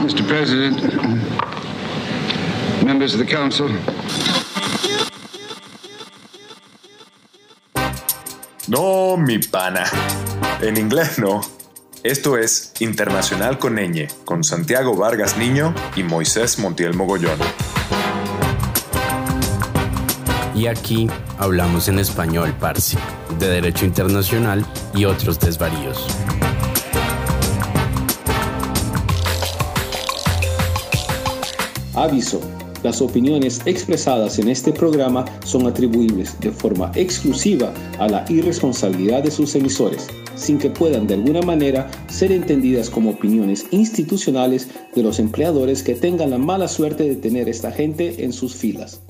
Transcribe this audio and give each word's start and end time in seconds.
Mr. 0.00 0.26
President, 0.26 0.80
members 2.82 3.14
of 3.14 3.20
the 3.20 3.26
council. 3.26 3.68
No, 8.66 9.16
mi 9.16 9.38
pana. 9.38 9.84
En 10.62 10.78
inglés 10.78 11.18
no. 11.18 11.40
Esto 12.02 12.38
es 12.38 12.72
Internacional 12.80 13.58
con 13.58 13.76
Ñ, 13.76 14.08
con 14.24 14.42
Santiago 14.42 14.96
Vargas 14.96 15.36
Niño 15.36 15.74
y 15.94 16.02
Moisés 16.02 16.58
Montiel 16.58 16.94
Mogollón. 16.94 17.38
Y 20.54 20.66
aquí 20.66 21.10
hablamos 21.38 21.88
en 21.88 21.98
español, 21.98 22.54
Parsi, 22.58 22.96
de 23.38 23.48
Derecho 23.48 23.84
Internacional 23.84 24.64
y 24.94 25.04
otros 25.04 25.38
desvaríos. 25.38 26.06
Aviso. 32.00 32.40
Las 32.82 33.02
opiniones 33.02 33.60
expresadas 33.66 34.38
en 34.38 34.48
este 34.48 34.72
programa 34.72 35.26
son 35.44 35.66
atribuibles 35.66 36.40
de 36.40 36.50
forma 36.50 36.90
exclusiva 36.94 37.74
a 37.98 38.08
la 38.08 38.24
irresponsabilidad 38.30 39.22
de 39.22 39.30
sus 39.30 39.54
emisores, 39.54 40.08
sin 40.34 40.56
que 40.56 40.70
puedan 40.70 41.06
de 41.06 41.12
alguna 41.12 41.42
manera 41.42 41.90
ser 42.08 42.32
entendidas 42.32 42.88
como 42.88 43.10
opiniones 43.10 43.66
institucionales 43.70 44.70
de 44.94 45.02
los 45.02 45.18
empleadores 45.18 45.82
que 45.82 45.94
tengan 45.94 46.30
la 46.30 46.38
mala 46.38 46.68
suerte 46.68 47.06
de 47.06 47.16
tener 47.16 47.50
esta 47.50 47.70
gente 47.70 48.24
en 48.24 48.32
sus 48.32 48.56
filas. 48.56 49.04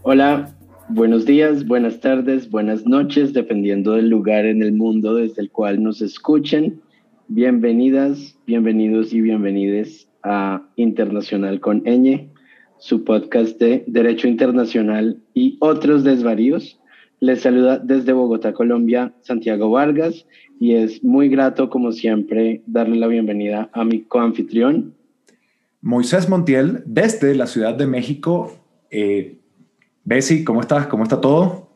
Hola, 0.00 0.54
buenos 0.88 1.26
días, 1.26 1.66
buenas 1.66 2.00
tardes, 2.00 2.48
buenas 2.48 2.86
noches, 2.86 3.34
dependiendo 3.34 3.92
del 3.92 4.08
lugar 4.08 4.46
en 4.46 4.62
el 4.62 4.72
mundo 4.72 5.16
desde 5.16 5.42
el 5.42 5.50
cual 5.50 5.82
nos 5.82 6.00
escuchen. 6.00 6.80
Bienvenidas, 7.28 8.38
bienvenidos 8.46 9.12
y 9.12 9.20
bienvenides 9.20 10.07
a 10.28 10.62
Internacional 10.76 11.58
con 11.58 11.82
Ñ, 11.84 12.28
su 12.78 13.02
podcast 13.02 13.58
de 13.58 13.82
Derecho 13.86 14.28
Internacional 14.28 15.20
y 15.32 15.56
otros 15.60 16.04
desvaríos. 16.04 16.78
Les 17.20 17.40
saluda 17.40 17.78
desde 17.78 18.12
Bogotá, 18.12 18.52
Colombia, 18.52 19.14
Santiago 19.22 19.70
Vargas, 19.70 20.26
y 20.60 20.74
es 20.74 21.02
muy 21.02 21.28
grato, 21.28 21.70
como 21.70 21.92
siempre, 21.92 22.62
darle 22.66 22.96
la 22.96 23.06
bienvenida 23.06 23.70
a 23.72 23.84
mi 23.84 24.02
coanfitrión. 24.02 24.94
Moisés 25.80 26.28
Montiel, 26.28 26.82
desde 26.84 27.34
la 27.34 27.46
Ciudad 27.46 27.74
de 27.74 27.86
México. 27.86 28.52
Eh, 28.90 29.38
Bessie, 30.04 30.44
¿cómo 30.44 30.60
estás? 30.60 30.86
¿Cómo 30.88 31.04
está 31.04 31.20
todo? 31.20 31.70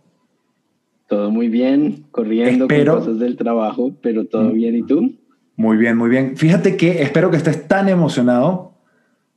Todo 1.08 1.30
muy 1.30 1.48
bien, 1.48 2.04
corriendo 2.10 2.68
con 2.68 2.84
cosas 2.84 3.18
del 3.18 3.36
trabajo, 3.36 3.92
pero 4.02 4.26
todo 4.26 4.50
mm. 4.50 4.54
bien. 4.54 4.76
¿Y 4.76 4.82
tú? 4.82 5.12
Muy 5.56 5.76
bien, 5.76 5.96
muy 5.96 6.08
bien. 6.08 6.36
Fíjate 6.36 6.76
que 6.76 7.02
espero 7.02 7.30
que 7.30 7.36
estés 7.36 7.68
tan 7.68 7.88
emocionado 7.88 8.72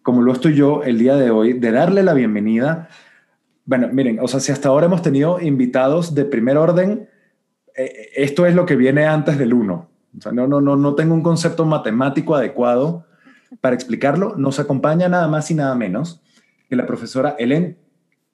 como 0.02 0.22
lo 0.22 0.34
estoy 0.34 0.54
yo 0.56 0.84
el 0.84 1.00
día 1.00 1.16
de 1.16 1.32
hoy, 1.32 1.54
de 1.54 1.72
darle 1.72 2.04
la 2.04 2.14
bienvenida. 2.14 2.90
Bueno, 3.66 3.90
miren, 3.92 4.20
o 4.22 4.28
sea, 4.28 4.40
si 4.40 4.52
hasta 4.52 4.70
ahora 4.70 4.86
hemos 4.86 5.02
tenido 5.02 5.42
invitados 5.42 6.14
de 6.14 6.26
primer 6.26 6.58
orden, 6.58 7.10
eh, 7.76 8.10
esto 8.16 8.46
es 8.46 8.54
lo 8.54 8.66
que 8.66 8.76
viene 8.76 9.08
antes 9.08 9.38
del 9.38 9.54
uno. 9.54 9.90
O 10.18 10.22
sea, 10.22 10.32
no, 10.32 10.48
no, 10.48 10.62
no, 10.62 10.76
no 10.76 10.96
tengo 10.96 11.14
un 11.14 11.24
concepto 11.24 11.66
matemático 11.66 12.36
adecuado 12.36 13.06
para 13.62 13.76
explicarlo. 13.76 14.36
Nos 14.38 14.60
acompaña 14.60 15.10
nada 15.10 15.28
más 15.28 15.50
y 15.52 15.56
nada 15.56 15.76
menos 15.76 16.22
que 16.70 16.76
la 16.76 16.86
profesora 16.86 17.36
Hélène 17.38 17.78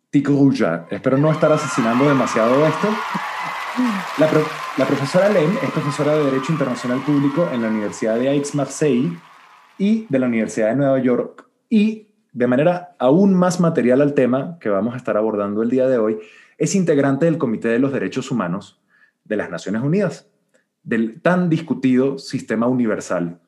Ticruja. 0.09 0.87
Espero 0.91 1.17
no 1.17 1.31
estar 1.31 1.51
asesinando 1.51 2.07
demasiado 2.07 2.65
esto. 2.67 2.87
La, 4.17 4.27
la 4.77 4.85
profesora 4.85 5.27
Hélène 5.27 5.57
es 5.61 5.71
profesora 5.71 6.15
de 6.15 6.25
Derecho 6.25 6.51
Internacional 6.53 7.01
Público 7.03 7.49
en 7.51 7.61
la 7.61 7.67
Universidad 7.67 8.17
de 8.17 8.29
Aix-Marseille 8.29 9.17
y 9.77 10.05
de 10.09 10.19
la 10.19 10.27
Universidad 10.27 10.69
de 10.69 10.75
Nueva 10.75 10.99
York 10.99 11.45
y 11.69 12.07
de 12.31 12.47
manera 12.47 12.95
aún 12.97 13.33
más 13.33 13.59
material 13.59 14.01
al 14.01 14.13
tema 14.13 14.57
que 14.59 14.69
vamos 14.69 14.93
a 14.93 14.97
estar 14.97 15.17
abordando 15.17 15.61
el 15.61 15.69
día 15.69 15.87
de 15.87 15.97
hoy, 15.97 16.19
es 16.57 16.75
integrante 16.75 17.25
del 17.25 17.37
Comité 17.37 17.67
de 17.67 17.79
los 17.79 17.91
Derechos 17.91 18.31
Humanos 18.31 18.81
de 19.25 19.35
las 19.35 19.49
Naciones 19.49 19.81
Unidas, 19.81 20.27
del 20.83 21.21
tan 21.21 21.49
discutido 21.49 22.17
sistema 22.17 22.67
universal 22.67 23.39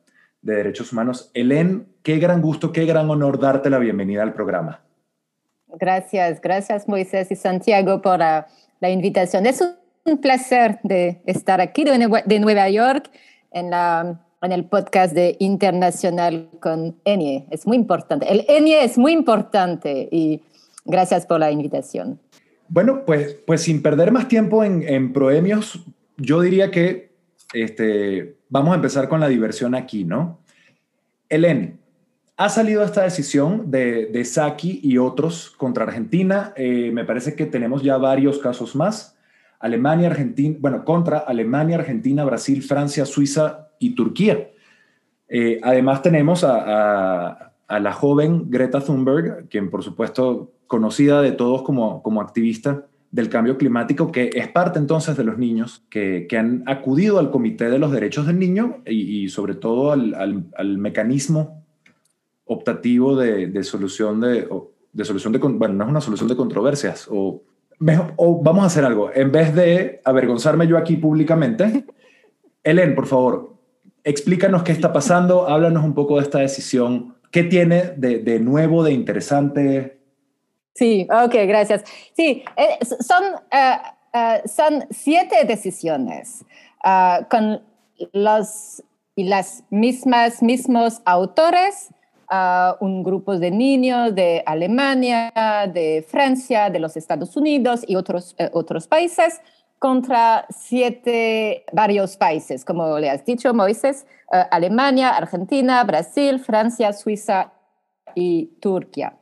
de 0.41 0.55
derechos 0.55 0.91
humanos. 0.91 1.31
Helen, 1.33 1.87
qué 2.03 2.17
gran 2.19 2.41
gusto, 2.41 2.71
qué 2.71 2.85
gran 2.85 3.09
honor 3.09 3.39
darte 3.39 3.69
la 3.69 3.79
bienvenida 3.79 4.23
al 4.23 4.33
programa. 4.33 4.81
Gracias, 5.67 6.41
gracias 6.41 6.87
Moisés 6.87 7.31
y 7.31 7.35
Santiago 7.35 8.01
por 8.01 8.19
la, 8.19 8.47
invitación. 8.81 9.45
Es 9.45 9.63
un 10.05 10.17
placer 10.19 10.79
de 10.83 11.21
estar 11.25 11.61
aquí 11.61 11.83
de 11.83 12.39
Nueva 12.39 12.69
York 12.69 13.09
en 13.51 13.71
el 14.51 14.65
podcast 14.65 15.13
de 15.13 15.37
Internacional 15.39 16.49
con 16.59 16.97
Enie. 17.05 17.47
Es 17.51 17.65
muy 17.65 17.77
importante. 17.77 18.31
El 18.31 18.45
Enie 18.47 18.83
es 18.83 18.97
muy 18.97 19.13
importante 19.13 20.09
y 20.11 20.41
gracias 20.85 21.25
por 21.25 21.39
la 21.39 21.51
invitación. 21.51 22.19
Bueno, 22.67 23.05
pues, 23.05 23.37
pues 23.45 23.61
sin 23.61 23.81
perder 23.81 24.11
más 24.11 24.27
tiempo 24.27 24.63
en, 24.63 24.83
en 24.87 25.13
proemios, 25.13 25.85
yo 26.17 26.41
diría 26.41 26.71
que 26.71 27.13
este, 27.53 28.35
vamos 28.49 28.73
a 28.73 28.75
empezar 28.75 29.07
con 29.07 29.19
la 29.19 29.27
diversión 29.27 29.75
aquí, 29.75 30.03
¿no? 30.03 30.39
Helen, 31.29 31.79
ha 32.35 32.49
salido 32.49 32.83
esta 32.83 33.03
decisión 33.03 33.69
de, 33.69 34.07
de 34.07 34.25
Saki 34.25 34.81
y 34.83 34.97
otros 34.97 35.51
contra 35.51 35.85
Argentina. 35.85 36.51
Eh, 36.57 36.89
me 36.91 37.05
parece 37.05 37.35
que 37.35 37.45
tenemos 37.45 37.83
ya 37.83 37.97
varios 37.97 38.39
casos 38.39 38.75
más. 38.75 39.15
Alemania, 39.63 40.09
Argentina, 40.09 40.57
bueno, 40.59 40.83
contra 40.83 41.19
Alemania, 41.19 41.77
Argentina, 41.77 42.25
Brasil, 42.25 42.61
Francia, 42.61 43.05
Suiza 43.05 43.69
y 43.79 43.95
Turquía. 43.95 44.51
Eh, 45.29 45.61
además 45.63 46.01
tenemos 46.01 46.43
a, 46.43 47.53
la 47.69 47.93
joven 47.93 48.51
Greta 48.51 48.81
Thunberg, 48.81 49.47
quien 49.47 49.69
por 49.69 49.81
supuesto 49.81 50.51
conocida 50.67 51.21
de 51.21 51.31
todos 51.31 51.63
como, 51.63 52.03
como 52.03 52.19
activista 52.19 52.85
del 53.09 53.29
cambio 53.29 53.57
climático, 53.57 54.11
que 54.11 54.31
es 54.33 54.49
parte 54.49 54.79
entonces 54.79 55.15
de 55.15 55.23
los 55.23 55.37
niños 55.37 55.85
que, 55.89 56.27
han 56.37 56.63
acudido 56.67 57.17
al 57.17 57.31
Comité 57.31 57.69
de 57.69 57.79
los 57.79 57.93
Derechos 57.93 58.27
del 58.27 58.39
Niño 58.39 58.83
y, 58.85 59.29
sobre 59.29 59.55
todo 59.55 59.93
al, 59.93 60.77
mecanismo 60.77 61.63
optativo 62.43 63.15
de, 63.15 63.63
solución 63.63 64.19
de, 64.19 64.45
de 64.91 65.05
solución 65.05 65.31
de, 65.31 65.39
bueno, 65.39 65.73
no 65.73 65.83
es 65.85 65.89
una 65.89 66.01
solución 66.01 66.27
de 66.27 66.35
controversias, 66.35 67.07
o, 67.09 67.41
o 68.15 68.41
vamos 68.41 68.63
a 68.63 68.67
hacer 68.67 68.85
algo, 68.85 69.09
en 69.13 69.31
vez 69.31 69.53
de 69.53 70.01
avergonzarme 70.05 70.67
yo 70.67 70.77
aquí 70.77 70.97
públicamente, 70.97 71.85
Helen, 72.63 72.95
por 72.95 73.07
favor, 73.07 73.53
explícanos 74.03 74.63
qué 74.63 74.71
está 74.71 74.93
pasando, 74.93 75.47
háblanos 75.47 75.83
un 75.83 75.93
poco 75.93 76.17
de 76.17 76.23
esta 76.23 76.39
decisión. 76.39 77.15
¿Qué 77.31 77.43
tiene 77.43 77.93
de, 77.97 78.39
nuevo, 78.39 78.83
de 78.83 78.91
interesante? 78.91 79.99
Sí, 80.75 81.07
ok, 81.11 81.33
gracias. 81.47 81.83
Sí, 82.15 82.43
eh, 82.55 82.77
son, 82.85 83.23
eh, 83.51 83.77
eh, 84.13 84.41
son 84.45 84.85
siete 84.91 85.43
decisiones 85.45 86.45
con 87.29 87.63
los 88.11 88.83
y 89.15 89.25
las 89.25 89.63
mismas, 89.69 90.41
mismos 90.41 91.01
autores, 91.05 91.89
un 92.79 93.03
grupo 93.03 93.37
de 93.37 93.51
niños 93.51 94.15
de 94.15 94.43
Alemania, 94.45 95.31
de 95.73 96.05
Francia, 96.07 96.69
de 96.69 96.79
los 96.79 96.97
Estados 96.97 97.35
Unidos 97.37 97.83
y 97.87 97.95
otros, 97.95 98.35
otros 98.53 98.87
países, 98.87 99.41
contra 99.83 100.45
siete, 100.49 101.65
varios 101.73 102.15
países, 102.15 102.63
como 102.63 102.97
le 102.99 103.09
has 103.09 103.25
dicho, 103.25 103.53
Moisés, 103.53 104.05
eh, 104.31 104.41
Alemania, 104.49 105.09
Argentina, 105.09 105.83
Brasil, 105.83 106.39
Francia, 106.39 106.93
Suiza 106.93 107.51
y 108.15 108.45
Turquía. 108.61 109.17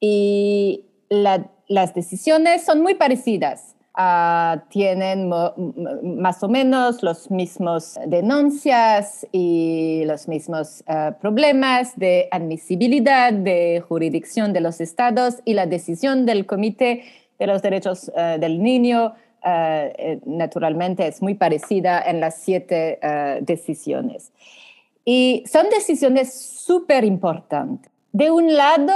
Y 0.00 0.86
las 1.10 1.92
decisiones 1.92 2.64
son 2.64 2.80
muy 2.80 2.94
parecidas. 2.94 3.76
Ah, 4.00 4.62
tienen 4.68 5.28
más 5.28 6.44
o 6.44 6.48
menos 6.48 7.02
los 7.02 7.32
mismos 7.32 7.98
denuncias 8.06 9.26
y 9.32 10.04
los 10.06 10.28
mismos 10.28 10.84
eh, 10.86 11.10
problemas 11.20 11.98
de 11.98 12.28
admisibilidad, 12.30 13.32
de 13.32 13.82
jurisdicción 13.88 14.52
de 14.52 14.60
los 14.60 14.80
estados 14.80 15.38
y 15.44 15.54
la 15.54 15.66
decisión 15.66 16.26
del 16.26 16.46
Comité 16.46 17.06
de 17.40 17.46
los 17.48 17.60
Derechos 17.60 18.08
eh, 18.14 18.36
del 18.38 18.62
Niño 18.62 19.14
eh, 19.44 20.20
naturalmente 20.26 21.04
es 21.08 21.20
muy 21.20 21.34
parecida 21.34 22.00
en 22.00 22.20
las 22.20 22.36
siete 22.36 23.00
decisiones. 23.40 24.30
Y 25.04 25.42
son 25.50 25.70
decisiones 25.70 26.32
súper 26.34 27.02
importantes. 27.02 27.90
De 28.12 28.30
un 28.30 28.56
lado, 28.56 28.94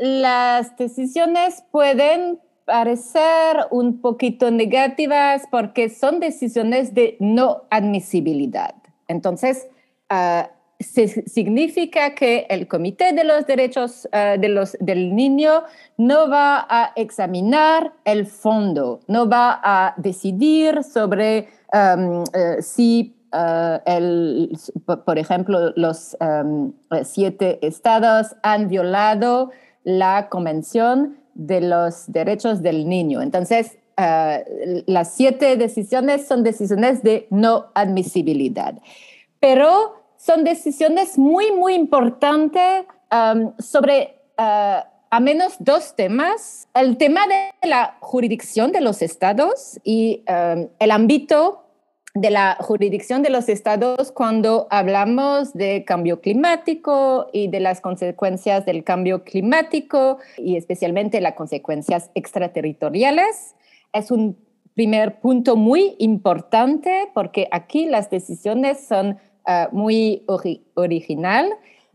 las 0.00 0.76
decisiones 0.76 1.62
pueden 1.70 2.40
parecer 2.68 3.66
un 3.70 4.02
poquito 4.02 4.50
negativas 4.50 5.44
porque 5.50 5.88
son 5.88 6.20
decisiones 6.20 6.92
de 6.92 7.16
no 7.18 7.62
admisibilidad. 7.70 8.74
Entonces, 9.08 9.66
significa 10.78 12.14
que 12.14 12.46
el 12.50 12.68
Comité 12.68 13.14
de 13.14 13.24
los 13.24 13.46
Derechos 13.46 14.06
eh, 14.12 14.36
de 14.38 14.48
los, 14.50 14.76
del 14.80 15.16
Niño 15.16 15.62
no 15.96 16.28
va 16.28 16.66
a 16.68 16.92
examinar 16.94 17.94
el 18.04 18.26
fondo, 18.26 19.00
no 19.08 19.26
va 19.26 19.60
a 19.62 19.94
decidir 19.96 20.84
sobre 20.84 21.48
eh, 21.72 22.56
si 22.60 23.14
el, 23.32 24.58
por 25.06 25.18
ejemplo, 25.18 25.72
los 25.74 26.16
siete 27.04 27.66
estados 27.66 28.36
han 28.42 28.68
violado 28.68 29.50
la 29.84 30.28
Convención 30.28 31.18
de 31.38 31.62
los 31.62 32.12
Derechos 32.12 32.60
del 32.60 32.86
Niño. 32.86 33.22
Entonces, 33.22 33.78
las 34.86 35.14
siete 35.14 35.56
decisiones 35.56 36.26
son 36.26 36.44
decisiones 36.44 37.02
de 37.02 37.26
no 37.30 37.66
admisibilidad. 37.74 38.74
Pero 39.40 39.94
son 40.16 40.44
decisiones 40.44 41.18
muy, 41.18 41.52
muy 41.52 41.74
importantes 41.74 42.84
um, 43.10 43.52
sobre 43.58 44.16
uh, 44.38 44.82
a 45.10 45.20
menos 45.20 45.54
dos 45.58 45.94
temas. 45.96 46.68
El 46.74 46.96
tema 46.96 47.22
de 47.26 47.68
la 47.68 47.96
jurisdicción 48.00 48.72
de 48.72 48.80
los 48.80 49.00
estados 49.00 49.78
y 49.84 50.24
um, 50.28 50.68
el 50.78 50.90
ámbito 50.90 51.64
de 52.20 52.30
la 52.30 52.56
jurisdicción 52.60 53.22
de 53.22 53.30
los 53.30 53.48
estados 53.48 54.12
cuando 54.12 54.66
hablamos 54.70 55.52
de 55.54 55.84
cambio 55.84 56.20
climático 56.20 57.28
y 57.32 57.48
de 57.48 57.60
las 57.60 57.80
consecuencias 57.80 58.64
del 58.66 58.84
cambio 58.84 59.24
climático 59.24 60.18
y 60.36 60.56
especialmente 60.56 61.20
las 61.20 61.34
consecuencias 61.34 62.10
extraterritoriales. 62.14 63.54
Es 63.92 64.10
un 64.10 64.36
primer 64.74 65.20
punto 65.20 65.56
muy 65.56 65.96
importante 65.98 67.08
porque 67.14 67.48
aquí 67.50 67.86
las 67.86 68.10
decisiones 68.10 68.86
son 68.86 69.18
Ah, 69.50 69.70
muy 69.72 70.26
original. 70.74 71.54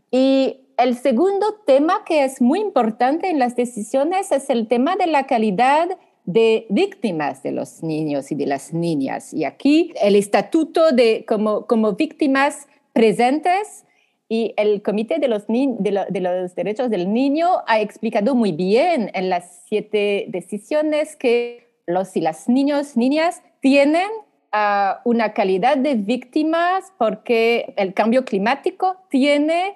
Y 0.09 0.61
el 0.75 0.97
segundo 0.97 1.53
tema 1.67 2.03
que 2.03 2.23
es 2.23 2.41
muy 2.41 2.59
importante 2.59 3.29
en 3.29 3.37
las 3.37 3.55
decisiones 3.55 4.31
es 4.31 4.49
el 4.49 4.67
tema 4.67 4.95
de 4.95 5.05
la 5.05 5.27
calidad 5.27 5.87
de 6.25 6.65
víctimas 6.69 7.43
de 7.43 7.51
los 7.51 7.83
niños 7.83 8.31
y 8.31 8.35
de 8.35 8.45
las 8.45 8.73
niñas. 8.73 9.33
Y 9.33 9.43
aquí 9.43 9.93
el 10.01 10.15
estatuto 10.15 10.91
de 10.91 11.25
como, 11.25 11.65
como 11.65 11.93
víctimas 11.93 12.67
presentes 12.93 13.85
y 14.29 14.53
el 14.57 14.81
Comité 14.81 15.19
de 15.19 15.27
los, 15.27 15.45
de, 15.47 16.21
los 16.21 16.55
Derechos 16.55 16.89
del 16.89 17.11
Niño 17.11 17.47
ha 17.67 17.81
explicado 17.81 18.35
muy 18.35 18.51
bien 18.51 19.11
en 19.13 19.29
las 19.29 19.63
siete 19.67 20.25
decisiones 20.29 21.15
que 21.15 21.67
los 21.85 22.15
y 22.15 22.21
las 22.21 22.47
niños, 22.47 22.95
niñas 22.95 23.41
tienen 23.59 24.07
una 25.03 25.33
calidad 25.33 25.77
de 25.77 25.95
víctimas 25.95 26.93
porque 26.97 27.73
el 27.75 27.93
cambio 27.93 28.23
climático 28.23 28.97
tiene 29.09 29.75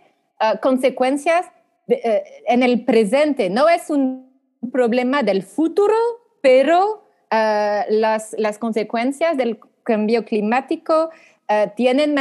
consecuencias 0.62 1.48
eh, 1.88 2.24
en 2.48 2.64
el 2.64 2.86
presente. 2.86 3.50
No 3.50 3.70
es 3.70 3.90
un 3.90 4.28
problema 4.72 5.24
del 5.24 5.44
futuro, 5.44 5.96
pero 6.48 7.04
ah, 7.30 7.84
las, 7.90 8.34
las, 8.40 8.58
consecuencias 8.58 9.36
del 9.36 9.60
cambio 9.84 10.24
climático 10.24 11.10
ah, 11.50 11.74
tienen 11.76 12.16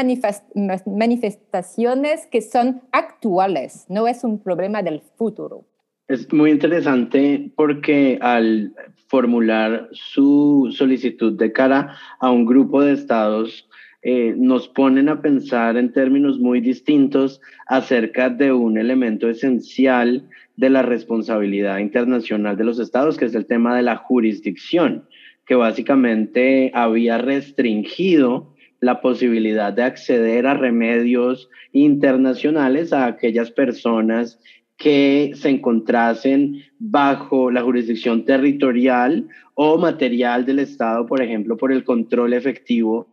manifestaciones 0.85 2.27
que 2.27 2.41
son 2.41 2.83
actuales, 2.91 3.87
no 3.89 4.09
es 4.09 4.25
un 4.25 4.43
problema 4.43 4.83
del 4.83 5.01
futuro. 5.17 5.65
Es 6.09 6.33
muy 6.33 6.51
interesante 6.51 7.53
porque 7.55 8.19
al 8.21 8.75
formular 9.07 9.89
su 9.93 10.75
solicitud 10.77 11.39
de 11.39 11.53
cara 11.53 11.97
a 12.19 12.33
un 12.33 12.47
grupo 12.47 12.83
de 12.83 12.95
estados, 12.95 13.69
eh, 14.03 14.35
nos 14.37 14.69
ponen 14.69 15.09
a 15.09 15.21
pensar 15.21 15.77
en 15.77 15.93
términos 15.93 16.39
muy 16.39 16.61
distintos 16.61 17.41
acerca 17.69 18.29
de 18.29 18.53
un 18.53 18.77
elemento 18.77 19.29
esencial 19.29 20.29
de 20.57 20.71
la 20.71 20.83
responsabilidad 20.83 21.79
internacional 21.79 22.57
de 22.57 22.65
los 22.65 22.79
estados, 22.79 23.17
que 23.17 23.27
es 23.27 23.35
el 23.35 23.47
tema 23.47 23.77
de 23.77 23.83
la 23.83 23.97
jurisdicción, 23.97 25.07
que 25.47 25.55
básicamente 25.55 26.71
había 26.75 27.19
restringido 27.19 28.55
la 28.81 29.01
posibilidad 29.01 29.73
de 29.73 29.83
acceder 29.83 30.47
a 30.47 30.55
remedios 30.55 31.49
internacionales 31.73 32.93
a 32.93 33.07
aquellas 33.07 33.51
personas 33.51 34.39
que 34.77 35.33
se 35.35 35.49
encontrasen 35.49 36.63
bajo 36.79 37.51
la 37.51 37.63
jurisdicción 37.63 38.25
territorial 38.25 39.27
o 39.55 39.79
material 39.79 40.45
del 40.45 40.59
Estado, 40.59 41.07
por 41.07 41.23
ejemplo, 41.23 41.57
por 41.57 41.73
el 41.73 41.85
control 41.85 42.35
efectivo 42.35 43.09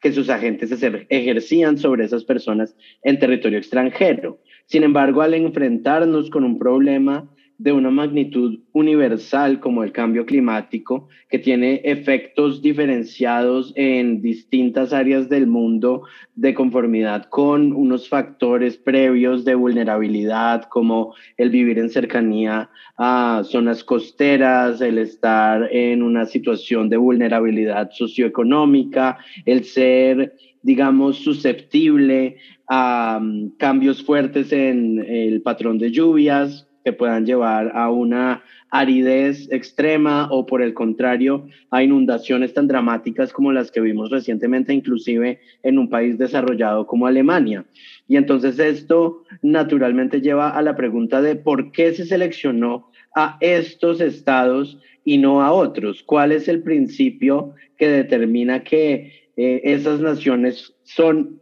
que 0.00 0.12
sus 0.12 0.28
agentes 0.28 0.70
ejercían 1.08 1.78
sobre 1.78 2.04
esas 2.04 2.24
personas 2.24 2.76
en 3.02 3.18
territorio 3.18 3.58
extranjero. 3.58 4.38
Sin 4.66 4.82
embargo, 4.82 5.22
al 5.22 5.34
enfrentarnos 5.34 6.30
con 6.30 6.44
un 6.44 6.58
problema 6.58 7.28
de 7.58 7.72
una 7.72 7.90
magnitud 7.90 8.60
universal 8.72 9.60
como 9.60 9.84
el 9.84 9.92
cambio 9.92 10.26
climático, 10.26 11.08
que 11.30 11.38
tiene 11.38 11.80
efectos 11.84 12.60
diferenciados 12.62 13.72
en 13.76 14.22
distintas 14.22 14.92
áreas 14.92 15.28
del 15.28 15.46
mundo 15.46 16.02
de 16.34 16.52
conformidad 16.52 17.26
con 17.28 17.72
unos 17.72 18.08
factores 18.08 18.76
previos 18.76 19.44
de 19.44 19.54
vulnerabilidad, 19.54 20.64
como 20.64 21.14
el 21.36 21.50
vivir 21.50 21.78
en 21.78 21.90
cercanía 21.90 22.70
a 22.96 23.42
zonas 23.44 23.84
costeras, 23.84 24.80
el 24.80 24.98
estar 24.98 25.68
en 25.72 26.02
una 26.02 26.26
situación 26.26 26.88
de 26.88 26.96
vulnerabilidad 26.96 27.90
socioeconómica, 27.92 29.18
el 29.46 29.64
ser 29.64 30.34
digamos, 30.64 31.18
susceptible 31.18 32.38
a 32.68 33.18
um, 33.20 33.50
cambios 33.56 34.02
fuertes 34.02 34.52
en 34.52 35.04
el 35.06 35.42
patrón 35.42 35.78
de 35.78 35.90
lluvias, 35.90 36.66
que 36.84 36.92
puedan 36.92 37.24
llevar 37.24 37.72
a 37.74 37.90
una 37.90 38.44
aridez 38.70 39.50
extrema 39.50 40.28
o 40.30 40.44
por 40.44 40.60
el 40.60 40.74
contrario 40.74 41.46
a 41.70 41.82
inundaciones 41.82 42.52
tan 42.52 42.68
dramáticas 42.68 43.32
como 43.32 43.52
las 43.52 43.70
que 43.70 43.80
vimos 43.80 44.10
recientemente, 44.10 44.74
inclusive 44.74 45.40
en 45.62 45.78
un 45.78 45.88
país 45.88 46.18
desarrollado 46.18 46.86
como 46.86 47.06
Alemania. 47.06 47.64
Y 48.06 48.16
entonces 48.16 48.58
esto 48.58 49.22
naturalmente 49.42 50.20
lleva 50.20 50.50
a 50.50 50.60
la 50.60 50.76
pregunta 50.76 51.22
de 51.22 51.36
por 51.36 51.72
qué 51.72 51.94
se 51.94 52.04
seleccionó 52.04 52.90
a 53.16 53.38
estos 53.40 54.00
estados 54.00 54.78
y 55.04 55.18
no 55.18 55.40
a 55.40 55.52
otros. 55.52 56.02
¿Cuál 56.02 56.32
es 56.32 56.48
el 56.48 56.62
principio 56.62 57.54
que 57.78 57.88
determina 57.88 58.62
que 58.62 59.30
eh, 59.36 59.60
esas 59.64 60.00
naciones 60.00 60.74
son 60.82 61.40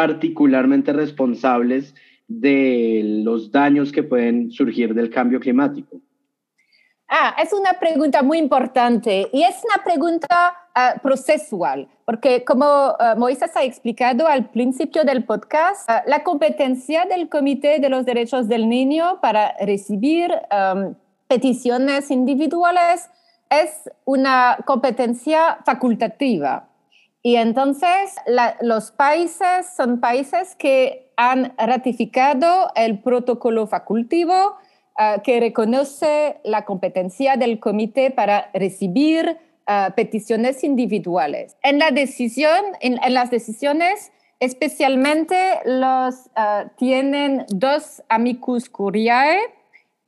particularmente 0.00 0.94
responsables 0.94 1.94
de 2.26 3.02
los 3.22 3.52
daños 3.52 3.92
que 3.92 4.02
pueden 4.02 4.50
surgir 4.50 4.94
del 4.94 5.10
cambio 5.10 5.38
climático? 5.38 6.00
Ah, 7.06 7.36
es 7.42 7.52
una 7.52 7.74
pregunta 7.74 8.22
muy 8.22 8.38
importante 8.38 9.28
y 9.30 9.42
es 9.42 9.56
una 9.62 9.84
pregunta 9.84 10.54
ah, 10.74 10.94
procesual, 11.02 11.86
porque 12.06 12.44
como 12.44 12.64
uh, 12.64 13.18
Moisés 13.18 13.54
ha 13.56 13.62
explicado 13.62 14.26
al 14.26 14.48
principio 14.48 15.04
del 15.04 15.22
podcast, 15.24 15.84
ah, 15.90 16.02
la 16.06 16.22
competencia 16.22 17.04
del 17.04 17.28
Comité 17.28 17.78
de 17.78 17.90
los 17.90 18.06
Derechos 18.06 18.48
del 18.48 18.70
Niño 18.70 19.20
para 19.20 19.54
recibir 19.60 20.30
peticiones 21.26 22.10
individuales 22.10 23.10
es 23.50 23.90
una 24.06 24.56
competencia 24.64 25.58
facultativa. 25.66 26.69
Y 27.22 27.36
entonces 27.36 28.16
los 28.62 28.92
países 28.92 29.66
son 29.76 30.00
países 30.00 30.54
que 30.56 31.12
han 31.16 31.54
ratificado 31.58 32.70
el 32.74 33.00
protocolo 33.00 33.66
facultivo 33.66 34.56
ah, 34.96 35.18
que 35.22 35.38
reconoce 35.38 36.40
la 36.44 36.64
competencia 36.64 37.36
del 37.36 37.60
comité 37.60 38.10
para 38.10 38.50
recibir 38.54 39.36
ah, 39.66 39.92
peticiones 39.94 40.64
individuales. 40.64 41.56
En, 41.62 41.78
la 41.78 41.90
decisión, 41.90 42.58
en, 42.80 42.98
las 43.12 43.30
decisiones, 43.30 44.12
especialmente 44.38 45.58
los 45.66 46.30
ah, 46.36 46.70
tienen 46.78 47.44
dos 47.48 48.02
amicus 48.08 48.70
curiae 48.70 49.40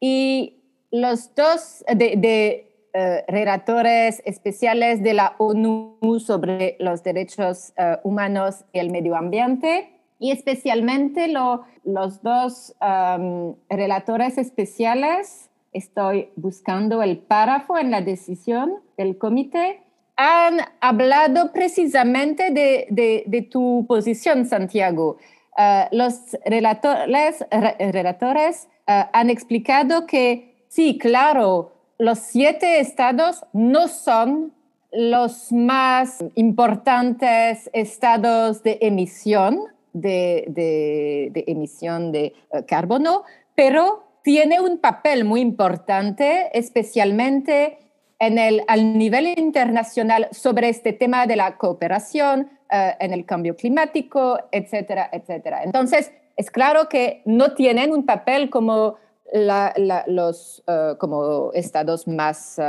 y 0.00 0.62
los 0.90 1.34
dos 1.34 1.84
de 1.94 2.71
eh, 2.94 3.24
relatores 3.26 4.22
especiales 4.26 5.02
de 5.02 5.14
la 5.14 5.34
ONU 5.38 5.96
sobre 6.20 6.76
los 6.78 7.02
derechos 7.02 7.72
eh, 7.76 7.96
humanos 8.02 8.64
y 8.72 8.80
el 8.80 8.90
medio 8.90 9.16
ambiente 9.16 9.92
y 10.22 10.30
especialmente 10.30 11.26
los 11.26 12.22
dos 12.22 12.76
um, 12.80 13.56
relatores 13.68 14.38
especiales, 14.38 15.50
estoy 15.72 16.28
buscando 16.36 17.02
el 17.02 17.18
párrafo 17.18 17.76
en 17.76 17.90
la 17.90 18.02
decisión 18.02 18.74
del 18.96 19.18
comité, 19.18 19.80
han 20.14 20.60
hablado 20.80 21.52
precisamente 21.52 22.52
de, 22.52 23.48
tu 23.50 23.84
posición, 23.88 24.46
Santiago. 24.46 25.16
Uh, 25.58 25.88
los 25.90 26.36
relatores, 26.46 27.44
relatores 27.80 28.68
uh, 28.86 29.08
han 29.12 29.28
explicado 29.28 30.06
que 30.06 30.66
sí, 30.68 30.98
claro, 30.98 31.71
los 32.02 32.18
siete 32.18 32.80
estados 32.80 33.46
no 33.52 33.86
son 33.86 34.52
los 34.90 35.52
más 35.52 36.18
importantes 36.34 37.70
estados 37.72 38.64
de 38.64 38.78
emisión 38.80 39.60
de, 39.92 41.30
emisión 41.46 42.10
de 42.10 42.24
eh, 42.24 42.64
carbono, 42.66 43.22
pero 43.54 44.02
tiene 44.24 44.60
un 44.60 44.78
papel 44.78 45.24
muy 45.24 45.42
importante, 45.42 46.50
especialmente 46.58 47.78
en 48.18 48.36
el, 48.36 48.64
al 48.66 48.98
nivel 48.98 49.38
internacional 49.38 50.26
sobre 50.32 50.70
este 50.70 50.92
tema 50.92 51.28
de 51.28 51.36
la 51.36 51.56
cooperación, 51.56 52.50
en 52.70 53.12
el 53.12 53.26
cambio 53.26 53.54
climático, 53.54 54.38
etcétera, 54.50 55.10
etcétera. 55.12 55.62
Entonces, 55.62 56.10
es 56.36 56.50
claro 56.50 56.88
que 56.88 57.20
no 57.26 57.52
tienen 57.52 57.92
un 57.92 58.06
papel 58.06 58.48
como 58.48 58.96
los 59.32 60.62
como 60.98 61.50
estados 61.54 62.06
más 62.06 62.60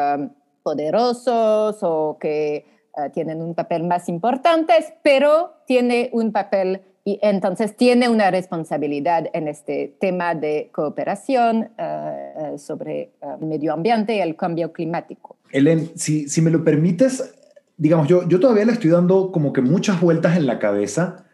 poderosos 0.63 1.77
o 1.81 2.17
que 2.19 2.65
tienen 3.13 3.41
un 3.41 3.55
papel 3.55 3.83
más 3.83 4.07
importante, 4.07 4.73
pero 5.03 5.53
tiene 5.65 6.09
un 6.13 6.31
papel 6.31 6.81
y 7.05 7.19
entonces 7.21 7.75
tiene 7.75 8.07
una 8.07 8.31
responsabilidad 8.31 9.25
en 9.33 9.47
este 9.47 9.95
tema 9.99 10.35
de 10.35 10.69
cooperación 10.71 11.71
uh, 11.77 12.57
sobre 12.57 13.11
uh, 13.21 13.45
medio 13.45 13.73
ambiente 13.73 14.15
y 14.15 14.19
el 14.19 14.37
cambio 14.37 14.71
climático. 14.71 15.35
Helen, 15.51 15.91
si, 15.95 16.29
si 16.29 16.41
me 16.41 16.49
lo 16.49 16.63
permites, 16.63 17.35
digamos, 17.75 18.07
yo, 18.07 18.27
yo 18.27 18.39
todavía 18.39 18.65
le 18.65 18.71
estoy 18.71 18.89
dando 18.89 19.31
como 19.31 19.51
que 19.51 19.61
muchas 19.61 19.99
vueltas 19.99 20.37
en 20.37 20.45
la 20.45 20.59
cabeza 20.59 21.25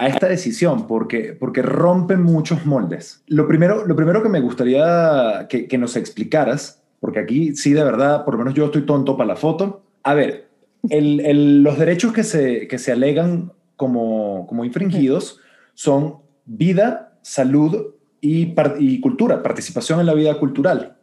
a 0.00 0.06
esta 0.06 0.28
decisión 0.28 0.86
porque, 0.86 1.36
porque 1.38 1.60
rompe 1.60 2.16
muchos 2.16 2.64
moldes. 2.64 3.22
Lo 3.26 3.46
primero, 3.46 3.86
lo 3.86 3.94
primero 3.94 4.22
que 4.22 4.30
me 4.30 4.40
gustaría 4.40 5.46
que, 5.46 5.68
que 5.68 5.76
nos 5.76 5.94
explicaras, 5.94 6.82
porque 7.00 7.18
aquí 7.18 7.54
sí 7.54 7.74
de 7.74 7.84
verdad, 7.84 8.24
por 8.24 8.32
lo 8.32 8.38
menos 8.38 8.54
yo 8.54 8.64
estoy 8.64 8.86
tonto 8.86 9.18
para 9.18 9.28
la 9.28 9.36
foto. 9.36 9.82
A 10.02 10.14
ver, 10.14 10.48
el, 10.88 11.20
el, 11.20 11.62
los 11.62 11.78
derechos 11.78 12.14
que 12.14 12.24
se, 12.24 12.66
que 12.66 12.78
se 12.78 12.92
alegan 12.92 13.52
como, 13.76 14.46
como 14.46 14.64
infringidos 14.64 15.38
son 15.74 16.16
vida, 16.46 17.18
salud 17.20 17.88
y, 18.22 18.54
y, 18.78 19.00
cultura, 19.00 19.42
participación 19.42 20.00
en 20.00 20.06
la 20.06 20.14
vida 20.14 20.38
cultural. 20.38 20.96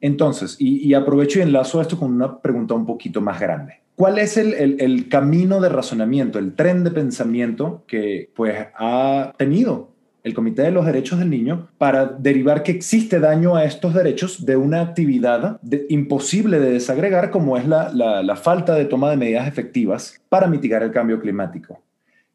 Entonces, 0.00 0.56
y, 0.58 0.86
y, 0.86 0.94
aprovecho 0.94 1.38
y 1.38 1.42
enlazo 1.42 1.80
esto 1.80 1.98
con 1.98 2.12
una 2.12 2.38
pregunta 2.38 2.74
un 2.74 2.86
poquito 2.86 3.20
más 3.20 3.40
grande. 3.40 3.80
¿Cuál 3.96 4.18
es 4.18 4.36
el, 4.36 4.52
el, 4.78 5.08
camino 5.08 5.58
de 5.58 5.70
razonamiento, 5.70 6.38
el 6.38 6.54
tren 6.54 6.84
de 6.84 6.90
pensamiento 6.90 7.84
que 7.86 8.30
pues 8.34 8.66
ha 8.78 9.32
tenido 9.38 9.88
el 10.22 10.34
Comité 10.34 10.62
de 10.62 10.70
los 10.70 10.84
Derechos 10.84 11.18
del 11.18 11.30
Niño 11.30 11.68
para 11.78 12.04
derivar 12.04 12.62
que 12.62 12.72
existe 12.72 13.20
daño 13.20 13.56
a 13.56 13.64
estos 13.64 13.94
derechos 13.94 14.44
de 14.44 14.56
una 14.56 14.82
actividad 14.82 15.60
imposible 15.88 16.60
de 16.60 16.72
desagregar 16.72 17.30
como 17.30 17.56
es 17.56 17.66
la, 17.66 17.90
la 17.90 18.36
falta 18.36 18.74
de 18.74 18.84
toma 18.84 19.08
de 19.08 19.16
medidas 19.16 19.48
efectivas 19.48 20.20
para 20.28 20.46
mitigar 20.46 20.82
el 20.82 20.90
cambio 20.90 21.18
climático? 21.18 21.80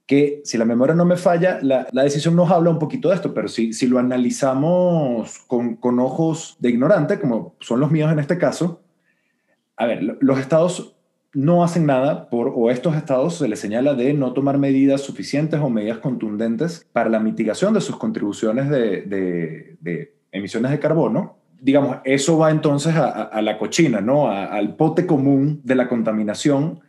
Que 0.05 0.41
si 0.43 0.57
la 0.57 0.65
memoria 0.65 0.95
no 0.95 1.05
me 1.05 1.15
falla, 1.15 1.59
la, 1.61 1.87
la, 1.91 2.03
decisión 2.03 2.35
nos 2.35 2.51
habla 2.51 2.69
un 2.69 2.79
poquito 2.79 3.09
de 3.09 3.15
esto, 3.15 3.33
pero 3.33 3.47
si, 3.47 3.73
si 3.73 3.87
lo 3.87 3.99
analizamos 3.99 5.39
con, 5.47 5.75
con, 5.75 5.99
ojos 5.99 6.57
de 6.59 6.69
ignorante, 6.69 7.19
como 7.19 7.55
son 7.59 7.79
los 7.79 7.91
míos 7.91 8.11
en 8.11 8.19
este 8.19 8.37
caso, 8.37 8.81
a 9.77 9.85
ver, 9.85 10.17
los 10.19 10.39
estados 10.39 10.95
no 11.33 11.63
hacen 11.63 11.85
nada 11.85 12.29
por, 12.29 12.51
o 12.53 12.69
estos 12.69 12.95
estados 12.95 13.37
se 13.37 13.47
les 13.47 13.59
señala 13.59 13.93
de 13.93 14.13
no 14.13 14.33
tomar 14.33 14.57
medidas 14.57 15.01
suficientes 15.01 15.59
o 15.61 15.69
medidas 15.69 15.99
contundentes 15.99 16.87
para 16.91 17.09
la 17.09 17.19
mitigación 17.19 17.73
de 17.73 17.81
sus 17.81 17.95
contribuciones 17.95 18.69
de, 18.69 19.03
de, 19.03 19.77
de 19.79 20.13
emisiones 20.31 20.71
de 20.71 20.79
carbono. 20.79 21.37
Digamos, 21.61 21.97
eso 22.03 22.37
va 22.37 22.51
entonces 22.51 22.95
a, 22.95 23.05
a, 23.05 23.23
a 23.23 23.41
la 23.41 23.57
cochina, 23.57 24.01
¿no? 24.01 24.27
A, 24.27 24.45
al 24.45 24.75
pote 24.75 25.05
común 25.05 25.61
de 25.63 25.75
la 25.75 25.87
contaminación 25.87 26.81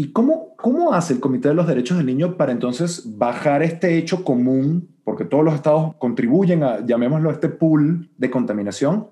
¿Y 0.00 0.12
cómo, 0.12 0.56
cómo 0.56 0.94
hace 0.94 1.12
el 1.12 1.20
Comité 1.20 1.48
de 1.50 1.54
los 1.54 1.66
Derechos 1.66 1.98
del 1.98 2.06
Niño 2.06 2.38
para 2.38 2.52
entonces 2.52 3.18
bajar 3.18 3.62
este 3.62 3.98
hecho 3.98 4.24
común, 4.24 4.88
porque 5.04 5.26
todos 5.26 5.44
los 5.44 5.54
estados 5.54 5.94
contribuyen 5.96 6.62
a, 6.62 6.86
llamémoslo, 6.86 7.30
este 7.30 7.50
pool 7.50 8.08
de 8.16 8.30
contaminación? 8.30 8.94
O 8.94 9.10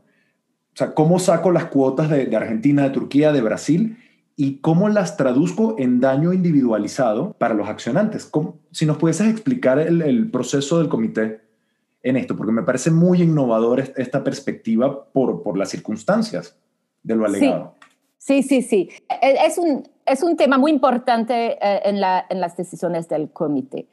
sea, 0.73 0.95
¿cómo 0.95 1.19
saco 1.19 1.51
las 1.51 1.67
cuotas 1.67 2.09
de, 2.09 2.25
de 2.25 2.35
Argentina, 2.35 2.85
de 2.85 2.89
Turquía, 2.89 3.33
de 3.33 3.43
Brasil? 3.43 3.99
¿Y 4.35 4.61
cómo 4.61 4.89
las 4.89 5.19
traduzco 5.19 5.77
en 5.79 6.01
daño 6.01 6.33
individualizado 6.33 7.35
para 7.35 7.53
los 7.53 7.69
accionantes? 7.69 8.25
¿Cómo, 8.25 8.57
si 8.71 8.87
nos 8.87 8.97
pudieses 8.97 9.29
explicar 9.29 9.79
el, 9.79 10.01
el 10.01 10.31
proceso 10.31 10.79
del 10.79 10.89
comité 10.89 11.43
en 12.03 12.17
esto, 12.17 12.35
porque 12.35 12.53
me 12.53 12.63
parece 12.63 12.91
muy 12.91 13.21
innovador 13.21 13.93
esta 13.95 14.25
perspectiva 14.25 15.05
por, 15.13 15.43
por 15.43 15.59
las 15.59 15.69
circunstancias 15.69 16.57
de 17.03 17.15
lo 17.15 17.27
alegado. 17.27 17.75
Sí, 18.17 18.43
sí, 18.43 18.63
sí. 18.63 18.89
sí. 18.91 19.07
Es 19.21 19.59
un, 19.59 19.89
es 20.09 20.23
un 20.23 20.37
tema 20.37 20.59
muy 20.59 20.71
importante 20.71 21.59
eh, 21.61 21.81
en, 21.85 22.01
la, 22.01 22.27
en, 22.29 22.41
las 22.41 22.57
decisiones 22.57 23.09
del 23.09 23.31
comité. 23.31 23.87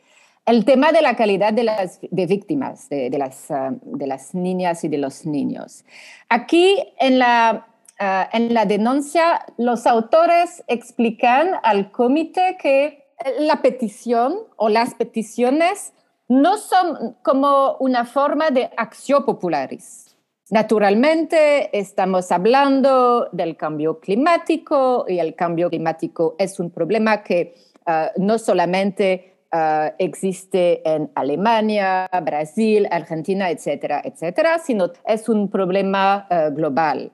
El 0.46 0.64
tema 0.64 0.92
de 0.92 1.02
la 1.02 1.16
calidad 1.16 1.54
de 1.54 1.64
las 1.64 2.00
víctimas, 2.12 2.88
de, 2.90 3.10
de, 3.10 3.18
las, 3.18 4.36
niñas 4.36 4.84
y 4.84 4.90
de 4.90 5.00
los 5.00 5.26
niños. 5.26 5.84
Aquí 6.30 6.78
en 7.00 7.18
la, 7.18 7.68
uh, 8.00 8.36
en 8.36 8.54
la 8.54 8.66
denuncia, 8.66 9.44
los 9.58 9.88
autores 9.88 10.64
explican 10.68 11.54
al 11.64 11.92
comité 11.92 12.58
que 12.62 13.06
la 13.40 13.64
petición 13.64 14.36
o 14.56 14.70
las 14.70 14.94
peticiones 14.94 15.94
no 16.28 16.58
son 16.58 17.16
como 17.24 17.78
una 17.80 18.06
forma 18.06 18.52
de 18.52 18.70
acción 18.78 19.26
popularis 19.26 20.05
Naturalmente, 20.52 21.76
estamos 21.78 22.32
hablando 22.32 23.30
del 23.32 23.58
cambio 23.58 24.00
climático 24.00 25.06
y 25.08 25.18
el 25.18 25.34
cambio 25.34 25.72
climático 25.72 26.36
es 26.38 26.60
un 26.60 26.70
problema 26.70 27.24
que 27.24 27.56
uh, 27.88 28.22
no 28.22 28.38
solamente 28.38 29.38
uh, 29.52 29.92
existe 29.98 30.88
en 30.88 31.10
Alemania, 31.16 32.08
Brasil, 32.24 32.88
Argentina, 32.92 33.50
etcétera, 33.50 34.04
etcétera, 34.06 34.60
sino 34.60 34.92
es 35.08 35.28
un 35.30 35.50
problema 35.50 36.28
uh, 36.30 36.54
global. 36.54 37.12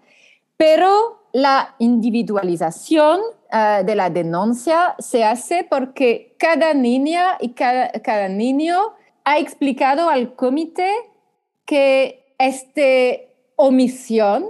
Pero 0.57 1.21
la 1.31 1.75
individualización 1.79 3.21
de 3.85 3.95
la 3.95 4.09
denuncia 4.09 4.95
se 5.00 5.25
hace 5.25 5.65
porque 5.69 6.35
cada 6.38 6.73
niña 6.73 7.38
y 7.41 7.50
cada 7.50 8.29
niño 8.29 8.93
ha 9.25 9.39
explicado 9.39 10.09
al 10.09 10.35
comité 10.35 10.89
que 11.65 12.21
este 12.41 13.36
omisión 13.55 14.45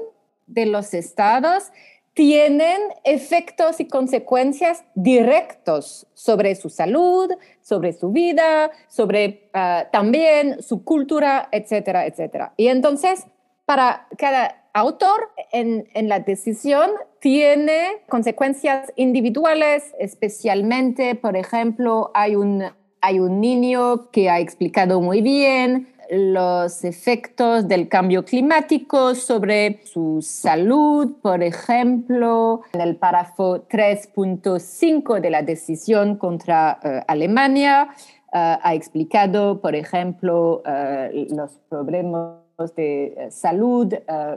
de 0.48 0.66
los 0.66 0.94
estados 0.94 1.72
tienen 2.14 2.80
efectos 3.04 3.80
y 3.80 3.88
consecuencias 3.88 4.84
directos 4.96 6.08
sobre 6.14 6.56
su 6.56 6.70
salud, 6.70 7.32
sobre 7.62 7.94
su 7.94 8.12
vida, 8.12 8.72
sobre 8.88 9.50
uh, 9.54 9.90
también 9.92 10.62
su 10.62 10.84
cultura, 10.84 11.48
etcétera, 11.52 12.06
etcétera. 12.06 12.54
Y 12.58 12.68
entonces, 12.68 13.26
para 13.66 14.08
cada 14.18 14.70
autor 14.74 15.32
en, 15.52 15.88
en, 15.94 16.10
la 16.10 16.20
decisión 16.20 16.92
tiene 17.20 18.04
consecuencias 18.10 18.92
individuales, 18.96 19.94
especialmente, 20.00 21.16
por 21.16 21.38
ejemplo, 21.38 22.12
hay 22.14 22.36
un, 22.36 22.64
hay 23.02 23.20
un 23.20 23.40
niño 23.40 24.12
que 24.12 24.30
ha 24.30 24.40
explicado 24.40 25.02
muy 25.02 25.22
bien 25.22 25.88
los 26.12 26.84
efectos 26.84 27.70
del 27.70 27.88
cambio 27.88 28.26
climático 28.26 29.16
sobre 29.16 29.80
su 29.86 30.22
salud, 30.22 31.14
por 31.22 31.42
ejemplo, 31.42 32.64
en 32.74 32.82
el 32.82 32.98
párrafo 32.98 33.66
3.5 33.70 35.22
de 35.22 35.30
la 35.30 35.42
decisión 35.42 36.18
contra 36.18 36.80
uh, 36.84 36.88
Alemania, 37.08 37.88
uh, 38.34 38.60
ha 38.62 38.74
explicado, 38.74 39.62
por 39.62 39.74
ejemplo, 39.74 40.62
uh, 40.66 41.34
los 41.34 41.52
problemas 41.70 42.36
de 42.76 43.30
salud 43.32 43.92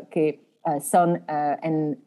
que 0.09 0.41
son 0.81 1.23
en 1.63 1.99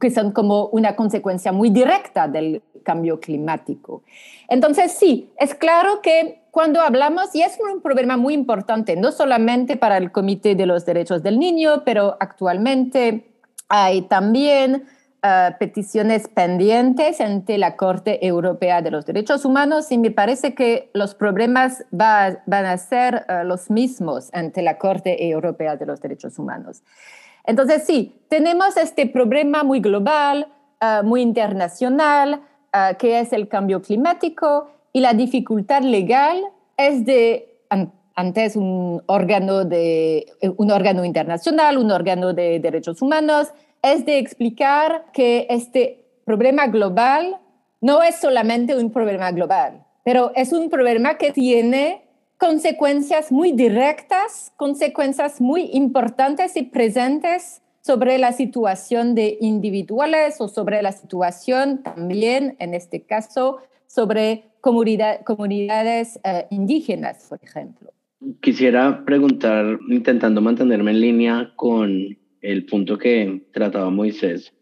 que 0.00 0.10
son 0.10 0.32
como 0.32 0.66
una 0.66 0.96
consecuencia 0.96 1.52
muy 1.52 1.70
directa 1.70 2.28
del 2.28 2.62
cambio 2.82 3.20
climático. 3.20 4.02
Entonces, 4.48 4.92
sí, 4.92 5.30
es 5.38 5.54
claro 5.54 6.00
que 6.02 6.42
cuando 6.50 6.80
hablamos, 6.80 7.34
y 7.34 7.42
es 7.42 7.58
un 7.58 7.80
problema 7.80 8.16
muy 8.16 8.34
importante, 8.34 8.94
no 8.96 9.10
solamente 9.10 9.76
para 9.76 9.96
el 9.96 10.12
Comité 10.12 10.54
de 10.54 10.66
los 10.66 10.86
Derechos 10.86 11.22
del 11.22 11.38
Niño, 11.38 11.82
pero 11.84 12.16
actualmente 12.20 13.26
hay 13.68 14.02
también 14.02 14.84
uh, 15.24 15.58
peticiones 15.58 16.28
pendientes 16.28 17.20
ante 17.20 17.58
la 17.58 17.76
Corte 17.76 18.24
Europea 18.24 18.82
de 18.82 18.92
los 18.92 19.04
Derechos 19.04 19.44
Humanos 19.44 19.90
y 19.90 19.98
me 19.98 20.12
parece 20.12 20.54
que 20.54 20.90
los 20.92 21.16
problemas 21.16 21.84
va, 21.92 22.42
van 22.46 22.66
a 22.66 22.76
ser 22.78 23.26
uh, 23.28 23.44
los 23.44 23.70
mismos 23.70 24.30
ante 24.32 24.62
la 24.62 24.78
Corte 24.78 25.28
Europea 25.28 25.76
de 25.76 25.86
los 25.86 26.00
Derechos 26.00 26.38
Humanos. 26.38 26.82
Entonces, 27.44 27.84
sí, 27.86 28.14
tenemos 28.28 28.76
este 28.76 29.06
problema 29.06 29.62
muy 29.62 29.80
global, 29.80 30.48
uh, 30.80 31.04
muy 31.04 31.20
internacional, 31.20 32.40
uh, 32.72 32.96
que 32.96 33.20
es 33.20 33.32
el 33.32 33.48
cambio 33.48 33.82
climático 33.82 34.68
y 34.92 35.00
la 35.00 35.12
dificultad 35.12 35.82
legal 35.82 36.42
es 36.76 37.04
de, 37.04 37.58
antes 38.14 38.56
un 38.56 39.02
órgano, 39.06 39.64
de, 39.64 40.26
un 40.56 40.70
órgano 40.70 41.04
internacional, 41.04 41.78
un 41.78 41.90
órgano 41.90 42.32
de 42.32 42.60
derechos 42.60 43.02
humanos, 43.02 43.52
es 43.82 44.06
de 44.06 44.18
explicar 44.18 45.06
que 45.12 45.46
este 45.50 46.04
problema 46.24 46.68
global 46.68 47.38
no 47.80 48.02
es 48.02 48.16
solamente 48.16 48.76
un 48.76 48.90
problema 48.90 49.30
global, 49.32 49.84
pero 50.04 50.32
es 50.34 50.52
un 50.52 50.70
problema 50.70 51.18
que 51.18 51.32
tiene 51.32 52.03
consecuencias 52.44 53.32
muy 53.32 53.52
directas, 53.52 54.52
consecuencias 54.58 55.40
muy 55.40 55.70
importantes 55.72 56.58
y 56.58 56.64
presentes 56.64 57.62
sobre 57.80 58.18
la 58.18 58.32
situación 58.32 59.14
de 59.14 59.38
individuales 59.40 60.42
o 60.42 60.48
sobre 60.48 60.82
la 60.82 60.92
situación 60.92 61.82
también, 61.82 62.54
en 62.58 62.74
este 62.74 63.00
caso, 63.00 63.60
sobre 63.86 64.44
comunidades 64.60 66.20
eh, 66.22 66.44
indígenas, 66.50 67.28
por 67.30 67.40
ejemplo. 67.42 67.90
Quisiera 68.42 69.02
preguntar, 69.06 69.78
intentando 69.88 70.42
mantenerme 70.42 70.90
en 70.90 71.00
línea 71.00 71.50
con 71.56 72.18
el 72.42 72.66
punto 72.66 72.98
que 72.98 73.42
trataba 73.54 73.88
Moisés, 73.88 74.52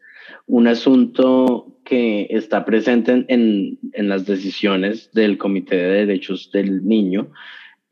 un 0.47 0.69
asunto 0.69 1.81
que 1.85 2.29
está 2.31 2.65
presente 2.65 3.25
en, 3.27 3.77
en 3.93 4.09
las 4.09 4.25
decisiones 4.25 5.11
del 5.15 5.37
Comité 5.37 5.75
de 5.75 6.07
Derechos 6.07 6.49
del 6.53 6.87
Niño 6.87 7.33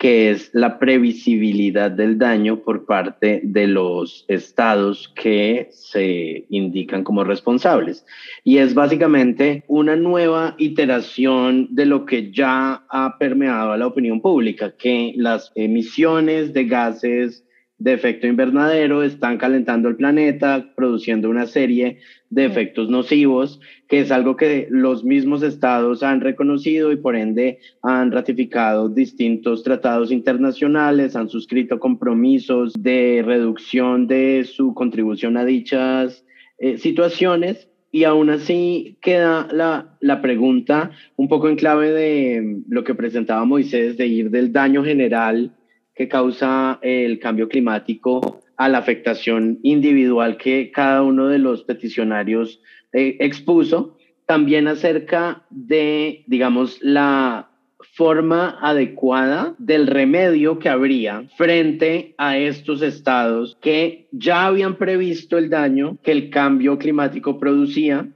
que 0.00 0.30
es 0.30 0.49
la 0.54 0.78
previsibilidad 0.78 1.90
del 1.90 2.16
daño 2.16 2.61
por 2.61 2.87
parte 2.87 3.42
de 3.45 3.66
los 3.66 4.25
estados 4.28 5.12
que 5.14 5.69
se 5.73 6.47
indican 6.49 7.04
como 7.04 7.23
responsables. 7.23 8.07
Y 8.42 8.57
es 8.57 8.73
básicamente 8.73 9.62
una 9.69 9.97
nueva 9.97 10.54
iteración 10.57 11.69
de 11.71 11.85
lo 11.85 12.07
que 12.07 12.33
ya 12.33 12.83
ha 12.88 13.19
permeado 13.19 13.73
a 13.73 13.76
la 13.76 13.88
opinión 13.88 14.23
pública, 14.23 14.75
que 14.75 15.12
las 15.16 15.52
emisiones 15.54 16.54
de 16.54 16.64
gases 16.64 17.45
de 17.81 17.95
efecto 17.95 18.27
invernadero 18.27 19.03
están 19.03 19.39
calentando 19.39 19.89
el 19.89 19.97
planeta, 19.97 20.71
produciendo 20.77 21.31
una 21.31 21.47
serie 21.47 21.99
de 22.29 22.45
efectos 22.45 22.91
nocivos, 22.91 23.59
que 23.89 24.01
es 24.01 24.13
algo 24.13 24.37
que 24.37 24.69
los 24.71 25.03
mismos 25.03 25.43
estados 25.43 26.03
han 26.03 26.21
reconocido 26.21 26.93
y 26.93 26.97
por 26.97 27.17
ende 27.17 27.59
han 27.83 28.13
ratificado 28.13 28.91
distintos 28.91 29.63
tratados 29.63 30.13
internacionales, 30.13 31.17
han 31.17 31.31
suscrito 31.31 31.81
compromisos 31.81 32.75
de 32.75 33.23
reducción 33.25 34.07
de 34.07 34.45
su 34.45 34.75
contribución 34.75 35.39
a 35.39 35.45
dichas 35.47 36.25
eh, 36.59 36.77
situaciones. 36.77 37.67
Y 37.93 38.05
aún 38.05 38.31
así 38.31 38.99
queda 39.01 39.49
la, 39.51 39.97
la 40.01 40.23
pregunta 40.23 40.93
un 41.17 41.27
poco 41.29 41.49
en 41.49 41.57
clave 41.57 41.91
de 41.91 42.61
lo 42.69 42.85
que 42.85 42.95
presentaba 42.95 43.45
Moisés, 43.45 43.97
de 43.97 44.07
ir 44.07 44.31
del 44.31 44.53
daño 44.53 44.85
general 44.85 45.57
que 46.00 46.09
causa 46.09 46.78
el 46.80 47.19
cambio 47.19 47.47
climático 47.47 48.40
a 48.57 48.71
la 48.71 48.78
afectación 48.78 49.59
individual 49.62 50.38
que 50.38 50.71
cada 50.71 51.02
uno 51.02 51.28
de 51.28 51.38
los 51.38 51.64
peticionarios 51.64 52.62
eh, 52.95 53.19
expuso, 53.21 53.99
también 54.25 54.66
acerca 54.66 55.45
de, 55.50 56.25
digamos, 56.26 56.78
la 56.80 57.50
forma 57.92 58.57
adecuada 58.62 59.54
del 59.59 59.87
remedio 59.87 60.59
que 60.59 60.71
habría 60.71 61.25
frente 61.37 62.14
a 62.16 62.38
estos 62.38 62.80
estados 62.80 63.59
que 63.61 64.09
ya 64.11 64.47
habían 64.47 64.76
previsto 64.76 65.37
el 65.37 65.50
daño 65.50 65.99
que 66.02 66.12
el 66.12 66.30
cambio 66.30 66.78
climático 66.78 67.38
producía, 67.38 68.09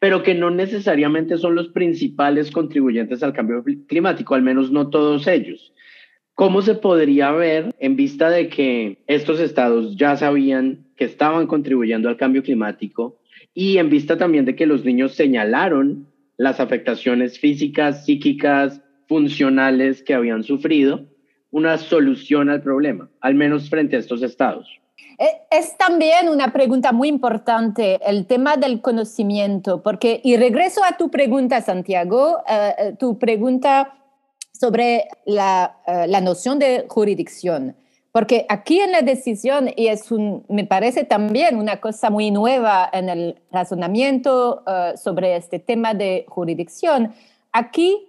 pero 0.00 0.24
que 0.24 0.34
no 0.34 0.50
necesariamente 0.50 1.38
son 1.38 1.54
los 1.54 1.68
principales 1.68 2.50
contribuyentes 2.50 3.22
al 3.22 3.32
cambio 3.32 3.62
climático, 3.86 4.34
al 4.34 4.42
menos 4.42 4.72
no 4.72 4.90
todos 4.90 5.28
ellos. 5.28 5.72
¿Cómo 6.38 6.62
se 6.62 6.76
podría 6.76 7.32
ver 7.32 7.74
en 7.80 7.96
vista 7.96 8.30
de 8.30 8.48
que 8.48 9.02
estos 9.08 9.40
estados 9.40 9.96
ya 9.96 10.16
sabían 10.16 10.86
que 10.94 11.04
estaban 11.04 11.48
contribuyendo 11.48 12.08
al 12.08 12.16
cambio 12.16 12.44
climático 12.44 13.18
y 13.54 13.78
en 13.78 13.90
vista 13.90 14.16
también 14.16 14.44
de 14.44 14.54
que 14.54 14.64
los 14.64 14.84
niños 14.84 15.16
señalaron 15.16 16.06
las 16.36 16.60
afectaciones 16.60 17.40
físicas, 17.40 18.04
psíquicas, 18.04 18.80
funcionales 19.08 20.04
que 20.04 20.14
habían 20.14 20.44
sufrido, 20.44 21.08
una 21.50 21.76
solución 21.76 22.50
al 22.50 22.62
problema, 22.62 23.10
al 23.20 23.34
menos 23.34 23.68
frente 23.68 23.96
a 23.96 23.98
estos 23.98 24.22
estados? 24.22 24.68
E, 25.18 25.26
es 25.50 25.76
también 25.76 26.28
una 26.28 26.52
pregunta 26.52 26.92
muy 26.92 27.08
importante 27.08 27.98
el 28.06 28.26
tema 28.26 28.56
del 28.56 28.80
conocimiento, 28.80 29.82
porque, 29.82 30.20
y 30.22 30.36
regreso 30.36 30.82
a 30.84 30.96
tu 30.96 31.10
pregunta, 31.10 31.60
Santiago, 31.62 32.38
eh, 32.48 32.74
eh, 32.78 32.94
tu 32.96 33.18
pregunta 33.18 33.98
sobre 34.52 35.08
la, 35.24 35.78
eh, 35.86 36.06
la, 36.08 36.20
noción 36.20 36.58
de 36.58 36.86
jurisdicción. 36.88 37.76
Porque 38.12 38.46
aquí 38.48 38.80
en 38.80 38.92
la 38.92 39.02
decisión, 39.02 39.70
y 39.76 39.88
es 39.88 40.10
un, 40.10 40.44
me 40.48 40.64
parece 40.64 41.04
también 41.04 41.56
una 41.56 41.80
cosa 41.80 42.10
muy 42.10 42.30
nueva 42.30 42.88
en 42.92 43.08
el 43.08 43.40
razonamiento 43.52 44.64
uh, 44.66 44.96
sobre 44.96 45.36
este 45.36 45.58
tema 45.58 45.94
de 45.94 46.24
jurisdicción, 46.28 47.14
aquí 47.52 48.08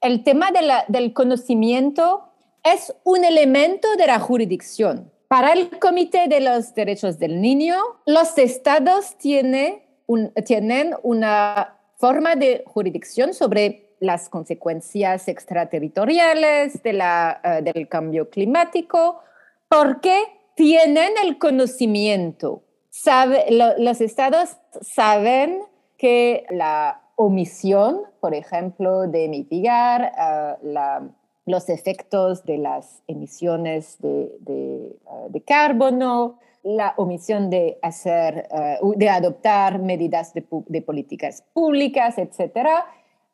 el 0.00 0.24
tema 0.24 0.50
de 0.50 0.60
del 0.88 1.12
conocimiento 1.12 2.30
es 2.62 2.94
un 3.04 3.24
elemento 3.24 3.88
de 3.96 4.06
la 4.06 4.18
jurisdicción. 4.18 5.10
Para 5.28 5.52
el 5.52 5.78
Comité 5.78 6.26
de 6.28 6.40
los 6.40 6.74
Derechos 6.74 7.18
del 7.18 7.40
Niño, 7.40 7.76
los 8.06 8.36
estados 8.38 9.16
tiene 9.18 9.86
un, 10.06 10.32
tienen 10.44 10.94
una 11.02 11.76
forma 11.98 12.34
de 12.34 12.64
jurisdicción 12.66 13.34
sobre 13.34 13.89
las 14.00 14.30
consecuencias 14.30 15.28
extraterritoriales 15.28 16.82
de 16.82 16.92
la, 16.94 17.40
eh, 17.44 17.62
del 17.62 17.86
cambio 17.86 18.30
climático, 18.30 19.20
porque 19.68 20.24
tienen 20.56 21.12
el 21.22 21.38
conocimiento. 21.38 22.64
Sabe, 22.88 23.46
los 23.78 24.00
estados 24.00 24.56
saben 24.80 25.60
que 25.96 26.44
la 26.50 27.02
omisión, 27.14 28.00
por 28.20 28.34
ejemplo, 28.34 29.06
de 29.06 29.28
mitigar 29.28 30.12
eh, 30.18 31.08
los 31.46 31.68
efectos 31.68 32.44
de 32.44 32.58
las 32.58 33.02
emisiones 33.06 33.98
de, 34.00 34.96
eh, 35.34 35.42
carbono, 35.46 36.38
la 36.62 36.94
omisión 36.96 37.48
de 37.48 37.78
hacer, 37.80 38.46
de 38.96 39.08
adoptar 39.08 39.78
medidas 39.78 40.34
de, 40.34 40.44
de 40.66 40.82
políticas 40.82 41.42
públicas, 41.54 42.18
etcétera, 42.18 42.84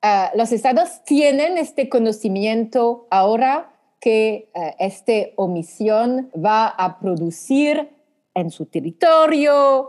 Ah, 0.08 0.30
los 0.36 0.52
estados 0.52 1.02
tienen 1.02 1.58
este 1.58 1.88
conocimiento 1.88 3.08
ahora 3.10 3.74
que 4.00 4.52
uh, 4.54 4.60
esta 4.78 5.12
omisión 5.34 6.30
va 6.32 6.68
a 6.68 7.00
producir 7.00 7.88
en 8.32 8.52
su 8.52 8.66
territorio, 8.66 9.80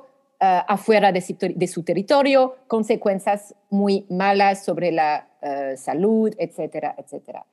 uh, 0.41 0.65
afuera 0.67 1.11
de 1.11 1.21
su, 1.21 1.83
territorio, 1.83 2.55
consecuencias 2.65 3.53
muy 3.69 4.07
malas 4.09 4.65
sobre 4.65 4.91
la 4.91 5.29
salud, 5.77 6.33
etcétera, 6.39 6.95
etcétera. 6.97 7.45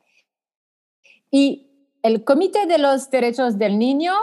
Y 1.31 1.69
el 2.03 2.25
Comité 2.25 2.67
de 2.67 2.79
los 2.79 3.11
Derechos 3.11 3.59
del 3.59 3.79
Niño, 3.79 4.15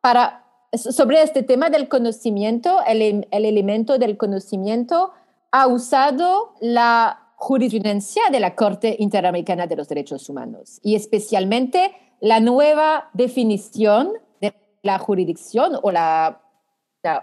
para, 0.00 0.46
sobre 0.74 1.22
este 1.22 1.42
tema 1.42 1.68
del 1.68 1.90
conocimiento, 1.90 2.78
el 2.86 3.26
elemento 3.30 3.98
del 3.98 4.16
conocimiento, 4.16 5.12
ha 5.50 5.66
usado 5.66 6.54
la 6.60 7.21
jurisprudencia 7.42 8.22
de 8.30 8.38
la 8.38 8.54
Corte 8.54 8.94
Interamericana 9.00 9.66
de 9.66 9.74
los 9.74 9.88
Derechos 9.88 10.28
Humanos 10.28 10.78
y 10.80 10.94
especialmente 10.94 11.90
la 12.20 12.38
nueva 12.38 13.10
definición 13.14 14.12
de 14.40 14.54
la 14.82 15.00
jurisdicción 15.00 15.72
o 15.82 15.90
la, 15.90 16.40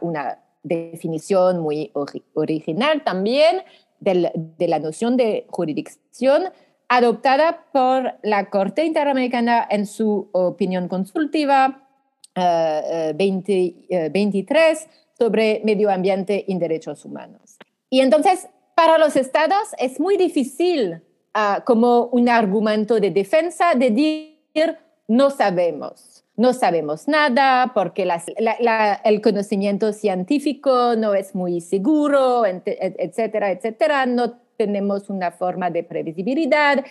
una 0.01 0.39
definición 0.61 1.61
muy 1.61 1.93
original 2.33 3.01
también 3.05 3.61
de 4.01 4.67
la 4.67 4.79
noción 4.79 5.15
de 5.15 5.47
jurisdicción 5.49 6.49
adoptada 6.89 7.67
por 7.71 8.15
la 8.21 8.49
Corte 8.49 8.83
Interamericana 8.83 9.65
en 9.71 9.85
su 9.85 10.27
opinión 10.33 10.89
consultiva 10.89 11.87
20, 12.35 13.75
uh, 13.89 14.11
23 14.11 14.87
sobre 15.17 15.61
medio 15.63 15.89
ambiente 15.89 16.43
y 16.45 16.57
derechos 16.57 17.05
humanos. 17.05 17.57
Y 17.89 18.01
entonces 18.01 18.49
para 18.79 18.97
los 18.97 19.17
estados 19.17 19.75
es 19.77 19.99
muy 19.99 20.15
difícil 20.15 21.01
uh, 21.35 21.61
como 21.65 22.05
un 22.13 22.29
argumento 22.29 22.97
de 23.01 23.11
defensa 23.11 23.73
de 23.75 23.89
decir 23.89 24.77
no 25.05 25.31
sabemos, 25.31 26.23
no 26.37 26.53
sabemos 26.53 27.05
nada 27.09 27.73
porque 27.73 28.05
las, 28.05 28.27
la, 28.37 28.55
la, 28.61 28.93
el 29.03 29.19
conocimiento 29.19 29.91
científico 29.91 30.95
no 30.95 31.13
es 31.13 31.35
muy 31.35 31.59
seguro, 31.59 32.45
etcétera, 32.45 33.51
etcétera, 33.51 34.05
no 34.05 34.39
tenemos 34.55 35.09
una 35.09 35.31
forma 35.31 35.69
de 35.69 35.83
previsibilidad. 35.83 36.85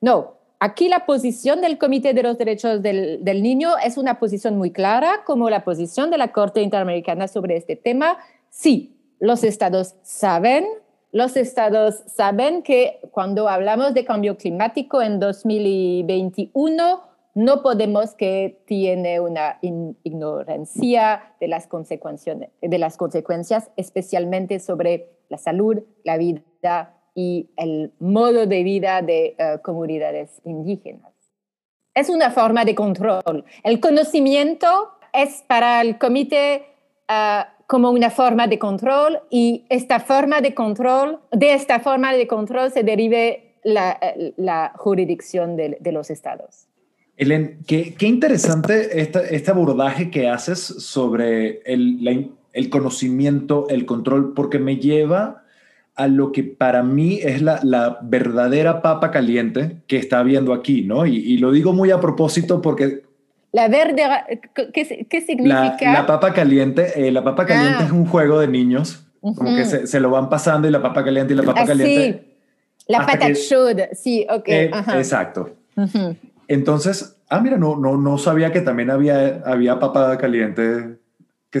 No, 0.00 0.38
aquí 0.60 0.88
la 0.88 1.04
posición 1.04 1.60
del 1.60 1.76
Comité 1.76 2.14
de 2.14 2.22
los 2.22 2.38
Derechos 2.38 2.80
del, 2.80 3.22
del 3.22 3.42
Niño 3.42 3.76
es 3.84 3.98
una 3.98 4.18
posición 4.18 4.56
muy 4.56 4.70
clara, 4.70 5.24
como 5.26 5.50
la 5.50 5.62
posición 5.62 6.10
de 6.10 6.16
la 6.16 6.32
Corte 6.32 6.62
Interamericana 6.62 7.28
sobre 7.28 7.58
este 7.58 7.76
tema. 7.76 8.16
Sí, 8.48 8.96
los 9.20 9.44
estados 9.44 9.96
saben 10.02 10.64
los 11.14 11.36
estados 11.36 12.02
saben 12.08 12.64
que 12.64 12.98
cuando 13.12 13.48
hablamos 13.48 13.94
de 13.94 14.04
cambio 14.04 14.36
climático 14.36 15.00
en 15.00 15.20
2021, 15.20 17.02
no 17.34 17.62
podemos 17.62 18.16
que 18.16 18.60
tiene 18.66 19.20
una 19.20 19.60
ignorancia 19.62 21.22
de 21.38 21.46
las, 21.46 21.68
consecuencias, 21.68 22.36
de 22.60 22.78
las 22.78 22.96
consecuencias, 22.96 23.70
especialmente 23.76 24.58
sobre 24.58 25.08
la 25.28 25.38
salud, 25.38 25.84
la 26.02 26.16
vida 26.16 26.96
y 27.14 27.48
el 27.58 27.92
modo 28.00 28.46
de 28.46 28.64
vida 28.64 29.00
de 29.00 29.36
uh, 29.38 29.62
comunidades 29.62 30.40
indígenas. 30.42 31.12
Es 31.94 32.08
una 32.08 32.32
forma 32.32 32.64
de 32.64 32.74
control. 32.74 33.44
El 33.62 33.78
conocimiento 33.78 34.90
es 35.12 35.44
para 35.46 35.80
el 35.80 35.96
comité 35.96 36.66
uh, 37.08 37.53
como 37.74 37.90
una 37.90 38.08
forma 38.08 38.46
de 38.46 38.56
control 38.56 39.18
y 39.30 39.64
esta 39.68 39.98
forma 39.98 40.40
de 40.40 40.54
control, 40.54 41.18
de 41.32 41.54
esta 41.54 41.80
forma 41.80 42.12
de 42.12 42.28
control 42.28 42.70
se 42.70 42.84
derive 42.84 43.56
la, 43.64 44.70
jurisdicción 44.76 45.56
de, 45.56 45.90
los 45.90 46.08
estados. 46.08 46.68
Helen, 47.16 47.58
qué, 47.66 47.96
interesante 48.02 49.00
este, 49.00 49.34
este, 49.34 49.50
abordaje 49.50 50.08
que 50.08 50.28
haces 50.28 50.60
sobre 50.60 51.62
el, 51.62 52.30
el, 52.52 52.70
conocimiento, 52.70 53.66
el 53.68 53.86
control, 53.86 54.34
porque 54.34 54.60
me 54.60 54.76
lleva 54.76 55.42
a 55.96 56.06
lo 56.06 56.30
que 56.30 56.44
para 56.44 56.84
mí 56.84 57.18
es 57.24 57.42
la, 57.42 57.58
la 57.64 57.98
verdadera 58.02 58.82
papa 58.82 59.10
caliente 59.10 59.78
que 59.88 59.96
está 59.96 60.22
viendo 60.22 60.52
aquí, 60.52 60.82
¿no? 60.82 61.06
Y, 61.06 61.38
lo 61.38 61.50
digo 61.50 61.72
muy 61.72 61.90
a 61.90 61.98
propósito 61.98 62.62
porque... 62.62 63.02
La 63.54 63.68
verde, 63.68 64.02
¿qué, 64.72 65.06
qué 65.08 65.20
significa? 65.20 65.92
La, 65.92 66.06
papa 66.06 66.32
caliente, 66.34 66.90
eh, 66.96 67.12
la 67.12 67.22
papa 67.22 67.46
caliente 67.46 67.78
ah. 67.82 67.84
es 67.86 67.92
un 67.92 68.04
juego 68.04 68.40
de 68.40 68.48
niños, 68.48 69.06
como 69.20 69.54
que 69.54 69.64
se, 69.64 69.86
se, 69.86 70.00
lo 70.00 70.10
van 70.10 70.28
pasando 70.28 70.66
y 70.66 70.72
la 70.72 70.82
papa 70.82 71.04
caliente 71.04 71.34
y 71.34 71.36
la 71.36 71.44
papa 71.44 71.60
ah, 71.62 71.66
caliente. 71.66 72.24
Sí. 72.26 72.34
La 72.88 73.06
patat 73.06 73.34
should, 73.34 73.80
sí, 73.92 74.26
ok. 74.28 74.48
Eh, 74.48 74.70
exacto. 74.96 75.50
Entonces, 76.48 77.16
ah, 77.28 77.38
mira, 77.40 77.56
no, 77.56 77.76
no, 77.76 77.96
no 77.96 78.18
sabía 78.18 78.50
que 78.50 78.60
también 78.60 78.90
había, 78.90 79.40
había 79.46 79.78
papa 79.78 80.18
caliente 80.18 80.98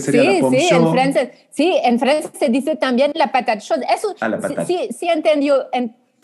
sí, 0.00 0.10
sí, 0.10 0.68
en 0.70 0.90
francés, 0.92 1.30
sí, 1.50 1.78
en 1.84 1.98
francés 2.00 2.30
se 2.38 2.48
dice 2.48 2.74
también 2.74 3.12
la 3.14 3.30
patate 3.30 3.60
chaude. 3.60 3.86
Eso, 3.94 4.14
ah, 4.20 4.64
Sí, 4.66 4.88
sí 4.90 5.08
entendió, 5.08 5.68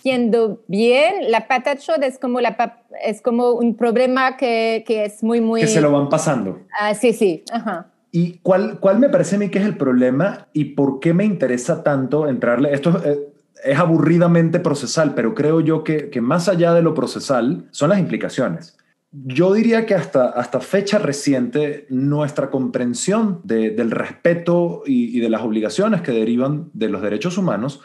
entiendo 0.00 0.62
bien, 0.66 1.30
la 1.30 1.46
patate 1.46 1.80
chaude 1.80 2.06
es 2.06 2.18
como, 2.18 2.40
la, 2.40 2.82
es 3.04 3.20
como 3.22 3.52
un 3.52 3.76
problema 3.76 4.36
que, 4.36 4.84
que, 4.86 5.04
es 5.04 5.22
muy, 5.22 5.40
muy... 5.40 5.60
Que 5.60 5.66
se 5.66 5.80
lo 5.80 5.92
van 5.92 6.08
pasando. 6.08 6.60
Ah, 6.78 6.94
sí, 6.94 7.12
sí, 7.12 7.44
ajá. 7.52 7.86
¿Y 8.12 8.38
cuál, 8.38 8.80
cuál 8.80 8.98
me 8.98 9.08
parece 9.08 9.36
a 9.36 9.38
mí 9.38 9.50
que 9.50 9.58
es 9.58 9.64
el 9.64 9.76
problema 9.76 10.48
y 10.52 10.64
por 10.64 10.98
qué 11.00 11.14
me 11.14 11.24
interesa 11.24 11.82
tanto 11.82 12.28
entrarle? 12.28 12.72
Esto 12.72 13.00
es, 13.04 13.18
es 13.64 13.78
aburridamente 13.78 14.58
procesal, 14.58 15.14
pero 15.14 15.34
creo 15.34 15.60
yo 15.60 15.84
que, 15.84 16.10
que 16.10 16.20
más 16.20 16.48
allá 16.48 16.72
de 16.74 16.82
lo 16.82 16.94
procesal 16.94 17.68
son 17.70 17.90
las 17.90 17.98
implicaciones. 17.98 18.76
Yo 19.12 19.52
diría 19.52 19.86
que 19.86 19.94
hasta, 19.94 20.28
hasta 20.28 20.60
fecha 20.60 20.98
reciente 20.98 21.86
nuestra 21.90 22.48
comprensión 22.48 23.40
del 23.42 23.90
respeto 23.90 24.82
y, 24.86 25.18
de 25.18 25.28
las 25.28 25.42
obligaciones 25.42 26.02
que 26.02 26.12
derivan 26.12 26.70
de 26.74 26.88
los 26.88 27.02
derechos 27.02 27.36
humanos 27.36 27.80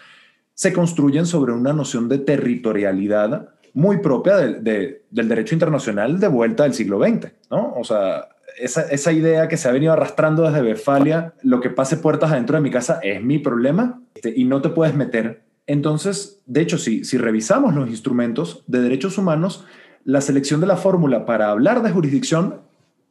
se 0.56 0.74
construyen 0.74 1.26
sobre 1.26 1.54
una 1.54 1.74
noción 1.74 2.10
de 2.10 2.18
territorialidad 2.18 3.50
muy 3.74 3.98
propia 3.98 4.38
del 4.38 5.02
derecho 5.12 5.54
internacional 5.54 6.20
de 6.20 6.30
vuelta 6.30 6.64
del 6.64 6.74
siglo 6.74 6.98
XX, 6.98 7.32
¿no? 7.52 7.74
O 7.76 7.84
sea, 7.84 8.30
esa, 8.58 8.84
esa, 8.84 9.12
idea 9.12 9.50
que 9.50 9.58
se 9.58 9.68
ha 9.68 9.74
venido 9.74 9.92
arrastrando 9.92 10.44
desde 10.44 10.66
Westfalia, 10.66 11.34
lo 11.44 11.60
que 11.60 11.70
pase 11.70 11.98
puertas 11.98 12.32
adentro 12.32 12.56
de 12.56 12.62
mi 12.62 12.72
casa 12.72 13.02
es 13.04 13.22
mi 13.22 13.38
problema 13.38 14.02
este, 14.16 14.34
y 14.34 14.46
no 14.46 14.62
te 14.62 14.70
puedes 14.70 14.96
meter. 14.96 15.44
Entonces, 15.68 16.42
de 16.46 16.62
hecho, 16.62 16.78
si, 16.78 17.04
si 17.04 17.18
revisamos 17.18 17.76
los 17.76 17.90
instrumentos 17.90 18.64
de 18.68 18.80
derechos 18.80 19.18
humanos, 19.18 19.66
la 20.06 20.22
selección 20.22 20.62
de 20.62 20.68
la 20.68 20.78
fórmula 20.78 21.26
para 21.26 21.50
hablar 21.50 21.84
de 21.84 21.92
jurisdicción 21.92 22.62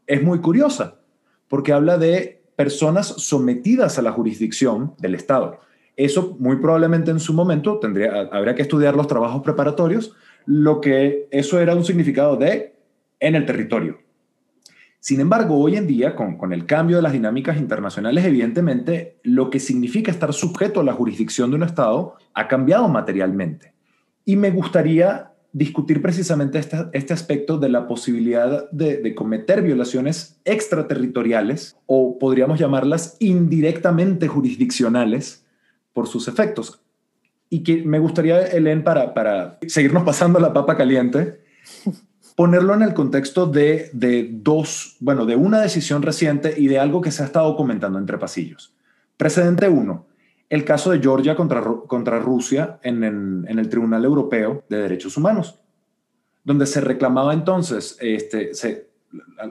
es 0.06 0.22
muy 0.22 0.38
curiosa, 0.38 0.94
porque 1.48 1.74
habla 1.74 1.98
de 1.98 2.42
personas 2.56 3.06
sometidas 3.06 3.98
a 3.98 4.02
la 4.02 4.12
jurisdicción 4.12 4.94
del 4.98 5.14
Estado. 5.14 5.60
Eso 5.96 6.36
muy 6.38 6.56
probablemente 6.56 7.10
en 7.10 7.20
su 7.20 7.32
momento 7.34 7.78
tendría, 7.78 8.28
habría 8.32 8.54
que 8.54 8.62
estudiar 8.62 8.96
los 8.96 9.06
trabajos 9.06 9.42
preparatorios, 9.42 10.14
lo 10.46 10.80
que 10.80 11.28
eso 11.30 11.60
era 11.60 11.74
un 11.74 11.84
significado 11.84 12.36
de 12.36 12.74
en 13.20 13.34
el 13.34 13.46
territorio. 13.46 13.98
Sin 15.00 15.20
embargo, 15.20 15.58
hoy 15.58 15.76
en 15.76 15.86
día, 15.86 16.16
con, 16.16 16.38
con, 16.38 16.52
el 16.52 16.64
cambio 16.64 16.96
de 16.96 17.02
las 17.02 17.12
dinámicas 17.12 17.58
internacionales, 17.58 18.24
evidentemente, 18.24 19.18
lo 19.22 19.50
que 19.50 19.60
significa 19.60 20.10
estar 20.10 20.32
sujeto 20.32 20.80
a 20.80 20.84
la 20.84 20.94
jurisdicción 20.94 21.50
de 21.50 21.56
un 21.56 21.62
Estado 21.62 22.14
ha 22.32 22.48
cambiado 22.48 22.88
materialmente. 22.88 23.74
Y 24.24 24.36
me 24.36 24.50
gustaría 24.50 25.34
discutir 25.54 26.02
precisamente 26.02 26.58
este, 26.58 26.76
este, 26.92 27.12
aspecto 27.12 27.58
de 27.58 27.68
la 27.68 27.86
posibilidad 27.86 28.68
de, 28.72 29.14
cometer 29.14 29.62
violaciones 29.62 30.40
extraterritoriales 30.44 31.76
o 31.86 32.18
podríamos 32.18 32.58
llamarlas 32.58 33.16
indirectamente 33.20 34.26
jurisdiccionales 34.26 35.43
por 35.94 36.06
sus 36.06 36.28
efectos. 36.28 36.82
Y 37.48 37.62
que 37.62 37.82
me 37.82 37.98
gustaría, 37.98 38.46
Helen, 38.46 38.84
para, 38.84 39.14
para 39.14 39.58
seguirnos 39.66 40.02
pasando 40.02 40.38
la 40.38 40.52
papa 40.52 40.76
caliente, 40.76 41.40
ponerlo 42.36 42.74
en 42.74 42.82
el 42.82 42.92
contexto 42.92 43.46
de, 43.46 43.88
de 43.94 44.28
dos, 44.30 44.98
bueno, 45.00 45.24
de 45.24 45.36
una 45.36 45.62
decisión 45.62 46.02
reciente 46.02 46.54
y 46.54 46.66
de 46.66 46.78
algo 46.78 47.00
que 47.00 47.10
se 47.10 47.22
ha 47.22 47.26
estado 47.26 47.56
comentando 47.56 47.98
entre 47.98 48.18
pasillos. 48.18 48.74
Precedente 49.16 49.70
uno 49.70 50.06
el 50.54 50.64
caso 50.64 50.90
de 50.90 51.00
Georgia 51.00 51.34
contra, 51.34 51.62
contra 51.62 52.18
Rusia 52.18 52.78
en, 52.82 53.02
el 53.46 53.68
Tribunal 53.68 54.04
Europeo 54.04 54.64
de 54.68 54.78
Derechos 54.78 55.16
Humanos, 55.16 55.60
donde 56.44 56.66
se 56.66 56.80
reclamaba 56.80 57.34
entonces, 57.34 57.96
este, 58.00 58.54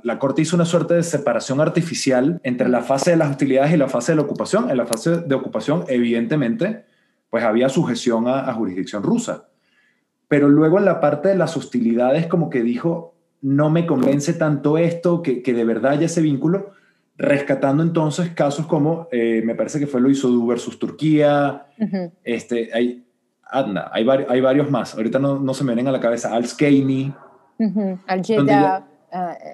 la, 0.04 0.20
Corte 0.20 0.42
hizo 0.42 0.56
una 0.56 0.66
suerte 0.66 0.96
de 0.96 1.04
separación 1.04 1.62
artificial 1.62 2.40
entre 2.44 2.70
la 2.70 2.82
fase 2.82 3.12
de 3.12 3.18
las 3.18 3.30
hostilidades 3.30 3.74
y 3.74 3.78
la 3.78 3.88
fase 3.88 4.12
de 4.12 4.18
la 4.18 4.22
ocupación. 4.24 4.70
En 4.70 4.78
la 4.78 4.86
fase 4.86 5.22
de 5.22 5.36
ocupación, 5.36 5.86
evidentemente, 5.88 6.86
pues 7.30 7.44
había 7.44 7.70
sujeción 7.70 8.28
a, 8.28 8.52
jurisdicción 8.54 9.04
rusa. 9.04 9.50
Pero 10.28 10.50
luego 10.50 10.80
en 10.80 10.86
la 10.86 11.00
parte 11.00 11.30
de 11.30 11.36
las 11.36 11.56
hostilidades, 11.58 12.28
como 12.28 12.50
que 12.50 12.64
dijo, 12.64 13.16
no 13.42 13.70
me 13.70 13.86
convence 13.86 14.34
tanto 14.34 14.78
esto, 14.78 15.22
que, 15.22 15.42
que 15.42 15.54
de 15.54 15.66
verdad 15.66 15.94
haya 15.94 16.06
ese 16.06 16.22
vínculo, 16.22 16.72
rescatando 17.18 17.84
entonces 17.84 18.32
casos 18.32 18.66
como, 18.66 19.08
eh, 19.12 19.42
me 19.46 19.56
parece 19.56 19.80
que 19.80 19.88
fue 19.88 20.02
lo 20.02 20.10
hizo 20.10 20.46
versus 20.46 20.80
Turquía, 20.80 21.68
este, 22.24 22.70
hay, 22.74 23.06
anda, 23.44 23.92
hay, 23.94 24.08
hay 24.30 24.42
varios 24.42 24.72
más, 24.72 24.96
ahorita 24.96 25.20
no, 25.20 25.40
no, 25.40 25.54
se 25.54 25.64
me 25.64 25.74
vienen 25.74 25.88
a 25.90 25.92
la 25.92 26.00
cabeza, 26.00 26.34
Al 26.34 26.48
Skeini, 26.48 27.14
Al 28.08 28.22
ah, 28.50 28.84
eh, 28.88 28.93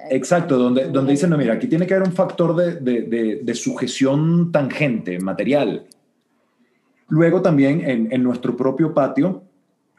exacto, 0.09 0.57
donde, 0.57 0.89
donde 0.89 1.11
dicen, 1.11 1.29
no, 1.29 1.37
mira, 1.37 1.53
aquí 1.53 1.67
tiene 1.67 1.85
que 1.85 1.93
haber 1.93 2.07
un 2.07 2.13
factor 2.13 2.55
de, 2.55 2.75
de, 2.75 3.41
de, 3.43 3.53
sujeción 3.55 4.51
tangente, 4.51 5.19
material. 5.19 5.85
Luego 7.07 7.41
también 7.41 7.81
en, 7.81 8.11
en 8.11 8.23
nuestro 8.23 8.55
propio 8.55 8.93
patio 8.93 9.43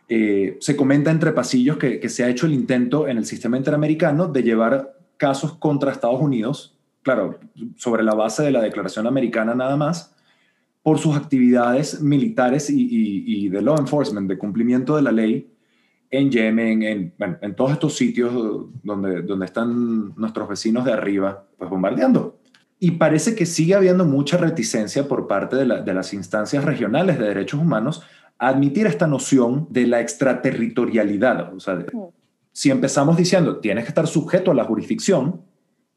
eh, 0.08 0.56
se 0.60 0.76
comenta 0.76 1.10
entre 1.10 1.32
pasillos 1.32 1.76
que, 1.76 2.00
que 2.00 2.08
se 2.08 2.24
ha 2.24 2.28
hecho 2.28 2.46
el 2.46 2.54
intento 2.54 3.06
en 3.08 3.18
el 3.18 3.26
sistema 3.26 3.56
interamericano 3.56 4.26
de 4.28 4.42
llevar 4.42 4.96
casos 5.16 5.54
contra 5.54 5.92
Estados 5.92 6.20
Unidos 6.20 6.76
claro, 7.02 7.38
sobre 7.76 8.02
la 8.02 8.14
base 8.14 8.42
de 8.42 8.50
la 8.50 8.62
Declaración 8.62 9.06
Americana 9.06 9.54
nada 9.54 9.76
más, 9.76 10.14
por 10.82 10.98
sus 10.98 11.16
actividades 11.16 12.00
militares 12.00 12.70
y, 12.70 13.48
de 13.48 13.62
law 13.62 13.78
enforcement, 13.78 14.28
de 14.28 14.38
cumplimiento 14.38 14.96
de 14.96 15.02
la 15.02 15.12
ley 15.12 15.50
en 16.10 16.30
Yemen, 16.30 16.82
en, 16.82 17.14
en 17.18 17.54
todos 17.54 17.72
estos 17.72 17.96
sitios 17.96 18.32
donde, 18.82 19.22
donde 19.22 19.46
están 19.46 20.14
nuestros 20.16 20.48
vecinos 20.48 20.84
de 20.84 20.92
arriba, 20.92 21.46
pues 21.56 21.70
bombardeando. 21.70 22.38
Y 22.78 22.92
parece 22.92 23.34
que 23.34 23.46
sigue 23.46 23.74
habiendo 23.74 24.04
mucha 24.04 24.36
reticencia 24.36 25.06
por 25.06 25.26
parte 25.28 25.56
de, 25.56 25.82
de 25.82 25.94
las 25.94 26.12
instancias 26.14 26.64
regionales 26.64 27.18
de 27.18 27.26
derechos 27.26 27.60
humanos 27.60 28.02
a 28.38 28.48
admitir 28.48 28.86
esta 28.86 29.06
noción 29.06 29.68
de 29.70 29.86
la 29.86 30.00
extraterritorialidad. 30.00 31.54
O 31.54 31.60
sea, 31.60 31.84
si 32.52 32.70
empezamos 32.70 33.16
diciendo, 33.16 33.58
tienes 33.58 33.84
que 33.84 33.88
estar 33.88 34.06
sujeto 34.06 34.50
a 34.50 34.54
la 34.54 34.64
jurisdicción, 34.64 35.42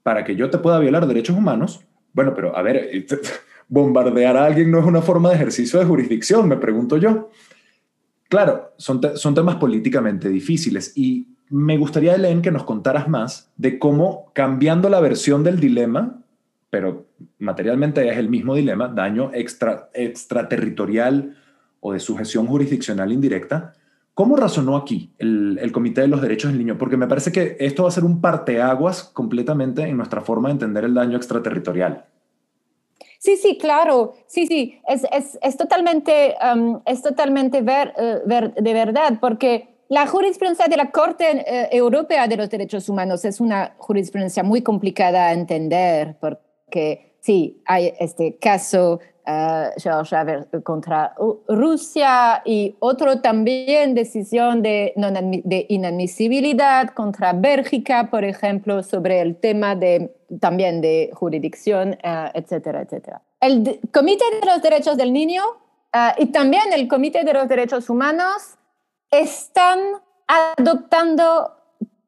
para 0.03 0.25
que 0.25 0.35
yo 0.35 0.49
te 0.49 0.57
pueda 0.57 0.79
violar 0.79 1.07
derechos 1.07 1.35
humanos, 1.35 1.85
bueno, 2.13 2.33
pero 2.35 2.55
a 2.55 2.61
ver, 2.61 3.05
bombardear 3.69 4.37
a 4.37 4.45
alguien 4.45 4.69
no 4.69 4.79
es 4.79 4.85
una 4.85 5.01
forma 5.01 5.29
de 5.29 5.35
ejercicio 5.35 5.79
de 5.79 5.85
jurisdicción, 5.85 6.47
me 6.47 6.57
pregunto 6.57 6.97
yo. 6.97 7.29
Claro, 8.33 8.73
son, 8.77 8.99
son 9.13 9.35
temas 9.35 9.57
políticamente 9.57 10.27
difíciles 10.27 10.93
y 10.97 11.27
me 11.51 11.77
gustaría, 11.77 12.15
Elen, 12.15 12.41
que 12.41 12.49
nos 12.49 12.63
contaras 12.63 13.07
más 13.07 13.53
de 13.57 13.77
cómo 13.77 14.31
cambiando 14.33 14.89
la 14.89 14.99
versión 15.01 15.43
del 15.43 15.59
dilema, 15.59 16.23
pero 16.71 17.05
materialmente 17.37 18.09
es 18.09 18.17
el 18.17 18.29
mismo 18.29 18.55
dilema, 18.55 18.87
daño 18.87 19.29
extra, 19.35 19.91
extraterritorial 19.93 21.37
o 21.79 21.93
de 21.93 21.99
sujeción 21.99 22.47
jurisdiccional 22.47 23.11
indirecta, 23.11 23.73
¿Cómo 24.15 24.35
razonó 24.35 24.77
aquí 24.77 25.11
el, 25.17 25.71
Comité 25.71 26.01
de 26.01 26.07
los 26.07 26.21
Derechos 26.21 26.51
del 26.51 26.59
Niño? 26.59 26.77
Porque 26.77 26.97
me 26.97 27.07
parece 27.07 27.31
que 27.31 27.57
esto 27.59 27.83
va 27.83 27.89
a 27.89 27.91
ser 27.91 28.03
un 28.03 28.21
parteaguas 28.21 29.03
completamente 29.03 29.81
en 29.83 29.97
nuestra 29.97 30.21
forma 30.21 30.49
de 30.49 30.53
entender 30.53 30.85
el 30.85 30.93
daño 30.93 31.17
extraterritorial. 31.17 32.05
Sí, 33.23 33.37
sí, 33.37 33.57
claro. 33.57 34.15
Sí, 34.27 34.47
sí, 34.47 34.81
es, 34.85 35.05
es, 35.09 35.39
es 35.41 35.55
totalmente, 35.55 36.35
es 36.85 37.01
totalmente 37.01 37.61
ver, 37.61 37.93
eh, 37.97 38.19
ver, 38.25 38.53
de 38.53 38.73
verdad, 38.73 39.13
porque 39.21 39.69
la 39.87 40.07
jurisprudencia 40.07 40.67
de 40.67 40.75
la 40.75 40.91
Corte 40.91 41.25
eh, 41.47 41.69
Europea 41.71 42.27
de 42.27 42.35
los 42.35 42.49
Derechos 42.49 42.89
Humanos 42.89 43.23
es 43.23 43.39
una 43.39 43.75
jurisprudencia 43.77 44.43
muy 44.43 44.61
complicada 44.61 45.27
a 45.27 45.31
entender, 45.31 46.17
porque 46.19 47.15
sí, 47.21 47.61
hay 47.65 47.93
este 47.97 48.35
caso 48.35 48.99
uh, 49.25 50.61
contra 50.63 51.15
Rusia 51.47 52.41
y 52.45 52.75
otro 52.79 53.21
también 53.21 53.93
decisión 53.93 54.61
de, 54.61 54.93
de, 54.95 55.65
inadmisibilidad 55.69 56.89
contra 56.89 57.33
Bélgica, 57.33 58.09
por 58.09 58.23
ejemplo, 58.23 58.83
sobre 58.83 59.21
el 59.21 59.35
tema 59.35 59.75
de, 59.75 60.15
también 60.39 60.81
de 60.81 61.11
jurisdicción, 61.13 61.97
uh, 62.03 62.29
etcétera, 62.33 62.81
etcétera. 62.81 63.21
El 63.39 63.79
Comité 63.93 64.25
de 64.39 64.45
los 64.45 64.61
Derechos 64.61 64.97
del 64.97 65.11
Niño 65.13 65.43
uh, 65.93 66.21
y 66.21 66.27
también 66.27 66.73
el 66.73 66.87
Comité 66.87 67.23
de 67.23 67.33
los 67.33 67.47
Derechos 67.47 67.89
Humanos 67.89 68.55
están 69.11 69.79
adoptando 70.27 71.51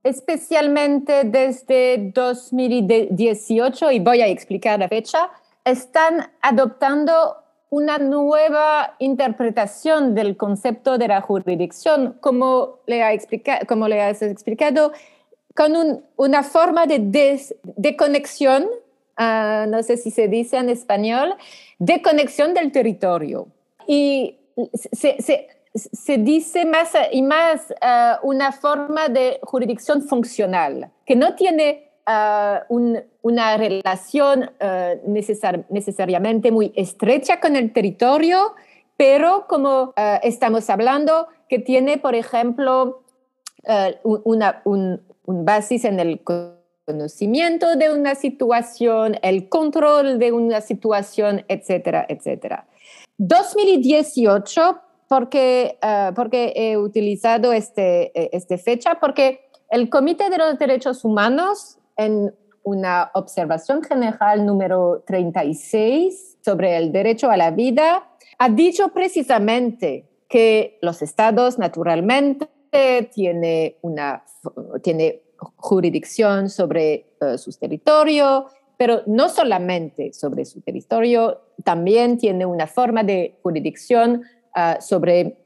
especialmente 0.06 1.23
desde 1.23 2.12
2018, 2.13 3.91
y 3.91 3.99
voy 3.99 4.21
a 4.21 4.28
explicar 4.28 4.78
la 4.80 4.88
fecha, 4.88 5.32
están 5.65 6.32
adoptando 6.41 7.38
una 7.69 7.97
nueva 7.97 8.95
interpretación 8.99 10.15
del 10.15 10.38
concepto 10.38 10.97
de 10.97 11.08
la 11.10 11.21
jurisdicción, 11.21 12.17
como 12.21 12.80
le, 12.86 13.04
ha 13.04 13.12
como 13.67 13.88
le 13.88 14.01
has 14.01 14.21
explicado, 14.21 14.93
con 15.56 16.04
una 16.15 16.43
forma 16.43 16.86
de, 16.86 17.95
conexión, 17.97 18.67
ah, 19.17 19.65
no 19.67 19.84
sé 19.84 19.97
si 19.97 20.12
se 20.12 20.28
dice 20.28 20.58
en 20.58 20.69
español, 20.69 21.36
de 21.80 22.01
conexión 22.01 22.54
del 22.54 22.71
territorio. 22.71 23.47
Y 23.88 24.38
se, 24.93 25.17
se 25.75 26.17
dice 26.17 26.65
más 26.65 26.93
y 27.12 27.21
más 27.21 27.71
uh, 27.71 28.25
una 28.28 28.51
forma 28.51 29.10
de 29.10 29.39
jurisdicción 29.43 30.01
funcional, 30.01 30.91
que 31.06 31.15
no 31.15 31.36
tiene 31.36 31.85
uh, 32.07 32.73
un, 32.73 33.03
una 33.21 33.57
relación 33.57 34.43
uh, 34.61 35.11
necesar, 35.11 35.65
necesariamente 35.69 36.51
muy 36.51 36.71
estrecha 36.75 37.39
con 37.39 37.55
el 37.55 37.73
territorio, 37.73 38.53
pero 38.97 39.45
como 39.47 39.93
estamos 40.23 40.69
hablando, 40.69 41.27
que 41.49 41.59
tiene, 41.59 41.97
por 41.97 42.15
ejemplo, 42.15 43.03
una, 44.03 44.61
un, 44.63 45.01
un 45.25 45.43
basis 45.43 45.83
en 45.83 45.99
el 45.99 46.21
conocimiento 46.85 47.75
de 47.75 47.91
una 47.91 48.15
situación, 48.15 49.17
el 49.21 49.49
control 49.49 50.17
de 50.17 50.31
una 50.31 50.61
situación, 50.61 51.43
etcétera, 51.49 52.05
etcétera. 52.07 52.67
2018 53.17 54.79
porque, 55.09 55.77
uh, 55.83 56.13
porque 56.13 56.53
he 56.55 56.77
utilizado 56.77 57.51
este, 57.51 58.13
este 58.33 58.57
fecha, 58.57 58.99
porque 59.01 59.49
el 59.69 59.89
Comité 59.89 60.29
de 60.29 60.37
los 60.37 60.57
Derechos 60.57 61.03
Humanos, 61.03 61.79
en 61.97 62.34
una 62.63 63.12
observación 63.13 63.84
general 63.84 64.45
número 64.45 65.03
36 65.05 66.38
sobre 66.43 66.77
el 66.77 66.91
derecho 66.91 67.29
a 67.29 67.38
la 67.38 67.51
vida, 67.51 68.10
ha 68.38 68.49
dicho 68.49 68.89
precisamente 68.89 70.10
que 70.27 70.79
los 70.81 71.01
estados 71.01 71.60
naturalmente 71.60 72.49
tienen 73.13 73.75
una 73.81 74.23
tiene 74.84 75.23
jurisdicción 75.55 76.49
sobre 76.49 77.15
uh, 77.21 77.38
su 77.38 77.51
territorio, 77.51 78.47
pero 78.77 79.01
no 79.05 79.29
solamente 79.29 80.12
sobre 80.13 80.45
su 80.45 80.62
territorio, 80.62 81.41
también 81.63 82.17
tiene 82.17 82.45
una 82.45 82.67
forma 82.67 83.03
de 83.03 83.39
jurisdicción 83.43 84.23
Ah, 84.58 84.77
sobre 84.79 85.38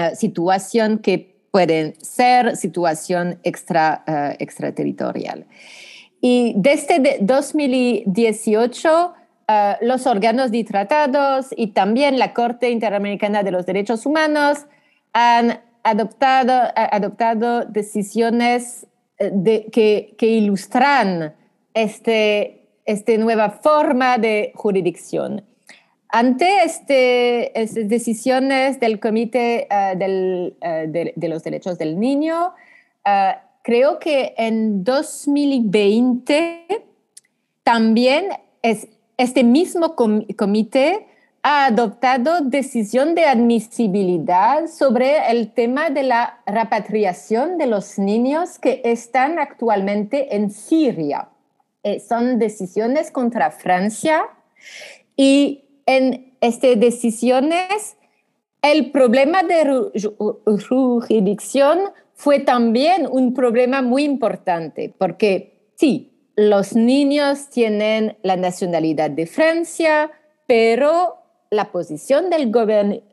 uh, 0.00 0.16
situación 0.16 0.98
que 0.98 1.29
pueden 1.50 1.94
ser 2.02 2.56
situación 2.56 3.40
uh, 3.44 4.34
extraterritorial. 4.38 5.46
Y 6.20 6.54
desde 6.56 7.18
2018, 7.20 9.14
los 9.80 10.06
órganos 10.06 10.50
de 10.50 10.64
tratados 10.64 11.48
y 11.56 11.68
también 11.68 12.18
la 12.18 12.34
Corte 12.34 12.70
Interamericana 12.70 13.42
de 13.42 13.50
los 13.50 13.66
Derechos 13.66 14.06
Humanos 14.06 14.66
han 15.12 15.60
adoptado, 15.82 16.70
adoptado 16.76 17.64
decisiones 17.64 18.86
de, 19.18 19.66
que, 19.72 20.14
que, 20.18 20.26
ilustran 20.26 21.34
este, 21.74 22.68
esta 22.84 23.16
nueva 23.16 23.50
forma 23.50 24.18
de 24.18 24.52
jurisdicción. 24.54 25.44
Ante 26.12 26.64
este, 26.64 27.60
estas 27.60 27.88
decisiones 27.88 28.80
del 28.80 28.98
Comité 28.98 29.68
eh, 29.70 30.52
eh, 30.60 31.12
de, 31.14 31.28
los 31.28 31.44
Derechos 31.44 31.78
del 31.78 32.00
Niño, 32.00 32.52
eh, 33.04 33.34
creo 33.62 34.00
que 34.00 34.34
en 34.36 34.82
2020 34.82 36.84
también 37.62 38.30
es, 38.62 38.88
este 39.18 39.44
mismo 39.44 39.94
comité 39.94 41.06
ha 41.42 41.66
adoptado 41.66 42.40
decisión 42.40 43.14
de 43.14 43.26
admisibilidad 43.26 44.66
sobre 44.66 45.30
el 45.30 45.52
tema 45.52 45.90
de 45.90 46.02
la 46.02 46.40
repatriación 46.44 47.56
de 47.56 47.66
los 47.66 47.98
niños 47.98 48.58
que 48.58 48.82
están 48.84 49.38
actualmente 49.38 50.34
en 50.34 50.50
Siria. 50.50 51.28
son 52.06 52.38
decisiones 52.38 53.10
contra 53.10 53.50
Francia 53.50 54.26
y 55.16 55.64
en 55.96 56.34
estas 56.40 56.78
decisiones, 56.78 57.96
el 58.62 58.90
problema 58.90 59.42
de 59.42 59.90
jurisdicción 60.68 61.78
fue 62.14 62.40
también 62.40 63.08
un 63.10 63.34
problema 63.34 63.82
muy 63.82 64.04
importante, 64.04 64.94
porque 64.96 65.72
sí, 65.76 66.12
los 66.36 66.74
niños 66.74 67.48
tienen 67.50 68.16
la 68.22 68.36
nacionalidad 68.36 69.10
de 69.10 69.26
Francia, 69.26 70.10
pero 70.46 71.16
la 71.50 71.72
posición 71.72 72.30
del, 72.30 72.52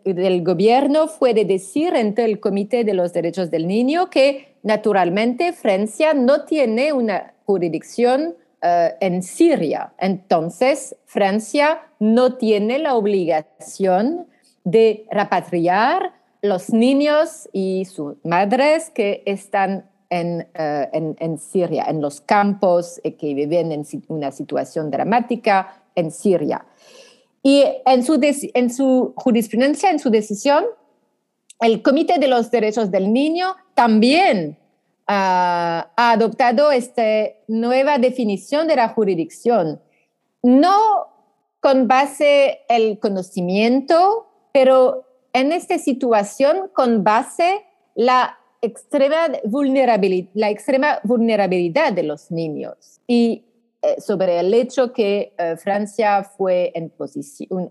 del 0.03 0.43
gobierno 0.43 1.07
fue 1.07 1.33
de 1.33 1.45
decir 1.45 1.95
ante 1.95 2.23
el 2.25 2.39
Comité 2.39 2.83
de 2.83 2.93
los 2.93 3.11
Derechos 3.13 3.49
del 3.49 3.67
Niño 3.67 4.09
que 4.09 4.57
naturalmente 4.63 5.53
Francia 5.53 6.13
no 6.13 6.45
tiene 6.45 6.93
una 6.93 7.33
jurisdicción 7.45 8.35
eh, 8.61 8.95
en 9.01 9.21
Siria. 9.21 9.93
Entonces, 9.99 10.95
Francia 11.05 11.81
no 11.99 12.35
tiene 12.35 12.79
la 12.79 12.95
obligación 12.95 14.27
de 14.63 15.05
repatriar 15.11 16.13
los 16.41 16.71
niños 16.71 17.47
y 17.53 17.85
sus 17.85 18.15
madres 18.23 18.89
que 18.89 19.23
están 19.25 19.89
en, 20.09 20.47
eh, 20.53 21.15
en, 21.19 21.37
Siria, 21.37 21.85
en 21.87 22.01
los 22.01 22.21
campos 22.21 22.99
y 23.03 23.11
que 23.11 23.33
viven 23.33 23.71
en 23.71 23.85
una 24.07 24.31
situación 24.31 24.89
dramática 24.89 25.83
en 25.95 26.11
Siria. 26.11 26.65
Y 27.43 27.63
en 27.85 28.03
su, 28.03 28.19
en 28.21 28.73
su 28.73 29.13
jurisprudencia, 29.15 29.91
en 29.91 29.99
su 29.99 30.09
decisión, 30.09 30.65
el 31.59 31.81
Comité 31.81 32.19
de 32.19 32.27
los 32.27 32.51
Derechos 32.51 32.91
del 32.91 33.11
Niño 33.11 33.55
también 33.73 34.57
ha, 35.07 35.91
adoptado 35.95 36.71
esta 36.71 37.03
nueva 37.47 37.97
definición 37.97 38.67
de 38.67 38.75
la 38.75 38.89
jurisdicción, 38.89 39.81
no 40.43 40.77
con 41.59 41.87
base 41.87 42.59
el 42.69 42.99
conocimiento, 42.99 44.27
pero 44.51 45.05
en 45.33 45.51
esta 45.51 45.77
situación 45.77 46.69
con 46.73 47.03
base 47.03 47.65
la 47.95 48.37
extrema 48.61 49.27
vulnerabilidad, 49.45 50.29
la 50.33 50.49
extrema 50.49 50.99
vulnerabilidad 51.03 51.93
de 51.93 52.03
los 52.03 52.31
niños 52.31 53.01
y 53.07 53.45
eh, 53.81 54.01
sobre 54.01 54.39
el 54.39 54.53
hecho 54.53 54.91
que 54.91 55.33
eh, 55.37 55.55
Francia 55.57 56.23
fue 56.23 56.71
en, 56.73 56.91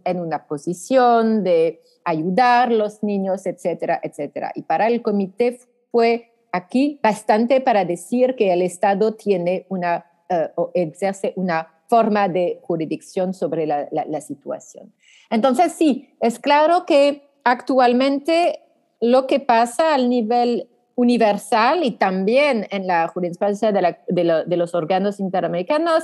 en 0.05 0.21
una 0.21 0.47
posición 0.47 1.43
de 1.43 1.83
ayudar 2.05 2.69
a 2.69 2.73
los 2.73 3.03
niños, 3.03 3.45
etcétera, 3.47 4.01
etcétera. 4.03 4.53
Y 4.55 4.63
para 4.63 4.87
el 4.87 5.03
comité 5.03 5.59
fue 5.91 6.36
aquí 6.57 6.99
bastante 7.03 7.61
para 7.61 7.85
decir 7.85 8.35
que 8.35 8.53
el 8.53 8.63
Estado 8.63 9.15
tiene 9.15 9.67
una 9.69 10.07
eh, 10.29 10.51
o 10.57 10.73
ejerce 10.75 11.33
una 11.37 11.69
forma 11.89 12.29
de 12.29 12.59
jurisdicción 12.63 13.33
sobre 13.33 13.65
la, 13.65 14.21
situación. 14.21 14.93
Entonces, 15.31 15.71
sí, 15.73 16.11
es 16.21 16.41
claro 16.41 16.85
que 16.85 17.29
actualmente 17.45 18.59
lo 19.01 19.29
que 19.29 19.39
pasa 19.39 19.95
al 19.95 20.09
nivel 20.11 20.69
universal 20.97 21.85
y 21.85 21.93
también 21.93 22.67
en 22.71 22.89
la 22.89 23.07
jurisprudencia 23.07 23.71
de, 23.71 24.57
los 24.57 24.75
órganos 24.75 25.21
interamericanos 25.21 26.03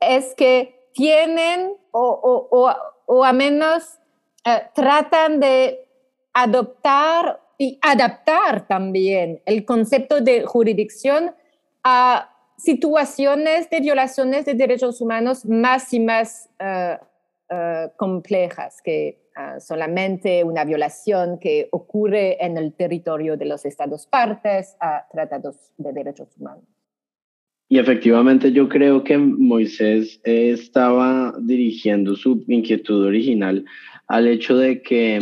es 0.00 0.34
que 0.34 0.88
tienen 0.92 1.74
o, 1.92 2.48
o, 2.50 2.74
o, 3.06 3.24
a 3.24 3.32
menos 3.32 4.00
eh, 4.44 4.62
tratan 4.74 5.38
de 5.38 5.86
adoptar 6.32 7.40
y 7.58 7.78
adaptar 7.82 8.66
también 8.66 9.40
el 9.46 9.64
concepto 9.64 10.20
de 10.20 10.44
jurisdicción 10.44 11.32
a 11.82 12.30
situaciones 12.56 13.68
de 13.70 13.80
violaciones 13.80 14.44
de 14.46 14.54
derechos 14.54 15.00
humanos 15.00 15.44
más 15.44 15.92
y 15.92 16.00
más 16.00 16.48
eh, 16.58 16.96
eh, 17.50 17.88
complejas 17.96 18.80
que 18.82 19.06
eh, 19.36 19.60
solamente 19.60 20.44
una 20.44 20.64
violación 20.64 21.38
que 21.38 21.68
ocurre 21.72 22.42
en 22.44 22.56
el 22.56 22.72
territorio 22.72 23.36
de 23.36 23.46
los 23.46 23.64
estados 23.64 24.06
partes 24.06 24.76
a 24.80 25.06
tratados 25.10 25.56
de 25.76 25.92
derechos 25.92 26.28
humanos. 26.38 26.64
Y 27.68 27.78
efectivamente 27.78 28.52
yo 28.52 28.68
creo 28.68 29.02
que 29.02 29.18
Moisés 29.18 30.20
estaba 30.22 31.34
dirigiendo 31.40 32.14
su 32.14 32.44
inquietud 32.46 33.04
original 33.04 33.64
al 34.06 34.28
hecho 34.28 34.56
de 34.56 34.82
que 34.82 35.18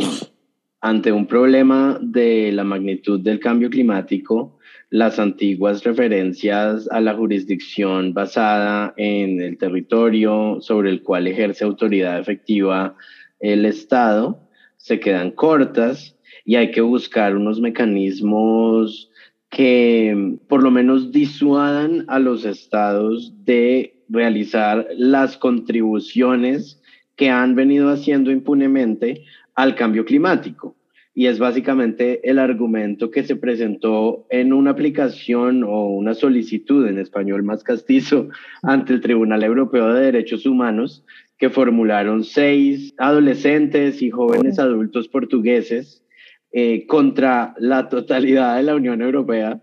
ante 0.83 1.13
un 1.13 1.27
problema 1.27 1.97
de 2.01 2.51
la 2.51 2.65
magnitud 2.65 3.17
del 3.21 3.39
cambio 3.39 3.69
climático, 3.69 4.59
las 4.89 5.17
antiguas 5.17 5.81
referencias 5.85 6.89
a 6.91 6.99
la 6.99 7.13
jurisdicción 7.13 8.13
basada 8.13 8.93
en 8.97 9.39
el 9.39 9.57
territorio 9.57 10.57
sobre 10.59 10.89
el 10.89 11.01
cual 11.01 11.27
ejerce 11.27 11.63
autoridad 11.63 12.19
efectiva 12.19 12.97
el 13.39 13.63
Estado 13.63 14.37
se 14.75 14.99
quedan 14.99 15.31
cortas 15.31 16.17
y 16.43 16.57
hay 16.57 16.71
que 16.71 16.81
buscar 16.81 17.37
unos 17.37 17.61
mecanismos 17.61 19.09
que 19.49 20.35
por 20.49 20.61
lo 20.63 20.69
menos 20.69 21.13
disuadan 21.13 22.03
a 22.09 22.19
los 22.19 22.43
estados 22.43 23.31
de 23.45 24.03
realizar 24.09 24.85
las 24.97 25.37
contribuciones 25.37 26.81
que 27.15 27.29
han 27.29 27.55
venido 27.55 27.89
haciendo 27.89 28.31
impunemente 28.31 29.23
al 29.55 29.75
cambio 29.75 30.05
climático. 30.05 30.75
Y 31.15 31.27
es 31.27 31.37
básicamente 31.37 32.27
el 32.27 32.39
argumento 32.39 33.11
que 33.11 33.23
se 33.23 33.35
presentó 33.35 34.25
en 34.31 34.51
una 34.51 34.71
aplicación 34.71 35.63
o 35.63 35.85
una 35.85 36.15
solicitud 36.15 36.87
en 36.87 36.97
español 36.97 37.43
más 37.43 37.63
castizo 37.63 38.29
ante 38.63 38.93
el 38.93 39.01
Tribunal 39.01 39.43
Europeo 39.43 39.93
de 39.93 40.05
Derechos 40.05 40.45
Humanos 40.45 41.05
que 41.37 41.49
formularon 41.49 42.23
seis 42.23 42.93
adolescentes 42.97 44.01
y 44.01 44.09
jóvenes 44.09 44.59
adultos 44.59 45.07
portugueses 45.07 46.03
eh, 46.51 46.85
contra 46.87 47.53
la 47.57 47.89
totalidad 47.89 48.57
de 48.57 48.63
la 48.63 48.75
Unión 48.75 49.01
Europea 49.01 49.61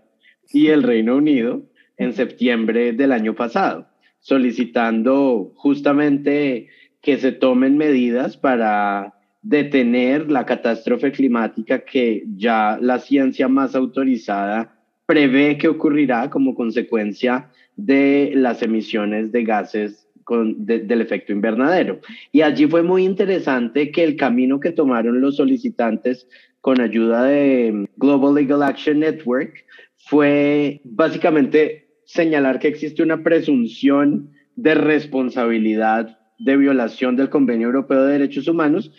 y 0.51 0.67
el 0.67 0.83
Reino 0.83 1.15
Unido 1.15 1.63
en 1.97 2.13
septiembre 2.13 2.93
del 2.93 3.11
año 3.11 3.33
pasado, 3.33 3.87
solicitando 4.19 5.53
justamente 5.55 6.67
que 7.01 7.17
se 7.17 7.31
tomen 7.31 7.77
medidas 7.77 8.37
para 8.37 9.20
detener 9.41 10.29
la 10.31 10.45
catástrofe 10.45 11.11
climática 11.11 11.79
que 11.79 12.23
ya 12.35 12.77
la 12.79 12.99
ciencia 12.99 13.47
más 13.47 13.75
autorizada 13.75 14.77
prevé 15.05 15.57
que 15.57 15.67
ocurrirá 15.67 16.29
como 16.29 16.55
consecuencia 16.55 17.49
de 17.75 18.31
las 18.35 18.61
emisiones 18.61 19.31
de 19.31 19.43
gases 19.43 20.07
del 20.57 21.01
efecto 21.01 21.33
invernadero. 21.33 21.99
Y 22.31 22.41
allí 22.41 22.67
fue 22.67 22.83
muy 22.83 23.03
interesante 23.03 23.91
que 23.91 24.03
el 24.03 24.15
camino 24.15 24.59
que 24.59 24.71
tomaron 24.71 25.19
los 25.19 25.37
solicitantes 25.37 26.27
con 26.61 26.79
ayuda 26.79 27.23
de 27.23 27.87
Global 27.97 28.35
Legal 28.35 28.63
Action 28.63 28.99
Network 28.99 29.65
fue 29.97 30.81
básicamente 30.83 31.89
señalar 32.05 32.59
que 32.59 32.67
existe 32.67 33.03
una 33.03 33.23
presunción 33.23 34.31
de 34.55 34.75
responsabilidad 34.75 36.19
de 36.37 36.57
violación 36.57 37.15
del 37.15 37.29
Convenio 37.29 37.67
Europeo 37.67 38.03
de 38.03 38.13
Derechos 38.13 38.47
Humanos 38.47 38.91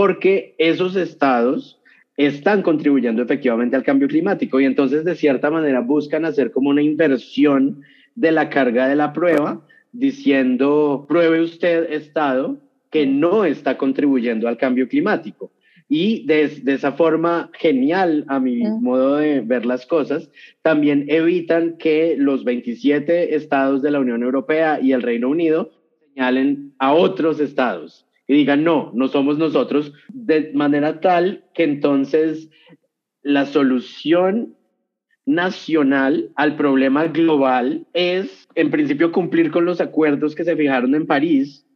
porque 0.00 0.54
esos 0.56 0.96
estados 0.96 1.78
están 2.16 2.62
contribuyendo 2.62 3.22
efectivamente 3.22 3.76
al 3.76 3.82
cambio 3.82 4.08
climático 4.08 4.58
y 4.58 4.64
entonces 4.64 5.04
de 5.04 5.14
cierta 5.14 5.50
manera 5.50 5.80
buscan 5.80 6.24
hacer 6.24 6.52
como 6.52 6.70
una 6.70 6.80
inversión 6.80 7.82
de 8.14 8.32
la 8.32 8.48
carga 8.48 8.88
de 8.88 8.96
la 8.96 9.12
prueba 9.12 9.60
diciendo, 9.92 11.04
pruebe 11.06 11.42
usted 11.42 11.92
estado 11.92 12.56
que 12.90 13.04
no 13.06 13.44
está 13.44 13.76
contribuyendo 13.76 14.48
al 14.48 14.56
cambio 14.56 14.88
climático. 14.88 15.52
Y 15.86 16.24
de, 16.24 16.44
esa 16.44 16.92
forma 16.92 17.50
genial, 17.52 18.24
a 18.28 18.40
mi 18.40 18.62
modo 18.62 19.16
de 19.16 19.42
ver 19.42 19.66
las 19.66 19.84
cosas, 19.84 20.30
también 20.62 21.04
evitan 21.08 21.76
que 21.76 22.16
los 22.16 22.44
27 22.44 23.34
estados 23.34 23.82
de 23.82 23.90
la 23.90 24.00
Unión 24.00 24.22
Europea 24.22 24.80
y 24.80 24.92
el 24.92 25.02
Reino 25.02 25.28
Unido 25.28 25.72
señalen 26.14 26.72
a 26.78 26.94
otros 26.94 27.38
estados 27.38 28.06
y 28.30 28.34
digan, 28.34 28.62
no, 28.62 28.92
no 28.94 29.08
somos 29.08 29.38
nosotros, 29.38 29.92
de 30.08 30.52
manera 30.54 31.00
tal 31.00 31.46
que 31.52 31.64
entonces 31.64 32.48
la 33.22 33.44
solución 33.44 34.54
nacional 35.26 36.30
al 36.36 36.54
problema 36.54 37.08
global 37.08 37.88
es, 37.92 38.46
en 38.54 38.70
principio, 38.70 39.10
cumplir 39.10 39.50
con 39.50 39.64
los 39.64 39.80
acuerdos 39.80 40.36
que 40.36 40.44
se 40.44 40.54
fijaron 40.54 40.94
en 40.94 41.08
París 41.08 41.66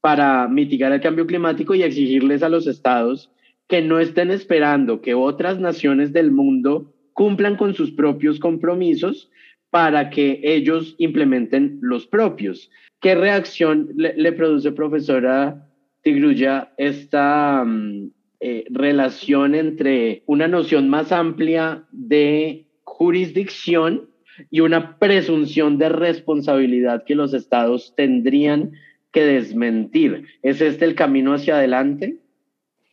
para 0.00 0.48
mitigar 0.48 0.90
el 0.90 1.00
cambio 1.00 1.28
climático 1.28 1.76
y 1.76 1.84
exigirles 1.84 2.42
a 2.42 2.48
los 2.48 2.66
estados 2.66 3.30
que 3.68 3.80
no 3.80 4.00
estén 4.00 4.32
esperando 4.32 5.02
que 5.02 5.14
otras 5.14 5.60
naciones 5.60 6.12
del 6.12 6.32
mundo 6.32 6.92
cumplan 7.12 7.54
con 7.54 7.72
sus 7.72 7.92
propios 7.92 8.40
compromisos 8.40 9.30
para 9.70 10.10
que 10.10 10.40
ellos 10.42 10.96
implementen 10.98 11.78
los 11.80 12.08
propios. 12.08 12.68
¿Qué 13.00 13.14
reacción 13.14 13.90
le, 13.94 14.32
produce, 14.32 14.72
profesora 14.72 15.69
Tigruya, 16.02 16.72
esta 16.76 17.64
mm, 17.64 18.10
eh, 18.40 18.64
relación 18.70 19.54
entre 19.54 20.22
una 20.26 20.48
noción 20.48 20.88
más 20.88 21.12
amplia 21.12 21.84
de 21.92 22.66
jurisdicción 22.84 24.10
y 24.50 24.60
una 24.60 24.98
presunción 24.98 25.78
de 25.78 25.90
responsabilidad 25.90 27.04
que 27.04 27.14
los 27.14 27.34
estados 27.34 27.94
tendrían 27.96 28.72
que 29.12 29.24
desmentir. 29.24 30.26
¿Es 30.42 30.60
este 30.60 30.84
el 30.84 30.94
camino 30.94 31.34
hacia 31.34 31.56
adelante? 31.56 32.16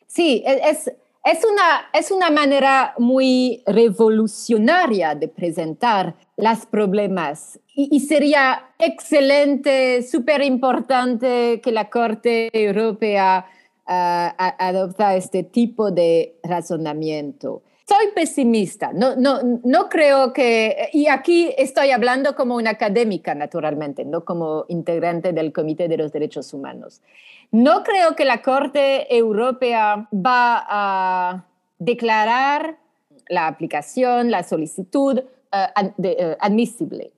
Sí, 0.07 0.43
e, 0.45 0.69
es, 0.69 0.91
es, 1.31 1.43
una, 1.43 1.89
es 1.93 2.11
una 2.11 2.29
manera 2.29 2.93
muy 2.97 3.61
revolucionaria 3.65 5.13
de 5.13 5.27
presentar 5.27 6.15
los 6.37 6.65
problemas 6.65 7.59
y, 7.79 7.99
sería 7.99 8.71
excelente, 8.79 10.01
súper 10.01 10.41
importante 10.41 11.61
que 11.61 11.71
la 11.71 11.91
Corte 11.91 12.49
Europea 12.51 13.45
uh, 13.87 15.03
este 15.15 15.43
tipo 15.43 15.91
de 15.91 16.39
razonamiento. 16.41 17.61
Soy 17.87 18.07
pesimista, 18.15 18.91
no, 18.93 19.15
no, 19.15 19.39
no 19.63 19.89
creo 19.89 20.33
que, 20.33 20.89
y 20.91 21.07
aquí 21.07 21.53
estoy 21.55 21.91
hablando 21.91 22.35
como 22.35 22.55
una 22.55 22.71
académica, 22.71 23.35
naturalmente, 23.35 24.03
no 24.05 24.25
como 24.25 24.65
integrante 24.69 25.31
del 25.31 25.53
Comité 25.53 25.87
de 25.87 25.97
los 25.97 26.11
Derechos 26.11 26.53
Humanos. 26.53 27.01
No 27.51 27.83
creo 27.83 28.15
que 28.15 28.25
la 28.25 28.41
Corte 28.41 29.15
Europea 29.15 30.07
va 30.13 30.65
a 30.67 31.45
declarar 31.79 32.77
la 33.29 33.47
aplicación, 33.47 34.31
la 34.31 34.43
solicitud 34.43 35.19
uh, 35.19 36.35
admisible. 36.39 37.13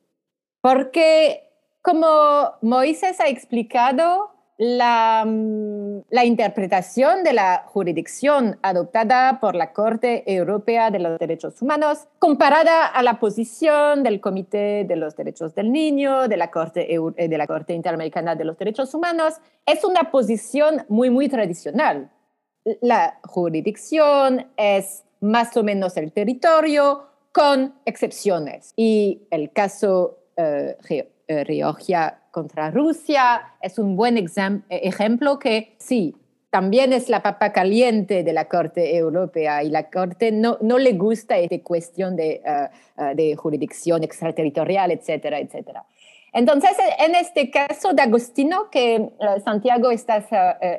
Porque 0.61 1.49
como 1.81 2.53
Moisés 2.61 3.19
ha 3.19 3.27
explicado, 3.27 4.31
mm, 4.59 5.78
la, 6.09 6.25
interpretación 6.25 7.23
de 7.23 7.33
la 7.33 7.63
jurisdicción 7.67 8.57
adoptada 8.61 9.39
por 9.39 9.55
la 9.55 9.73
Corte 9.73 10.23
Europea 10.31 10.91
de 10.91 10.99
los 10.99 11.19
Derechos 11.19 11.61
Humanos, 11.61 12.07
comparada 12.19 12.85
a 12.85 13.03
la 13.03 13.19
posición 13.19 14.03
del 14.03 14.21
Comité 14.21 14.85
de 14.85 14.95
los 14.95 15.15
Derechos 15.15 15.55
del 15.55 15.71
Niño, 15.71 16.27
de 16.27 16.37
la 16.37 16.51
Corte, 16.51 16.93
eh, 16.93 17.27
de 17.27 17.73
Interamericana 17.73 18.35
de 18.35 18.45
los 18.45 18.57
Derechos 18.57 18.93
Humanos, 18.93 19.35
es 19.65 19.83
una 19.83 20.11
posición 20.11 20.85
muy, 20.89 21.09
muy 21.09 21.29
tradicional. 21.29 22.11
La 22.81 23.19
jurisdicción 23.23 24.47
es 24.57 25.03
más 25.21 25.55
o 25.57 25.63
menos 25.63 25.97
el 25.97 26.11
territorio 26.11 27.07
con 27.31 27.75
excepciones. 27.85 28.73
Y 28.75 29.27
el 29.31 29.51
caso 29.51 30.17
Georgia 30.35 31.18
eh, 31.29 32.11
contra 32.31 32.71
Rusia 32.71 33.41
es 33.61 33.77
un 33.77 33.95
buen 33.95 34.17
ejemplo 34.69 35.37
que 35.37 35.75
sí, 35.77 36.15
también 36.49 36.91
es 36.91 37.07
la 37.07 37.21
papa 37.21 37.53
caliente 37.53 38.23
de 38.23 38.33
la 38.33 38.45
Corte 38.45 38.95
Europea 38.97 39.61
y 39.63 39.69
la 39.69 39.91
Corte 39.91 40.31
no, 40.31 40.57
no 40.61 40.79
le 40.79 40.93
gusta 40.93 41.37
esta 41.37 41.59
cuestión 41.61 42.15
de, 42.15 42.41
eh, 42.43 42.69
eh, 42.97 43.15
de 43.15 43.35
jurisdicción 43.35 44.03
extraterritorial, 44.03 44.89
etcétera, 44.89 45.39
etcétera. 45.39 45.85
Entonces, 46.33 46.71
en 46.97 47.13
este 47.13 47.51
caso 47.51 47.93
de 47.93 48.01
Agostino 48.01 48.69
que 48.71 49.09
Santiago 49.43 49.89
estás, 49.89 50.25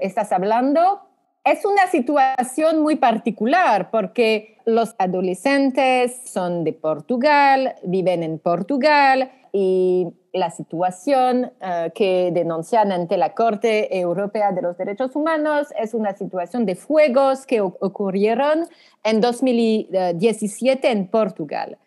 estás 0.00 0.30
hablando, 0.30 1.00
es 1.44 1.64
una 1.64 1.88
situación 1.88 2.82
muy 2.82 2.96
particular 2.96 3.90
porque 3.90 4.58
los 4.64 4.94
adolescentes 4.98 6.20
son 6.24 6.62
de 6.62 6.72
Portugal, 6.72 7.74
viven 7.82 8.22
en 8.22 8.38
Portugal 8.38 9.32
y 9.52 10.06
la 10.32 10.50
situación 10.50 11.52
eh, 11.60 11.90
que 11.94 12.30
denuncian 12.32 12.92
ante 12.92 13.16
la 13.16 13.34
Corte 13.34 13.98
Europea 13.98 14.52
de 14.52 14.62
los 14.62 14.76
Derechos 14.76 15.14
Humanos 15.16 15.68
es 15.78 15.94
una 15.94 16.14
situación 16.14 16.66
de 16.66 16.76
fuegos 16.76 17.46
que 17.46 17.60
ocurrieron 17.60 18.66
en 19.02 19.20
2017 19.20 20.90
en 20.90 21.08
Portugal. 21.08 21.78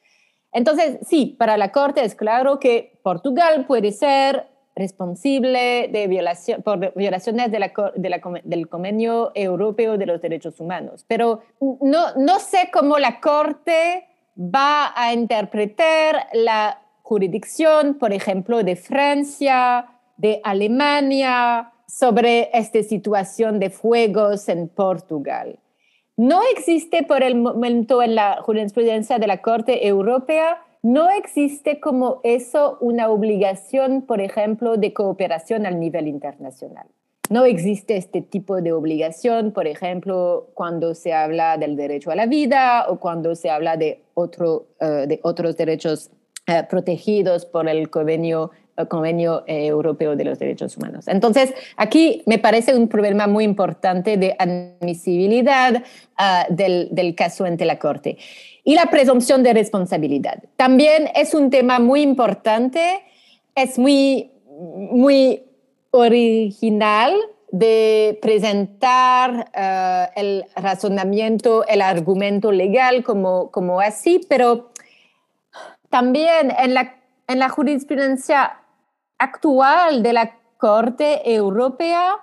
Entonces, 0.51 0.99
sí, 1.07 1.35
para 1.37 1.57
la 1.57 1.71
Corte 1.71 2.03
es 2.03 2.15
claro 2.15 2.59
que 2.59 2.99
Portugal 3.01 3.65
puede 3.65 3.91
ser 3.91 4.47
responsable 4.75 5.89
de 5.91 6.07
violación, 6.07 6.63
por 6.63 6.93
violaciones 6.95 7.51
de 7.51 7.59
la, 7.59 7.71
del 8.43 8.69
Convenio 8.69 9.31
Europeo 9.35 9.97
de 9.97 10.05
los 10.05 10.21
Derechos 10.21 10.59
Humanos. 10.59 11.05
Pero 11.07 11.41
no, 11.59 12.13
no 12.15 12.39
sé 12.39 12.69
cómo 12.71 12.97
la 12.97 13.19
Corte 13.19 14.07
va 14.37 14.93
a 14.95 15.13
interpretar 15.13 16.27
la 16.33 16.82
jurisdicción, 17.03 17.93
por 17.99 18.11
ejemplo, 18.11 18.63
de 18.63 18.75
Francia, 18.75 19.85
de 20.17 20.41
Alemania, 20.43 21.71
sobre 21.87 22.49
esta 22.51 22.81
situación 22.81 23.59
de 23.59 23.69
fuegos 23.69 24.49
en 24.49 24.67
Portugal. 24.67 25.59
No 26.17 26.41
existe 26.55 27.03
por 27.03 27.21
el 27.21 27.35
momento 27.35 28.01
en 28.01 28.15
la 28.15 28.41
jurisprudencia 28.41 29.19
de 29.19 29.27
la 29.27 29.41
Corte 29.43 29.87
Europea 29.87 30.57
no 30.83 31.09
existe 31.09 31.79
como 31.79 32.19
eso 32.23 32.77
una 32.81 33.09
obligación, 33.09 34.01
por 34.01 34.19
ejemplo, 34.19 34.75
de 34.75 34.91
cooperación 34.91 35.65
al 35.65 35.79
nivel 35.79 36.07
internacional. 36.07 36.87
no 37.29 37.45
existe 37.45 37.95
este 37.95 38.21
tipo 38.21 38.61
de 38.61 38.73
obligación, 38.73 39.53
por 39.53 39.65
ejemplo, 39.65 40.49
cuando 40.53 40.93
se 40.93 41.13
habla 41.13 41.57
del 41.57 41.77
derecho 41.77 42.11
a 42.11 42.15
la 42.15 42.25
vida 42.25 42.85
o 42.89 42.99
cuando 42.99 43.33
se 43.33 43.49
habla 43.49 43.77
de, 43.77 44.03
eh, 44.15 45.07
de 45.07 45.19
otros 45.23 45.55
derechos 45.55 46.11
eh, 46.47 46.63
protegidos 46.69 47.45
por 47.45 47.69
el 47.69 47.89
convenio, 47.89 48.51
el 48.75 48.87
convenio 48.87 49.43
Europeo 49.47 50.15
de 50.15 50.25
los 50.25 50.39
Derechos 50.39 50.75
Humanos. 50.77 51.07
Entonces, 51.07 51.53
aquí 51.77 52.21
me 52.25 52.37
parece 52.37 52.75
un 52.75 52.87
problema 52.87 53.27
muy 53.27 53.43
importante 53.43 54.17
de 54.17 54.35
admisibilidad 54.37 55.83
del, 56.49 56.89
del 56.91 57.15
caso 57.15 57.45
ante 57.45 57.65
la 57.65 57.79
Corte. 57.79 58.17
Y 58.63 58.75
la 58.75 58.87
presunción 58.87 59.43
de 59.43 59.53
responsabilidad. 59.53 60.43
También 60.57 61.09
es 61.15 61.33
un 61.33 61.49
tema 61.49 61.79
muy 61.79 62.01
importante, 62.01 63.01
es 63.55 63.77
muy, 63.77 64.31
muy 64.49 65.43
original 65.91 67.13
de 67.51 68.17
presentar 68.19 69.51
el 70.15 70.43
razonamiento, 70.55 71.65
el 71.67 71.81
argumento 71.81 72.51
legal 72.51 73.03
como, 73.03 73.51
como 73.51 73.79
así, 73.79 74.25
pero 74.27 74.72
también 75.93 76.51
en 76.57 76.73
la, 76.73 76.95
en 77.27 77.37
la 77.37 77.49
jurisprudencia 77.49 78.57
actual 79.19 80.01
de 80.01 80.13
la 80.13 80.39
Corte 80.57 81.35
Europea 81.35 82.15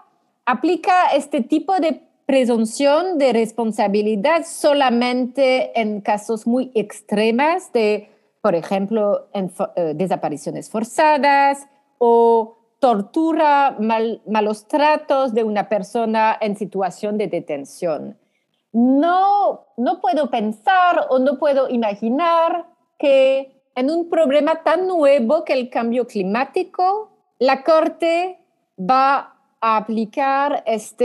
aplica 0.44 1.12
este 1.14 1.40
tipo 1.40 1.76
de 1.76 2.02
presunción 2.26 3.16
de 3.16 3.32
responsabilidad 3.32 4.44
solamente 4.44 5.80
en 5.80 6.00
casos 6.00 6.48
muy 6.48 6.72
extremas 6.74 7.72
de, 7.72 8.10
por 8.42 8.56
ejemplo, 8.56 9.28
en, 9.34 9.52
uh, 9.60 9.94
desapariciones 9.94 10.68
forzadas 10.68 11.68
o 11.98 12.56
tortura, 12.80 13.76
malos 13.78 14.66
tratos 14.66 15.32
de 15.32 15.44
una 15.44 15.68
persona 15.68 16.36
en 16.40 16.56
situación 16.56 17.18
de 17.18 17.28
detención. 17.28 18.18
No, 18.72 19.66
no 19.76 20.00
puedo 20.00 20.28
pensar 20.28 21.06
o 21.08 21.20
no 21.20 21.38
puedo 21.38 21.68
imaginar 21.68 22.66
que 22.98 23.59
en 23.80 23.90
un 23.90 24.10
problema 24.10 24.62
tan 24.62 24.86
nuevo 24.86 25.44
que 25.44 25.54
el 25.54 25.70
cambio 25.70 26.06
climático, 26.06 27.10
la 27.38 27.64
Corte 27.64 28.38
va 28.78 29.36
a 29.60 29.76
aplicar 29.78 30.62
esta 30.66 31.04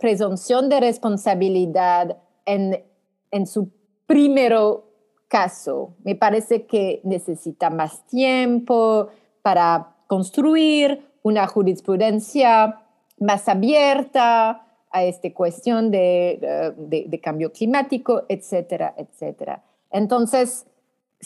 presunción 0.00 0.70
de 0.70 0.80
responsabilidad 0.80 2.16
en, 2.46 2.82
en 3.30 3.46
su 3.46 3.70
primero 4.06 4.86
caso. 5.28 5.96
Me 6.02 6.14
parece 6.14 6.64
que 6.64 7.02
necesita 7.04 7.68
más 7.68 8.06
tiempo 8.06 9.08
para 9.42 9.94
construir 10.06 11.06
una 11.22 11.46
jurisprudencia 11.46 12.80
más 13.18 13.48
abierta 13.48 14.66
a 14.90 15.04
esta 15.04 15.30
cuestión 15.34 15.90
de, 15.90 16.38
eh, 16.40 16.72
de, 16.76 17.20
cambio 17.20 17.52
climático, 17.52 18.22
etcétera, 18.28 18.94
etcétera. 18.96 19.62
Entonces, 19.90 20.66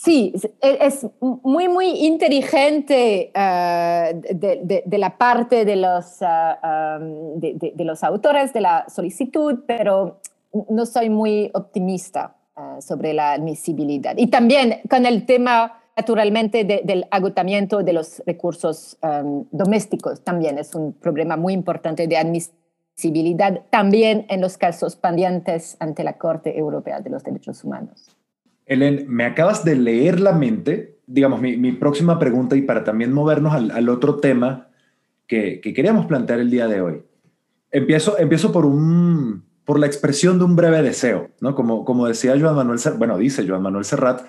sí, 0.00 0.32
es 0.60 1.06
muy, 1.20 1.68
muy 1.68 2.06
inteligente 2.06 3.30
eh, 3.34 4.20
de, 4.34 4.98
la 4.98 5.16
parte 5.16 5.64
de 5.64 5.76
los, 5.76 6.20
uh, 6.20 7.38
de, 7.38 7.84
los 7.84 8.02
autores 8.04 8.52
de 8.52 8.60
la 8.60 8.86
solicitud, 8.88 9.60
pero 9.66 10.20
no 10.70 10.86
soy 10.86 11.10
muy 11.10 11.50
optimista 11.54 12.34
sobre 12.80 13.12
la 13.12 13.32
admisibilidad. 13.32 14.16
Y 14.16 14.26
también 14.26 14.80
con 14.90 15.06
el 15.06 15.26
tema 15.26 15.78
naturalmente 15.98 16.64
del 16.64 17.06
agotamiento 17.10 17.82
de 17.82 17.92
los 17.92 18.22
recursos 18.24 18.96
um, 19.02 19.46
domésticos 19.50 20.22
también 20.22 20.56
es 20.58 20.74
un 20.76 20.92
problema 20.92 21.36
muy 21.36 21.52
importante 21.52 22.06
de 22.06 22.16
admisibilidad 22.16 23.62
también 23.70 24.24
en 24.28 24.40
los 24.40 24.56
casos 24.58 24.94
pendientes 24.94 25.76
ante 25.80 26.04
la 26.04 26.16
Corte 26.16 26.56
Europea 26.56 27.00
de 27.00 27.10
los 27.10 27.24
Derechos 27.24 27.64
Humanos. 27.64 28.17
Helen, 28.68 29.06
me 29.08 29.24
acabas 29.24 29.64
de 29.64 29.74
leer 29.74 30.20
la 30.20 30.32
mente, 30.32 30.98
digamos, 31.06 31.40
mi, 31.40 31.72
próxima 31.72 32.18
pregunta 32.18 32.54
y 32.54 32.62
para 32.62 32.84
también 32.84 33.12
movernos 33.12 33.54
al, 33.54 33.88
otro 33.88 34.16
tema 34.16 34.68
que, 35.26 35.60
que, 35.60 35.74
queríamos 35.74 36.06
plantear 36.06 36.40
el 36.40 36.50
día 36.50 36.68
de 36.68 36.80
hoy. 36.80 37.02
Empiezo, 37.70 38.18
empiezo 38.18 38.52
por, 38.52 38.66
un, 38.66 39.44
por 39.64 39.78
la 39.78 39.86
expresión 39.86 40.38
de 40.38 40.44
un 40.44 40.56
breve 40.56 40.82
deseo, 40.82 41.30
¿no? 41.40 41.54
Como, 41.54 41.84
como 41.84 42.06
decía 42.06 42.38
Joan 42.40 42.56
Manuel, 42.56 42.78
bueno, 42.96 43.18
dice 43.18 43.46
Joan 43.46 43.62
Manuel 43.62 43.84
Serrat, 43.84 44.22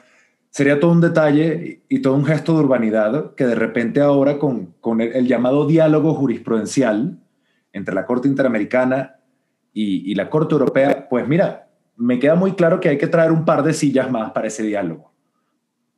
sería 0.49 0.79
todo 0.79 0.91
un 0.91 1.01
detalle 1.01 1.83
y 1.87 1.99
todo 1.99 2.15
un 2.15 2.25
gesto 2.25 2.53
de 2.53 2.59
urbanidad 2.59 3.35
que 3.35 3.45
de 3.45 3.55
repente 3.55 4.01
ahora 4.01 4.37
con, 4.37 4.73
con 4.81 4.99
el, 4.99 5.27
llamado 5.27 5.65
diálogo 5.65 6.13
jurisprudencial 6.13 7.19
entre 7.71 7.95
la 7.95 8.05
Corte 8.05 8.27
Interamericana 8.27 9.15
y, 9.73 10.13
la 10.15 10.29
Corte 10.29 10.55
Europea, 10.55 11.07
pues 11.09 11.25
mira, 11.25 11.68
me 11.99 12.17
queda 12.17 12.35
muy 12.35 12.53
claro 12.53 12.79
que 12.79 12.89
hay 12.89 12.97
que 12.97 13.07
traer 13.07 13.31
un 13.31 13.43
par 13.43 13.61
de 13.61 13.73
sillas 13.73 14.09
más 14.09 14.31
para 14.31 14.47
ese 14.47 14.63
diálogo. 14.63 15.11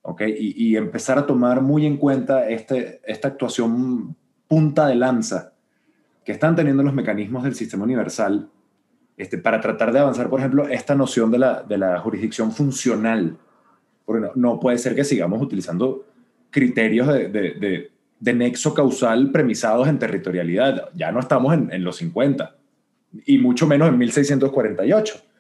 ¿ok? 0.01 0.23
Y, 0.35 0.75
empezar 0.75 1.19
a 1.19 1.27
tomar 1.27 1.61
muy 1.61 1.85
en 1.85 1.97
cuenta 1.97 2.49
este, 2.49 3.01
esta 3.05 3.27
actuación 3.27 4.15
punta 4.47 4.87
de 4.87 4.95
lanza 4.95 5.53
que 6.25 6.31
están 6.31 6.55
teniendo 6.55 6.81
los 6.81 6.93
mecanismos 6.93 7.43
del 7.43 7.53
sistema 7.53 7.83
universal 7.83 8.49
este, 9.15 9.37
para 9.37 9.61
tratar 9.61 9.93
de 9.93 9.99
avanzar, 9.99 10.27
por 10.27 10.39
ejemplo, 10.39 10.67
esta 10.67 10.95
noción 10.95 11.29
de 11.29 11.37
la, 11.37 11.99
jurisdicción 12.03 12.51
funcional 12.51 13.37
porque 14.03 14.27
no, 14.33 14.59
puede 14.59 14.79
ser 14.79 14.95
que 14.95 15.03
sigamos 15.03 15.39
utilizando 15.39 16.07
criterios 16.49 17.07
de, 17.07 17.91
nexo 18.19 18.73
causal 18.73 19.31
premisados 19.31 19.87
en 19.87 19.99
territorialidad. 19.99 20.89
Ya 20.95 21.11
no 21.11 21.19
estamos 21.19 21.53
en, 21.53 21.71
en, 21.71 21.83
los 21.83 21.97
50 21.97 22.55
y 23.25 23.37
mucho 23.37 23.67
menos 23.67 23.87
en 23.87 23.99
1648. 23.99 25.30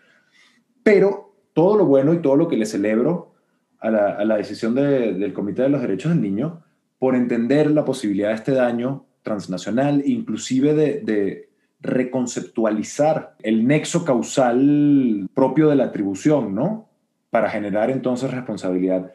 Pero 0.83 1.33
todo 1.53 1.77
lo 1.77 1.85
bueno 1.85 2.13
y 2.13 2.21
todo 2.21 2.35
lo 2.35 2.47
que 2.47 2.57
le 2.57 2.65
celebro 2.65 3.33
a 3.79 3.89
la, 3.89 4.09
a 4.09 4.25
la 4.25 4.37
decisión 4.37 4.75
del 4.75 5.33
Comité 5.33 5.63
de 5.63 5.69
los 5.69 5.81
Derechos 5.81 6.11
del 6.11 6.21
Niño 6.21 6.63
por 6.99 7.15
entender 7.15 7.71
la 7.71 7.83
posibilidad 7.83 8.29
de 8.29 8.35
este 8.35 8.51
daño 8.51 9.05
transnacional, 9.23 10.03
inclusive 10.05 10.73
de, 10.73 11.01
de 11.01 11.49
reconceptualizar 11.79 13.35
el 13.41 13.67
nexo 13.67 14.05
causal 14.05 15.27
propio 15.33 15.69
de 15.69 15.75
la 15.75 15.85
atribución, 15.85 16.53
¿no? 16.53 16.91
para 17.31 17.49
generar 17.49 17.89
entonces 17.89 18.29
responsabilidad. 18.29 19.13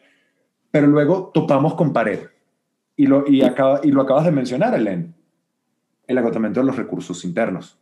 Pero 0.72 0.88
luego 0.88 1.30
topamos 1.32 1.74
con 1.74 1.92
pared. 1.92 2.20
Y 2.96 3.06
lo, 3.06 3.28
y 3.28 3.42
acaba, 3.42 3.80
y 3.84 3.92
lo 3.92 4.02
acabas 4.02 4.24
de 4.24 4.32
mencionar, 4.32 4.74
Helen, 4.74 5.14
el 6.06 6.18
agotamiento 6.18 6.60
de 6.60 6.66
los 6.66 6.76
recursos 6.76 7.24
internos. 7.24 7.78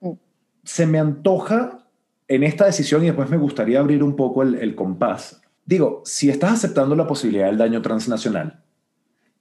Mm. 0.00 0.12
Se 0.62 0.86
me 0.86 0.98
antoja 0.98 1.81
en 2.34 2.44
esta 2.44 2.64
decisión 2.64 3.02
y 3.02 3.06
después 3.06 3.28
me 3.28 3.36
gustaría 3.36 3.78
abrir 3.78 4.02
un 4.02 4.16
poco 4.16 4.42
el, 4.42 4.74
compás. 4.74 5.42
Digo, 5.66 6.02
si 6.06 6.30
estás 6.30 6.52
aceptando 6.52 6.96
la 6.96 7.06
posibilidad 7.06 7.46
del 7.46 7.58
daño 7.58 7.82
transnacional, 7.82 8.62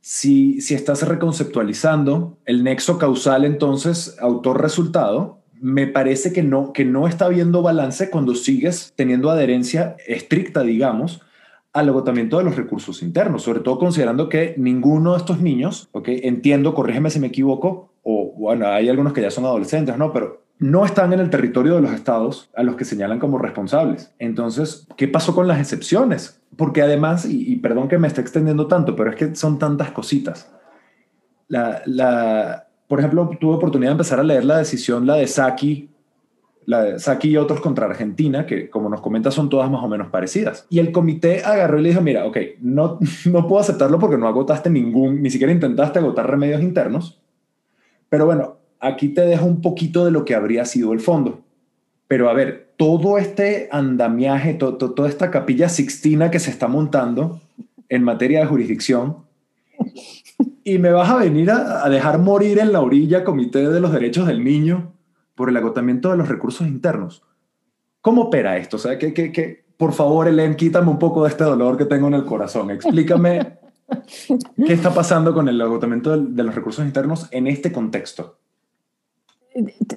si, 0.02 0.60
si 0.60 0.76
estás 0.76 1.08
reconceptualizando 1.08 2.38
el 2.46 2.64
nexo 2.64 2.98
causal 2.98 3.46
entonces 3.46 4.18
autor-resultado, 4.20 5.40
me 5.54 5.88
parece 5.88 6.34
que 6.34 6.44
no, 6.44 6.74
que 6.74 6.84
no 6.84 7.08
está 7.08 7.26
habiendo 7.26 7.62
balance 7.62 8.10
cuando 8.10 8.36
sigues 8.36 8.92
teniendo 8.98 9.30
adherencia 9.30 9.96
estricta, 10.06 10.64
digamos, 10.64 11.22
al 11.72 11.88
agotamiento 11.88 12.40
de 12.40 12.44
los 12.44 12.58
recursos 12.58 13.02
internos, 13.02 13.44
sobre 13.44 13.62
todo 13.62 13.80
considerando 13.80 14.28
que 14.28 14.54
ninguno 14.58 15.14
de 15.14 15.20
estos 15.20 15.40
niños, 15.40 15.88
ok, 15.94 16.10
entiendo, 16.24 16.74
corrígeme 16.74 17.10
si 17.10 17.22
me 17.22 17.28
equivoco, 17.28 17.94
o 18.04 18.34
bueno, 18.36 18.68
hay 18.68 18.90
algunos 18.90 19.14
que 19.14 19.22
ya 19.22 19.32
son 19.32 19.46
adolescentes, 19.46 19.98
¿no? 19.98 20.12
Pero 20.12 20.42
no 20.62 20.86
están 20.86 21.12
en 21.12 21.20
el 21.20 21.32
territorio 21.32 21.74
de 21.74 21.82
los 21.82 21.92
estados 21.92 22.52
a 22.56 22.62
los 22.62 22.76
que 22.76 22.86
señalan 22.86 23.18
como 23.18 23.40
responsables. 23.40 24.14
Entonces, 24.20 24.88
¿qué 24.96 25.08
pasó 25.08 25.34
con 25.34 25.48
las 25.48 25.60
excepciones? 25.60 26.40
Porque 26.56 26.84
además, 26.84 27.26
y, 27.28 27.56
perdón 27.56 27.88
que 27.88 27.98
me 27.98 28.08
esté 28.08 28.22
extendiendo 28.22 28.68
tanto, 28.68 28.96
pero 28.96 29.10
es 29.10 29.16
que 29.16 29.36
son 29.36 29.58
tantas 29.58 29.90
cositas. 29.90 30.54
La, 31.48 31.82
la, 31.88 32.68
por 32.88 33.00
ejemplo, 33.00 33.28
tuve 33.40 33.56
oportunidad 33.56 33.90
de 33.90 33.94
empezar 33.94 34.20
a 34.20 34.24
leer 34.24 34.46
la 34.46 34.60
decisión, 34.60 35.08
la 35.08 35.16
de 35.16 35.26
Saki, 35.26 35.90
la 36.68 36.84
de 36.84 37.00
Saki 37.00 37.30
y 37.30 37.38
otros 37.38 37.60
contra 37.60 37.88
Argentina, 37.88 38.46
que 38.46 38.70
como 38.70 38.88
nos 38.88 39.02
comenta 39.02 39.32
son 39.32 39.50
todas 39.50 39.72
más 39.72 39.84
o 39.84 39.88
menos 39.88 40.10
parecidas. 40.10 40.68
Y 40.70 40.78
el 40.78 40.92
comité 40.92 41.44
agarró 41.44 41.80
y 41.80 41.82
le 41.82 41.90
dijo, 41.90 42.02
mira, 42.02 42.24
ok, 42.28 42.38
no, 42.62 43.00
no 43.26 43.48
puedo 43.48 43.62
aceptarlo 43.62 43.98
porque 43.98 44.20
no 44.20 44.28
agotaste 44.28 44.70
ningún, 44.70 45.24
ni 45.24 45.32
siquiera 45.32 45.52
intentaste 45.52 45.98
agotar 45.98 46.30
remedios 46.30 46.62
internos, 46.62 47.20
pero 48.10 48.28
bueno, 48.28 48.61
aquí 48.82 49.10
te 49.10 49.22
dejo 49.22 49.46
un 49.46 49.62
poquito 49.62 50.04
de 50.04 50.12
lo 50.12 50.26
que 50.26 50.36
habría 50.36 50.66
sido 50.66 50.92
el 50.92 51.00
fondo. 51.00 51.42
Pero 52.08 52.30
a 52.30 52.34
ver, 52.34 52.74
todo 52.76 53.18
este 53.18 53.70
andamiaje, 53.72 54.56
toda 54.56 55.08
esta 55.08 55.32
capilla 55.32 55.70
sixtina 55.70 56.32
que 56.32 56.40
se 56.40 56.50
está 56.50 56.68
montando 56.68 57.40
en 57.88 58.04
materia 58.04 58.42
de 58.42 58.48
jurisdicción, 58.48 59.18
y 60.64 60.78
me 60.78 60.92
vas 60.92 61.10
a 61.10 61.18
venir 61.18 61.50
a, 61.52 61.88
dejar 61.90 62.20
morir 62.20 62.60
en 62.60 62.72
la 62.72 62.82
orilla 62.82 63.24
Comité 63.24 63.70
de 63.70 63.80
los 63.80 63.92
Derechos 63.92 64.28
del 64.28 64.44
Niño 64.44 64.94
por 65.36 65.50
el 65.50 65.58
agotamiento 65.58 66.12
de 66.12 66.18
los 66.18 66.28
recursos 66.28 66.68
internos. 66.68 67.24
¿Cómo 68.02 68.24
opera 68.24 68.58
esto? 68.58 68.78
O 68.78 68.80
sea, 68.80 68.98
que, 68.98 69.14
que, 69.14 69.32
que 69.32 69.64
por 69.78 69.94
favor, 69.94 70.28
Elen, 70.28 70.56
quítame 70.56 70.90
un 70.90 71.00
poco 71.00 71.24
de 71.24 71.30
este 71.30 71.44
dolor 71.44 71.78
que 71.78 71.86
tengo 71.86 72.08
en 72.08 72.16
el 72.16 72.26
corazón. 72.26 72.72
Explícame 72.72 73.58
qué 74.66 74.74
está 74.74 74.94
pasando 74.94 75.34
con 75.34 75.48
el 75.48 75.60
agotamiento 75.62 76.18
de, 76.18 76.34
de 76.34 76.44
los 76.44 76.54
recursos 76.54 76.86
internos 76.86 77.28
en 77.32 77.48
este 77.48 77.72
contexto. 77.72 78.41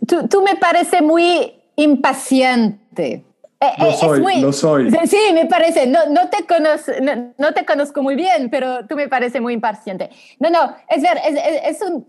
Tú, 0.07 0.43
me 0.43 0.57
parece 0.57 1.03
muy 1.03 1.53
impaciente. 1.77 3.25
Eh, 3.61 3.67
lo 3.79 3.87
eh, 3.87 3.95
soy, 3.95 4.41
lo 4.41 4.53
soy. 4.53 4.91
Sí, 5.07 5.19
me 5.33 5.47
parece. 5.47 5.87
No, 5.87 6.01
no, 6.11 6.29
te 6.29 6.45
conozco, 6.45 6.93
no, 7.39 7.53
te 7.53 7.65
conozco 7.65 8.03
muy 8.03 8.15
bien, 8.15 8.51
pero 8.51 8.87
tú 8.87 8.97
me 8.97 9.09
parece 9.09 9.41
muy 9.41 9.55
impaciente. 9.55 10.11
No, 10.39 10.51
no, 10.51 10.75
es 10.89 11.03
ver, 11.03 11.19
es, 11.25 11.77
es 11.77 11.83
un, 11.83 12.07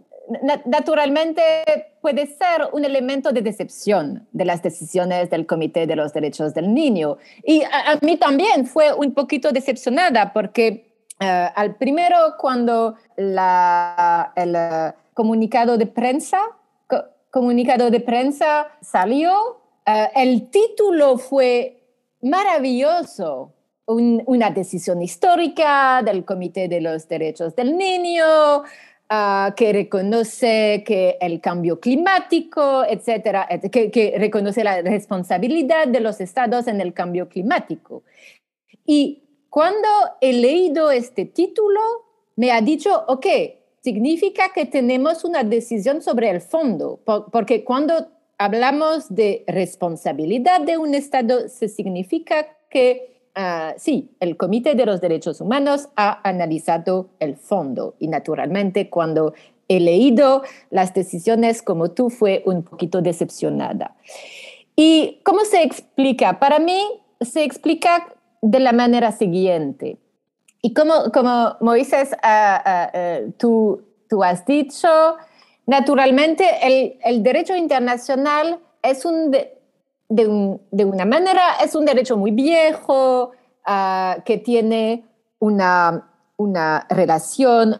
naturalmente 0.65 1.41
puede 2.01 2.27
ser 2.27 2.67
un 2.71 2.85
elemento 2.85 3.31
de 3.31 3.41
decepción 3.41 4.27
de 4.31 4.45
las 4.45 4.61
decisiones 4.61 5.29
del 5.29 5.45
Comité 5.45 5.87
de 5.87 5.95
los 5.95 6.13
Derechos 6.13 6.53
del 6.53 6.73
Niño. 6.73 7.17
Y 7.43 7.63
a, 7.63 7.97
mí 8.01 8.17
también 8.17 8.65
fue 8.65 8.93
un 8.93 9.13
poquito 9.13 9.51
decepcionada 9.51 10.33
porque 10.33 10.93
eh, 11.19 11.49
al 11.55 11.75
primero 11.75 12.35
cuando 12.37 12.95
la, 13.17 14.33
el 14.35 14.55
eh, 14.55 14.93
comunicado 15.13 15.77
de 15.77 15.87
prensa, 15.87 16.39
comunicado 17.36 17.91
de 17.91 17.99
prensa 17.99 18.71
salió, 18.81 19.59
eh, 19.86 20.07
el 20.15 20.49
título 20.49 21.17
fue 21.17 21.83
maravilloso. 22.21 23.51
una 23.88 24.49
decisión 24.49 25.03
histórica 25.03 26.01
del 26.01 26.25
Comité 26.25 26.67
de 26.67 26.81
los 26.81 27.07
Derechos 27.07 27.55
del 27.55 27.77
Niño, 27.77 28.63
Ah, 29.07 29.53
que 29.55 29.71
reconoce 29.71 30.83
que 30.83 31.17
el 31.21 31.39
cambio 31.39 31.79
climático, 31.79 32.83
etcétera, 32.83 33.47
que, 33.71 33.91
que, 33.91 34.15
reconoce 34.17 34.63
la 34.63 34.81
responsabilidad 34.81 35.88
de 35.88 35.99
los 35.99 36.19
estados 36.21 36.65
en 36.65 36.81
el 36.81 36.91
cambio 36.91 37.29
climático. 37.29 38.01
Y 38.83 39.21
cuando 39.51 39.88
he 40.21 40.33
leído 40.33 40.89
este 40.89 41.25
título, 41.25 41.79
me 42.36 42.51
ha 42.51 42.61
dicho, 42.61 43.05
ok, 43.07 43.27
significa 43.86 44.49
que 44.53 44.65
tenemos 44.65 45.23
una 45.23 45.43
decisión 45.43 46.01
sobre 46.01 46.29
el 46.29 46.41
fondo, 46.41 46.99
porque 47.31 47.63
cuando 47.63 47.93
hablamos 48.38 49.13
de 49.13 49.43
responsabilidad 49.47 50.59
de 50.61 50.77
un 50.77 50.93
estado, 50.95 51.47
se 51.47 51.69
significa 51.69 52.47
que 52.69 53.15
Ah, 53.38 53.73
sí, 53.77 54.15
el 54.21 54.38
Comité 54.38 54.75
de 54.75 54.86
los 54.86 55.01
Derechos 55.01 55.41
Humanos 55.41 55.89
ha 55.97 56.21
analizado 56.27 57.09
el 57.19 57.36
fondo 57.36 57.95
y 57.99 58.07
naturalmente 58.07 58.89
cuando 58.89 59.33
he 59.67 59.81
leído 59.81 60.43
las 60.69 60.93
decisiones 60.93 61.61
como 61.61 61.91
tú 61.91 62.09
fue 62.09 62.43
un 62.45 62.63
poquito 62.63 63.01
decepcionada. 63.01 63.97
¿Y 64.77 65.19
cómo 65.23 65.41
se 65.43 65.63
explica? 65.63 66.39
Para 66.39 66.59
mí 66.59 66.81
se 67.19 67.43
explica 67.43 68.07
de 68.41 68.61
la 68.61 68.71
manera 68.71 69.11
siguiente. 69.11 69.97
Y 70.66 70.74
como, 70.74 71.11
como 71.13 71.55
Moisés, 71.61 72.09
ah, 72.24 72.59
ah, 72.66 72.89
eh, 72.91 73.32
tú, 73.38 73.84
tú 74.09 74.24
has 74.24 74.43
dicho, 74.47 74.88
naturalmente 75.68 76.43
el, 76.63 76.97
el 77.03 77.22
derecho 77.22 77.55
internacional 77.55 78.57
es 78.82 79.05
un, 79.05 79.30
de, 79.30 80.84
una 80.84 81.05
manera, 81.05 81.57
es 81.63 81.76
un 81.76 81.86
derecho 81.86 82.18
muy 82.18 82.32
viejo, 82.32 83.30
ah, 83.63 84.18
que 84.26 84.39
tiene 84.39 85.05
una, 85.38 86.09
una 86.38 86.88
relación 86.89 87.80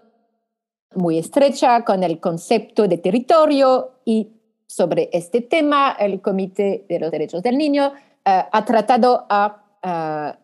muy 0.94 1.18
estrecha 1.18 1.84
con 1.84 2.04
el 2.04 2.20
concepto 2.20 2.88
de 2.88 3.00
territorio 3.00 3.94
y 4.06 4.30
sobre 4.68 5.10
este 5.12 5.42
tema 5.42 5.98
el 6.00 6.22
Comité 6.22 6.86
de 6.88 7.00
los 7.00 7.10
Derechos 7.10 7.42
del 7.42 7.58
Niño 7.58 7.94
ha 8.26 8.64
tratado 8.64 9.26
a, 9.28 9.64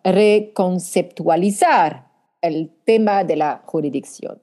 reconceptualizar 0.03 2.10
el 2.41 2.71
tema 2.85 3.23
de 3.23 3.35
la 3.35 3.61
jurisdicción. 3.65 4.39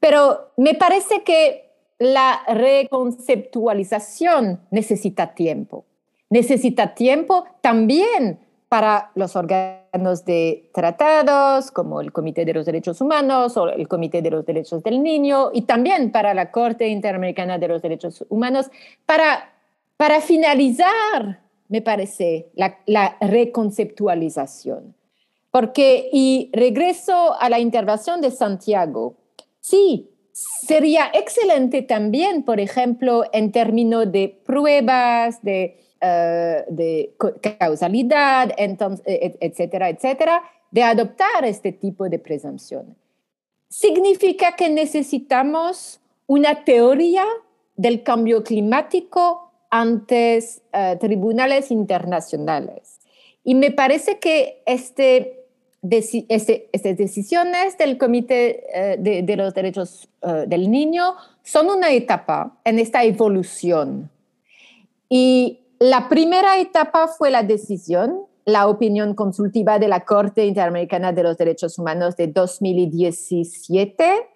Pero 0.00 0.52
me 0.56 0.72
parece 0.74 1.22
que 1.22 1.70
la 1.98 2.40
reconceptualización 2.48 4.60
necesita 4.70 5.34
tiempo 5.34 5.84
necesita 6.32 6.94
tiempo 6.94 7.44
también 7.60 8.40
para 8.70 9.10
los 9.16 9.36
órganos 9.36 10.24
de 10.24 10.70
tratados, 10.72 11.70
como 11.70 12.00
el 12.00 12.10
Comité 12.10 12.46
de 12.46 12.54
los 12.54 12.64
Derechos 12.64 13.02
Humanos 13.02 13.58
o 13.58 13.68
el 13.68 13.86
Comité 13.86 14.22
de 14.22 14.30
los 14.30 14.46
Derechos 14.46 14.82
del 14.82 15.02
Niño, 15.02 15.50
y 15.52 15.62
también 15.62 16.10
para 16.10 16.32
la 16.32 16.50
Corte 16.50 16.88
Interamericana 16.88 17.58
de 17.58 17.68
los 17.68 17.82
Derechos 17.82 18.24
Humanos, 18.30 18.70
para, 19.04 19.52
para 19.98 20.22
finalizar, 20.22 21.40
me 21.68 21.82
parece, 21.82 22.48
la, 22.54 22.78
la 22.86 23.18
reconceptualización. 23.20 24.94
Porque, 25.52 26.10
y 26.12 26.50
regreso 26.52 27.36
a 27.38 27.48
la 27.48 27.60
intervención 27.60 28.20
de 28.20 28.32
Santiago, 28.32 29.14
sí, 29.60 30.10
sería 30.32 31.12
excelente 31.14 31.82
también, 31.82 32.42
por 32.42 32.58
ejemplo, 32.58 33.22
en 33.32 33.52
términos 33.52 34.10
de 34.10 34.40
pruebas, 34.44 35.40
de 35.42 35.78
eh, 36.04 36.64
de 36.66 37.14
causalidad, 37.60 38.52
entonces, 38.56 39.06
e, 39.06 39.36
etcétera, 39.38 39.88
etcétera, 39.88 40.42
de 40.72 40.82
adoptar 40.82 41.44
este 41.44 41.70
tipo 41.70 42.08
de 42.08 42.18
presunción. 42.18 42.96
Significa 43.68 44.56
que 44.56 44.68
necesitamos 44.68 46.00
una 46.26 46.64
teoría 46.64 47.24
del 47.76 48.02
cambio 48.02 48.42
climático 48.42 49.52
ante 49.70 50.40
uh, 50.40 50.98
tribunales 50.98 51.70
internacionales. 51.70 52.98
Y 53.44 53.54
me 53.54 53.70
parece 53.70 54.18
que 54.18 54.60
este, 54.66 55.41
este, 55.90 56.68
estas 56.72 56.96
decisiones 56.96 57.76
del 57.78 57.98
Comité 57.98 58.64
uh, 58.68 59.02
de, 59.02 59.22
de, 59.22 59.36
los 59.36 59.54
Derechos 59.54 60.08
uh, 60.22 60.46
del 60.46 60.70
Niño 60.70 61.14
son 61.42 61.68
una 61.68 61.92
etapa 61.92 62.58
en 62.64 62.78
esta 62.78 63.04
evolución. 63.04 64.10
Y 65.08 65.60
la 65.78 66.08
primera 66.08 66.58
etapa 66.58 67.08
fue 67.08 67.30
la 67.30 67.42
decisión, 67.42 68.26
la 68.44 68.68
opinión 68.68 69.14
consultiva 69.14 69.78
de 69.78 69.88
la 69.88 70.04
Corte 70.04 70.46
Interamericana 70.46 71.12
de 71.12 71.22
los 71.22 71.36
Derechos 71.36 71.78
Humanos 71.78 72.16
de 72.16 72.28
2017. 72.28 74.28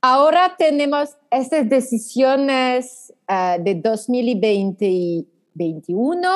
Ahora 0.00 0.54
tenemos 0.58 1.16
estas 1.30 1.68
decisiones 1.68 3.14
ah, 3.28 3.56
de 3.60 3.76
2020 3.76 4.86
y 4.86 5.26
2021 5.54 6.28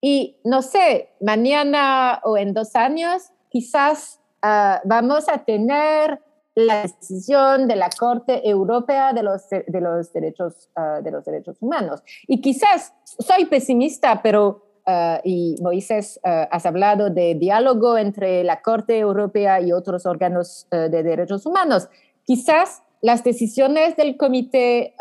y 0.00 0.36
no 0.44 0.62
sé, 0.62 1.10
mañana 1.20 2.20
o 2.24 2.36
en 2.36 2.52
dos 2.52 2.76
años 2.76 3.30
quizás 3.56 4.20
ah, 4.42 4.82
vamos 4.84 5.30
a 5.30 5.38
tener 5.38 6.20
la 6.54 6.82
decisión 6.82 7.66
de 7.66 7.76
la 7.76 7.88
Corte 7.88 8.46
Europea 8.46 9.14
de 9.14 9.22
los, 9.22 9.48
de 9.48 9.80
los, 9.80 10.12
derechos, 10.12 10.68
ah, 10.76 11.00
de 11.02 11.10
los 11.10 11.24
derechos 11.24 11.56
humanos. 11.60 12.02
Y 12.26 12.42
quizás 12.42 12.92
soy 13.04 13.46
pesimista, 13.46 14.20
pero, 14.22 14.62
ah, 14.86 15.20
y 15.24 15.56
Moisés, 15.62 16.20
uh, 16.22 16.48
has 16.50 16.66
hablado 16.66 17.08
de 17.08 17.34
diálogo 17.34 17.96
entre 17.96 18.44
la 18.44 18.60
Corte 18.60 18.98
Europea 18.98 19.62
y 19.62 19.72
otros 19.72 20.04
órganos 20.04 20.66
de 20.70 21.02
derechos 21.02 21.46
humanos. 21.46 21.88
Quizás 22.24 22.82
las 23.00 23.24
decisiones 23.24 23.96
del 23.96 24.18
Comité 24.18 24.94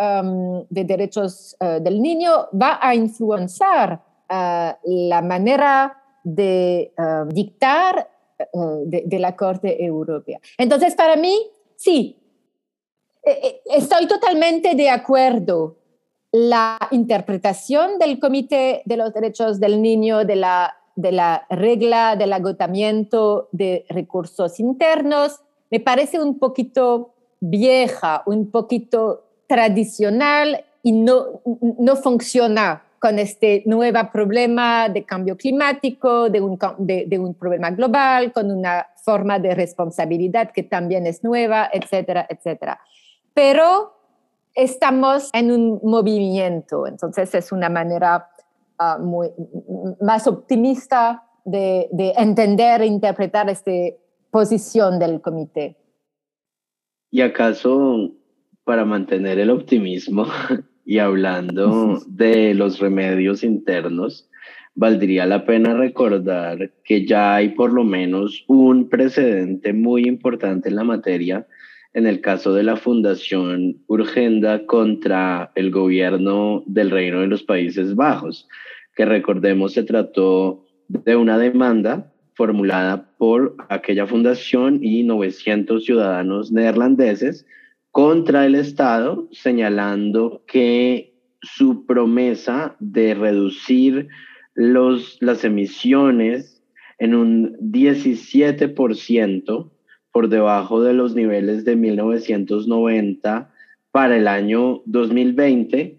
de 0.70 0.84
Derechos 0.84 1.58
del 1.60 2.02
Niño 2.02 2.48
va 2.54 2.78
a 2.82 2.94
influenciar 2.94 4.02
la 4.30 5.22
manera 5.24 5.98
de 6.24 6.94
dictar 7.30 8.10
eh, 8.38 9.04
de, 9.06 9.20
la 9.20 9.36
Corte 9.36 9.84
Europea. 9.84 10.40
Entonces, 10.58 10.94
para 10.96 11.16
mí, 11.16 11.38
sí, 11.76 12.18
eh, 13.24 13.40
eh, 13.44 13.62
estoy 13.68 14.08
totalmente 14.08 14.76
de 14.76 14.90
acuerdo. 14.90 15.78
La 16.32 16.78
interpretación 16.92 17.98
del 17.98 18.20
Comité 18.20 18.82
de 18.86 18.98
los 18.98 19.14
Derechos 19.14 19.60
del 19.62 19.82
Niño 19.82 20.26
de 20.26 20.36
la, 20.36 20.76
de 20.98 21.14
la 21.14 21.46
regla 21.50 22.18
del 22.18 22.34
agotamiento 22.34 23.48
de 23.54 23.86
recursos 23.88 24.60
internos 24.60 25.40
me 25.72 25.80
parece 25.80 26.22
un 26.22 26.38
poquito 26.38 27.14
vieja, 27.40 28.24
un 28.26 28.52
poquito 28.52 29.24
tradicional 29.48 30.66
y 30.84 30.92
no, 30.92 31.42
no 31.80 31.96
funciona 31.96 32.85
con 33.06 33.20
este 33.20 33.62
nuevo 33.68 34.00
problema 34.12 34.90
de 34.90 35.04
cambio 35.04 35.38
climático, 35.38 36.28
de 36.28 36.42
un, 36.42 36.58
de, 36.80 37.20
un 37.20 37.36
problema 37.36 37.70
global, 37.70 38.34
con 38.34 38.50
una 38.50 38.88
forma 39.04 39.38
de 39.38 39.54
responsabilidad 39.54 40.50
que 40.52 40.64
también 40.64 41.06
es 41.06 41.24
nueva, 41.24 41.70
etcétera, 41.72 42.26
etcétera. 42.28 42.80
Pero 43.32 43.94
estamos 44.56 45.30
en 45.34 45.52
un 45.52 45.80
movimiento, 45.84 46.88
entonces 46.88 47.36
es 47.36 47.52
una 47.52 47.70
manera 47.70 48.28
ah, 48.80 48.98
muy, 48.98 49.30
más 50.02 50.26
optimista 50.26 51.26
de, 51.44 51.88
de, 51.92 52.12
entender 52.18 52.82
e 52.82 52.88
interpretar 52.88 53.52
esta 53.52 53.72
posición 54.32 54.98
del 54.98 55.22
comité. 55.22 55.78
¿Y 57.12 57.22
acaso 57.22 58.10
para 58.64 58.84
mantener 58.84 59.38
el 59.38 59.52
optimismo 59.52 60.26
y 60.86 61.00
hablando 61.00 62.00
de 62.08 62.54
los 62.54 62.80
remedios 62.80 63.44
internos, 63.44 64.30
valdría 64.76 65.26
la 65.26 65.46
pena 65.46 65.74
recordar 65.74 66.72
que 66.84 67.06
ya 67.06 67.36
hay 67.36 67.50
por 67.50 67.74
lo 67.74 67.84
menos 67.84 68.44
un 68.48 68.88
precedente 68.88 69.74
muy 69.74 70.04
importante 70.08 70.70
en 70.70 70.76
la 70.76 70.84
materia 70.84 71.48
en 71.94 72.06
el 72.06 72.20
caso 72.20 72.54
de 72.54 72.64
la 72.64 72.76
Fundación 72.76 73.78
Urgenda 73.88 74.66
contra 74.66 75.52
el 75.56 75.72
gobierno 75.72 76.62
del 76.66 76.92
Reino 76.92 77.22
de 77.22 77.28
los 77.28 77.44
Países 77.44 77.96
Bajos, 77.96 78.48
que 78.96 79.06
recordemos 79.06 79.74
se 79.74 79.84
trató 79.84 80.66
de 80.90 81.16
una 81.16 81.38
demanda 81.38 82.12
formulada 82.34 83.10
por 83.18 83.56
aquella 83.70 84.06
fundación 84.06 84.80
y 84.84 85.04
900 85.04 85.86
ciudadanos 85.86 86.52
neerlandeses 86.52 87.46
contra 87.96 88.46
el 88.46 88.56
Estado, 88.56 89.30
señalando 89.32 90.44
que 90.48 91.16
su 91.42 91.86
promesa 91.86 92.76
de 92.82 93.14
reducir 93.14 94.10
los, 94.54 95.18
las 95.22 95.46
emisiones 95.46 96.62
en 97.00 97.16
un 97.16 97.56
17% 97.72 99.72
por 100.12 100.28
debajo 100.28 100.84
de 100.84 100.94
los 100.94 101.16
niveles 101.16 101.64
de 101.64 101.78
1990 101.78 103.54
para 103.92 104.18
el 104.18 104.28
año 104.28 104.82
2020 104.88 105.98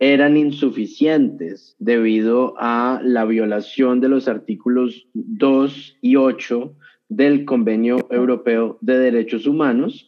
eran 0.00 0.36
insuficientes 0.36 1.76
debido 1.78 2.56
a 2.58 3.00
la 3.02 3.24
violación 3.24 4.02
de 4.02 4.10
los 4.10 4.28
artículos 4.28 5.08
2 5.14 5.96
y 6.02 6.16
8 6.16 6.74
del 7.08 7.46
Convenio 7.46 8.06
Europeo 8.10 8.76
de 8.82 8.98
Derechos 8.98 9.46
Humanos, 9.46 10.07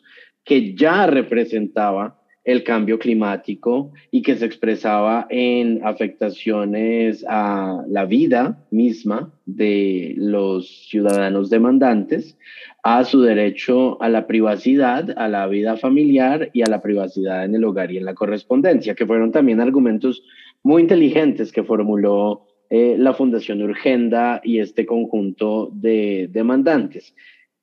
que 0.50 0.74
ya 0.74 1.06
representaba 1.06 2.18
el 2.42 2.64
cambio 2.64 2.98
climático 2.98 3.92
y 4.10 4.20
que 4.20 4.34
se 4.34 4.46
expresaba 4.46 5.28
en 5.30 5.80
afectaciones 5.84 7.24
a 7.28 7.84
la 7.86 8.04
vida 8.04 8.58
misma 8.72 9.32
de 9.46 10.14
los 10.16 10.88
ciudadanos 10.88 11.50
demandantes, 11.50 12.36
a 12.82 13.04
su 13.04 13.22
derecho 13.22 14.02
a 14.02 14.08
la 14.08 14.26
privacidad, 14.26 15.16
a 15.16 15.28
la 15.28 15.46
vida 15.46 15.76
familiar 15.76 16.50
y 16.52 16.62
a 16.62 16.66
la 16.66 16.82
privacidad 16.82 17.44
en 17.44 17.54
el 17.54 17.62
hogar 17.62 17.92
y 17.92 17.98
en 17.98 18.04
la 18.04 18.14
correspondencia, 18.14 18.96
que 18.96 19.06
fueron 19.06 19.30
también 19.30 19.60
argumentos 19.60 20.24
muy 20.64 20.82
inteligentes 20.82 21.52
que 21.52 21.62
formuló 21.62 22.48
eh, 22.70 22.96
la 22.98 23.14
Fundación 23.14 23.62
Urgenda 23.62 24.40
y 24.42 24.58
este 24.58 24.84
conjunto 24.84 25.70
de 25.72 26.28
demandantes, 26.32 27.14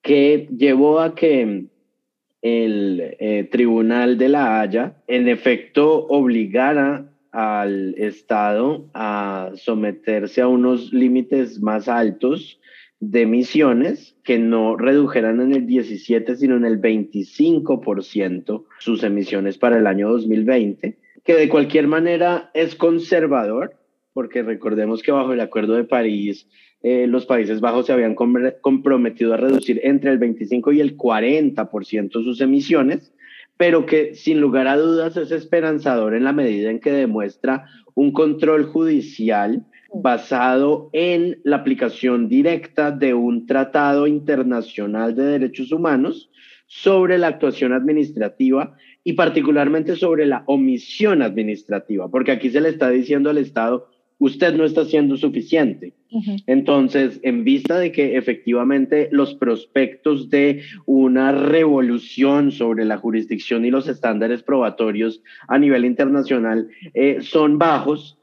que 0.01 0.47
llevó 0.55 1.01
a 1.01 1.15
que 1.15 1.67
el 2.47 3.15
eh, 3.19 3.47
Tribunal 3.51 4.17
de 4.17 4.29
la 4.29 4.61
Haya, 4.61 4.95
en 5.07 5.27
efecto, 5.27 6.05
obligara 6.07 7.09
al 7.31 7.95
Estado 7.97 8.89
a 8.93 9.51
someterse 9.55 10.41
a 10.41 10.47
unos 10.47 10.93
límites 10.93 11.61
más 11.61 11.87
altos 11.87 12.59
de 12.99 13.21
emisiones 13.21 14.15
que 14.23 14.39
no 14.39 14.75
redujeran 14.75 15.41
en 15.41 15.53
el 15.53 15.67
17, 15.67 16.35
sino 16.35 16.55
en 16.55 16.65
el 16.65 16.81
25% 16.81 18.65
sus 18.79 19.03
emisiones 19.03 19.57
para 19.57 19.77
el 19.77 19.85
año 19.85 20.09
2020, 20.09 20.97
que 21.23 21.33
de 21.35 21.49
cualquier 21.49 21.87
manera 21.87 22.49
es 22.53 22.75
conservador, 22.75 23.75
porque 24.13 24.41
recordemos 24.41 25.03
que 25.03 25.11
bajo 25.11 25.33
el 25.33 25.41
Acuerdo 25.41 25.75
de 25.75 25.83
París 25.83 26.47
eh, 26.83 27.07
los 27.07 27.25
Países 27.25 27.59
Bajos 27.59 27.87
se 27.87 27.93
habían 27.93 28.15
comprometido 28.15 29.33
a 29.33 29.37
reducir 29.37 29.81
entre 29.83 30.11
el 30.11 30.17
25 30.19 30.73
y 30.73 30.81
el 30.81 30.95
40% 30.95 32.11
sus 32.11 32.39
emisiones, 32.41 33.13
pero 33.57 33.85
que 33.85 34.13
sin 34.13 34.39
lugar 34.39 34.67
a 34.67 34.77
dudas 34.77 35.17
es 35.17 35.31
esperanzador 35.31 36.13
en 36.13 36.23
la 36.23 36.33
medida 36.33 36.69
en 36.69 36.79
que 36.79 36.91
demuestra 36.91 37.65
un 37.95 38.11
control 38.11 38.65
judicial 38.65 39.65
basado 39.93 40.89
en 40.93 41.39
la 41.43 41.57
aplicación 41.57 42.29
directa 42.29 42.91
de 42.91 43.13
un 43.13 43.47
tratado 43.47 44.05
internacional 44.05 45.15
de 45.15 45.23
derechos 45.23 45.71
humanos 45.71 46.29
sobre 46.67 47.17
la 47.17 47.27
actuación 47.27 47.73
administrativa 47.73 48.75
y 49.03 49.13
particularmente 49.13 49.95
sobre 49.95 50.25
la 50.25 50.43
omisión 50.45 51.21
administrativa, 51.21 52.09
porque 52.09 52.33
aquí 52.33 52.49
se 52.49 52.61
le 52.61 52.69
está 52.69 52.89
diciendo 52.89 53.29
al 53.29 53.37
Estado, 53.37 53.87
usted 54.19 54.53
no 54.55 54.65
está 54.65 54.85
siendo 54.85 55.17
suficiente. 55.17 55.93
Entonces, 56.47 57.19
en 57.23 57.43
vista 57.43 57.77
de 57.77 57.91
que 57.91 58.17
efectivamente 58.17 59.09
los 59.11 59.35
prospectos 59.35 60.29
de 60.29 60.63
una 60.85 61.31
revolución 61.31 62.51
sobre 62.51 62.85
la 62.85 62.97
jurisdicción 62.97 63.65
y 63.65 63.71
los 63.71 63.87
estándares 63.87 64.41
probatorios 64.41 65.21
a 65.47 65.59
nivel 65.59 65.85
internacional 65.85 66.69
eh, 66.93 67.19
son 67.21 67.57
bajos, 67.57 68.17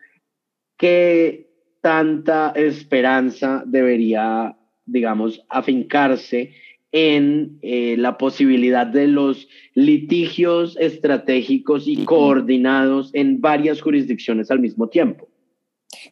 ¿qué 0.79 1.51
tanta 1.83 2.53
esperanza 2.57 3.63
debería, 3.67 4.57
digamos, 4.87 5.45
afincarse 5.51 6.53
en 6.91 7.59
eh, 7.61 7.97
la 7.99 8.17
posibilidad 8.17 8.87
de 8.87 9.09
los 9.09 9.49
litigios 9.75 10.77
estratégicos 10.81 11.87
y 11.87 12.05
coordinados 12.05 13.11
en 13.15 13.41
varias 13.41 13.83
jurisdicciones 13.83 14.51
al 14.51 14.61
mismo 14.61 14.89
tiempo? 14.89 15.29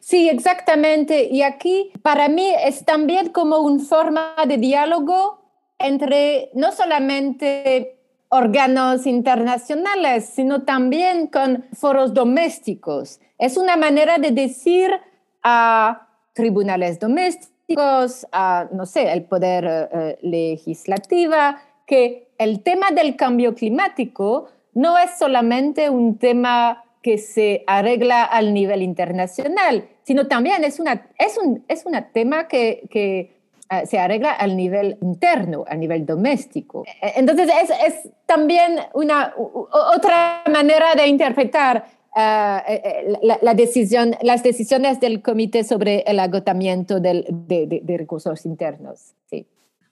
Sí, 0.03 0.27
exactamente. 0.27 1.29
Y 1.31 1.43
aquí 1.43 1.93
para 2.01 2.27
mí 2.27 2.53
es 2.65 2.83
también 2.83 3.29
como 3.29 3.59
una 3.59 3.81
forma 3.81 4.35
de 4.45 4.57
diálogo 4.57 5.39
entre 5.79 6.49
no 6.53 6.73
solamente 6.73 7.97
órganos 8.27 9.05
internacionales, 9.05 10.25
sino 10.25 10.63
también 10.63 11.27
con 11.27 11.63
foros 11.71 12.13
domésticos. 12.13 13.21
Es 13.37 13.55
una 13.55 13.77
manera 13.77 14.17
de 14.17 14.31
decir 14.31 14.91
a 15.41 16.09
tribunales 16.33 16.99
domésticos, 16.99 18.27
a, 18.33 18.67
no 18.73 18.85
sé, 18.85 19.09
el 19.13 19.23
poder 19.23 19.89
eh, 19.89 20.17
legislativo, 20.21 21.35
que 21.87 22.33
el 22.37 22.61
tema 22.61 22.91
del 22.91 23.15
cambio 23.15 23.55
climático 23.55 24.49
no 24.73 24.97
es 24.97 25.17
solamente 25.17 25.89
un 25.89 26.17
tema 26.17 26.83
que 27.01 27.17
se 27.17 27.63
arregla 27.67 28.23
al 28.23 28.53
nivel 28.53 28.81
internacional, 28.81 29.87
sino 30.03 30.27
también 30.27 30.63
es, 30.63 30.79
una, 30.79 31.07
es, 31.17 31.37
un, 31.37 31.63
es 31.67 31.85
un 31.85 31.93
tema 32.13 32.47
que, 32.47 32.87
que 32.89 33.35
ah, 33.69 33.85
se 33.85 33.99
arregla 33.99 34.31
al 34.31 34.55
nivel 34.55 34.97
interno, 35.01 35.65
a 35.67 35.75
nivel 35.75 36.05
doméstico. 36.05 36.83
E, 37.01 37.13
entonces 37.15 37.49
es, 37.63 37.69
es 37.87 38.09
también 38.25 38.79
una, 38.93 39.33
otra 39.37 40.43
manera 40.51 40.95
de 40.95 41.07
interpretar 41.07 41.85
eh, 42.15 42.61
eh, 42.67 43.19
la, 43.41 43.53
decisión, 43.55 44.15
las 44.21 44.43
decisiones 44.43 44.99
del 44.99 45.23
comité 45.23 45.63
sobre 45.63 46.01
el 46.01 46.19
agotamiento 46.19 46.99
del, 46.99 47.25
de, 47.29 47.81
de, 47.83 47.97
recursos 47.97 48.45
internos. 48.45 49.15
Sí. 49.25 49.47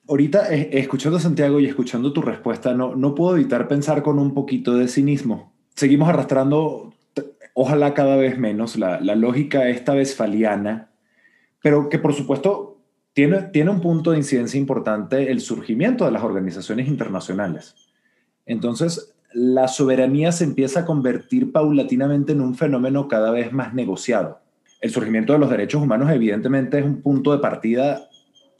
Ahorita, 0.07 0.53
eh, 0.53 0.69
escuchando 0.73 1.19
Santiago 1.19 1.59
y 1.59 1.65
escuchando 1.65 2.13
tu 2.13 2.21
respuesta, 2.21 2.75
no, 2.75 2.95
no 2.95 3.15
puedo 3.15 3.37
evitar 3.37 3.67
pensar 3.67 4.03
con 4.03 4.19
un 4.19 4.35
poquito 4.35 4.75
de 4.75 4.87
cinismo. 4.87 5.51
Seguimos 5.73 6.09
arrastrando 6.09 6.93
ojalá 7.61 7.93
cada 7.93 8.15
vez 8.15 8.39
menos, 8.39 8.75
la, 8.75 8.99
lógica 8.99 9.69
esta 9.69 9.93
westfaliana, 9.93 10.89
pero 11.61 11.89
que 11.89 11.99
por 11.99 12.15
supuesto 12.15 12.79
tiene, 13.13 13.43
tiene 13.53 13.69
un 13.69 13.81
punto 13.81 14.11
de 14.11 14.17
incidencia 14.17 14.59
importante 14.59 15.31
el 15.31 15.41
surgimiento 15.41 16.05
de 16.05 16.11
las 16.11 16.23
organizaciones 16.23 16.87
internacionales. 16.87 17.75
Entonces, 18.47 19.13
la 19.33 19.67
soberanía 19.67 20.31
se 20.31 20.43
empieza 20.43 20.79
a 20.79 20.85
convertir 20.85 21.51
paulatinamente 21.51 22.31
en 22.31 22.41
un 22.41 22.55
fenómeno 22.55 23.07
cada 23.07 23.29
vez 23.29 23.53
más 23.53 23.75
negociado. 23.75 24.39
El 24.79 24.89
surgimiento 24.89 25.33
de 25.33 25.39
los 25.39 25.51
derechos 25.51 25.83
humanos 25.83 26.09
evidentemente 26.11 26.79
es 26.79 26.85
un 26.85 27.03
punto 27.03 27.31
de 27.31 27.37
partida 27.37 28.09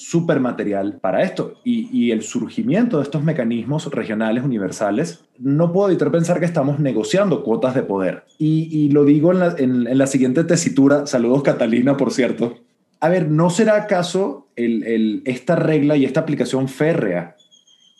supermaterial 0.02 1.00
para 1.00 1.22
esto. 1.22 1.54
Y, 1.64 2.12
el 2.12 2.24
surgimiento 2.24 2.98
de 2.98 3.04
estos 3.04 3.24
mecanismos 3.24 3.90
regionales 3.92 4.44
universales, 4.44 5.24
no 5.38 5.72
puedo 5.72 5.90
evitar 5.90 6.12
pensar 6.12 6.40
que 6.40 6.46
estamos 6.46 6.80
negociando 6.80 7.44
cuotas 7.44 7.76
de 7.76 7.84
poder. 7.84 8.26
Y, 8.38 8.90
lo 8.90 9.06
digo 9.06 9.32
en 9.32 9.98
la, 9.98 10.08
siguiente 10.08 10.44
tesitura, 10.44 11.06
saludos 11.06 11.44
Catalina, 11.44 11.98
por 11.98 12.12
cierto. 12.12 12.58
A 13.00 13.10
ver, 13.10 13.30
¿no 13.30 13.50
será 13.50 13.76
acaso 13.76 14.48
esta 14.56 15.56
regla 15.56 15.96
y 15.98 16.06
esta 16.06 16.20
aplicación 16.20 16.68
férrea 16.68 17.36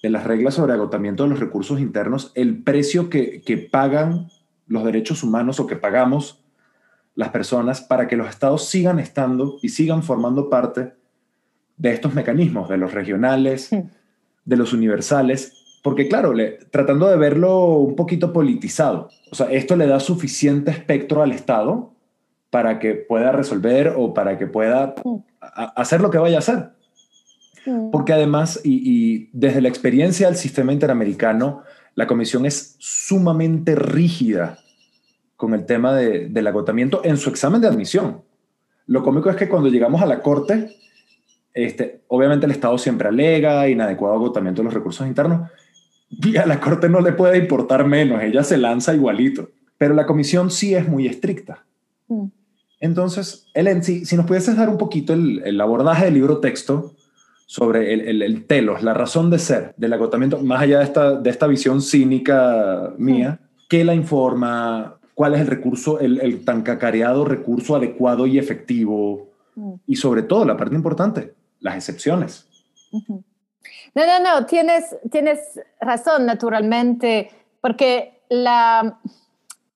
de 0.04 0.10
las 0.10 0.24
reglas 0.24 0.56
sobre 0.56 0.74
agotamiento 0.74 1.24
de 1.24 1.30
los 1.30 1.40
recursos 1.40 1.80
internos 1.80 2.32
el 2.34 2.64
precio 2.64 3.10
que, 3.10 3.42
que 3.42 3.58
pagan 3.58 4.28
los 4.68 4.84
derechos 4.84 5.24
humanos 5.24 5.60
o 5.60 5.68
que 5.68 5.76
pagamos 5.76 6.44
las 7.14 7.30
personas 7.30 7.82
para 7.82 8.08
que 8.08 8.16
los 8.16 8.28
estados 8.30 8.66
sigan 8.66 9.00
estando 9.00 9.58
y 9.62 9.70
sigan 9.70 10.02
formando 10.02 10.50
parte 10.50 10.94
de 11.82 11.92
estos 11.92 12.14
mecanismos, 12.14 12.70
de 12.70 12.78
los 12.78 12.94
regionales, 12.94 13.72
de 14.46 14.56
los 14.56 14.72
universales, 14.72 15.80
porque 15.82 16.08
claro, 16.08 16.32
tratando 16.70 17.10
de 17.10 17.18
verlo 17.18 17.70
un 17.70 17.96
poquito 17.96 18.32
politizado, 18.32 19.10
o 19.32 19.36
sea, 19.36 19.48
esto 19.52 19.76
le 19.76 19.88
da 19.88 20.00
suficiente 20.00 20.70
espectro 20.70 21.24
al 21.24 21.32
Estado 21.32 21.92
para 22.52 22.78
que 22.78 22.94
pueda 22.94 23.32
resolver 23.32 23.96
o 23.98 24.14
para 24.14 24.38
que 24.38 24.46
pueda 24.46 24.94
hacer 25.76 26.02
lo 26.02 26.12
que 26.12 26.20
vaya 26.20 26.36
a 26.36 26.40
hacer. 26.40 26.70
Porque 27.92 28.14
además, 28.14 28.62
y, 28.64 29.30
desde 29.34 29.62
la 29.62 29.70
experiencia 29.70 30.28
del 30.28 30.36
sistema 30.36 30.74
interamericano, 30.74 31.64
la 31.96 32.06
comisión 32.06 32.46
es 32.46 32.76
sumamente 32.78 33.74
rígida 33.74 34.60
con 35.36 35.56
el 35.56 35.66
tema 35.66 35.96
del 35.96 36.48
agotamiento 36.48 37.02
en 37.04 37.18
su 37.18 37.32
examen 37.32 37.60
de 37.60 37.68
admisión. 37.68 38.22
Lo 38.86 39.02
cómico 39.02 39.32
es 39.32 39.36
que 39.36 39.50
cuando 39.50 39.70
llegamos 39.70 40.02
a 40.02 40.06
la 40.06 40.22
corte, 40.22 40.76
este, 41.54 42.02
obviamente 42.08 42.46
el 42.46 42.52
Estado 42.52 42.78
siempre 42.78 43.08
alega 43.08 43.68
inadecuado 43.70 44.16
agotamiento 44.16 44.62
de 44.62 44.66
los 44.66 44.74
recursos 44.74 45.08
internos, 45.08 45.50
y 46.10 46.36
a 46.38 46.46
la 46.46 46.60
Corte 46.60 46.90
no 46.90 47.00
le 47.00 47.14
puede 47.14 47.38
importar 47.38 47.86
menos, 47.86 48.22
ella 48.22 48.44
se 48.44 48.58
lanza 48.58 48.94
igualito. 48.94 49.50
Pero 49.78 49.94
la 49.94 50.06
comisión 50.06 50.52
sí 50.52 50.76
es 50.76 50.88
muy 50.88 51.08
estricta. 51.08 51.66
Mm. 52.08 52.26
Entonces, 52.82 53.48
Ellen, 53.54 53.84
si, 53.84 54.06
si, 54.06 54.16
nos 54.16 54.26
pudieses 54.26 54.58
dar 54.58 54.70
un 54.70 54.78
poquito 54.78 55.14
el, 55.14 55.62
abordaje 55.62 56.06
del 56.06 56.16
libro 56.16 56.40
texto 56.40 56.94
sobre 57.46 57.94
el, 57.94 58.46
telos, 58.46 58.82
la 58.82 58.94
razón 58.94 59.30
de 59.30 59.40
ser 59.40 59.74
del 59.78 59.94
agotamiento, 59.94 60.40
más 60.40 60.62
allá 60.62 60.80
de 60.80 60.86
esta, 60.86 61.16
de 61.16 61.30
esta 61.30 61.48
visión 61.48 61.82
cínica 61.82 62.94
mía, 62.98 63.40
¿qué 63.70 63.84
la 63.84 63.94
informa? 63.94 64.98
¿Cuál 65.14 65.36
es 65.36 65.42
el 65.42 65.48
recurso, 65.48 66.00
el, 66.00 66.44
tan 66.44 66.64
cacareado 66.64 67.24
recurso 67.24 67.76
adecuado 67.76 68.26
y 68.26 68.40
efectivo? 68.40 69.30
Mm. 69.56 69.74
Y 69.86 69.96
sobre 69.96 70.24
todo, 70.24 70.44
la 70.44 70.58
parte 70.58 70.76
importante, 70.76 71.34
las 71.62 71.76
excepciones. 71.76 72.48
No, 73.94 74.06
no, 74.06 74.20
no, 74.20 74.46
tienes, 74.46 74.96
tienes 75.12 75.40
razón, 75.80 76.26
naturalmente, 76.26 77.32
porque 77.62 78.22
la, 78.30 79.00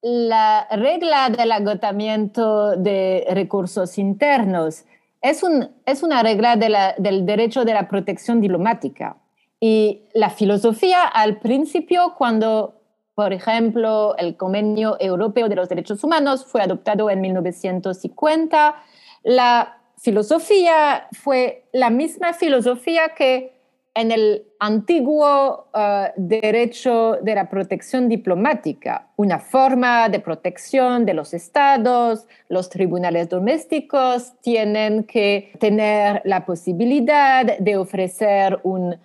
la 0.01 0.67
regla 0.71 1.29
del 1.29 1.51
agotamiento 1.51 2.75
de 2.75 3.25
recursos 3.31 3.97
internos 3.97 4.85
es, 5.21 5.43
un, 5.43 5.69
es 5.85 6.03
una 6.03 6.21
regla 6.21 6.55
del 6.55 7.25
derecho 7.25 7.65
de 7.65 7.73
la 7.73 7.87
protección 7.87 8.41
diplomática. 8.41 9.17
Y 9.59 10.03
la 10.13 10.29
filosofía 10.29 11.03
al 11.03 11.39
principio, 11.39 12.13
cuando, 12.17 12.81
por 13.15 13.33
ejemplo, 13.33 14.15
el 14.17 14.37
Convenio 14.37 14.97
Europeo 14.99 15.49
de 15.49 15.55
los 15.55 15.69
Derechos 15.69 16.03
Humanos 16.03 16.45
fue 16.45 16.61
adoptado 16.61 17.09
en 17.09 17.21
1950, 17.21 18.75
la 19.23 19.79
filosofía 20.05 21.07
fue 21.13 21.63
la 21.71 21.89
misma 21.89 22.33
filosofía 22.33 23.09
que 23.17 23.55
en 23.95 24.11
el 24.11 24.43
antiguo 24.59 25.67
uh, 25.73 26.11
derecho 26.15 27.17
de 27.23 27.33
la 27.33 27.49
protección 27.49 28.07
diplomática, 28.07 29.07
una 29.15 29.39
forma 29.39 30.07
de 30.09 30.19
protección 30.19 31.05
de 31.07 31.15
los 31.15 31.33
estados, 31.33 32.27
los 32.49 32.69
tribunales 32.69 33.29
domésticos 33.29 34.33
tienen 34.41 35.05
que 35.05 35.51
tener 35.59 36.21
la 36.23 36.45
posibilidad 36.45 37.57
de 37.57 37.77
ofrecer 37.77 38.59
un, 38.63 38.97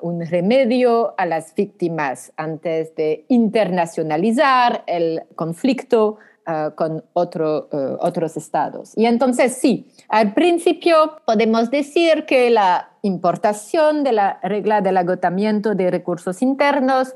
un 0.00 0.26
remedio 0.26 1.14
a 1.16 1.26
las 1.26 1.54
víctimas 1.54 2.32
antes 2.36 2.96
de 2.96 3.24
internacionalizar 3.28 4.82
el 4.86 5.22
conflicto 5.36 6.18
uh, 6.48 6.74
con 6.74 7.04
otro, 7.12 7.68
otros 8.00 8.36
estados. 8.36 8.92
Y 8.96 9.06
entonces 9.06 9.56
sí, 9.56 9.92
al 10.08 10.34
principio 10.34 11.20
podemos 11.24 11.70
decir 11.70 12.24
que 12.26 12.50
la 12.50 12.90
importación 13.02 14.02
de 14.02 14.12
la 14.12 14.40
regla 14.42 14.80
del 14.80 14.96
agotamiento 14.96 15.74
de 15.74 15.90
recursos 15.90 16.42
internos 16.42 17.14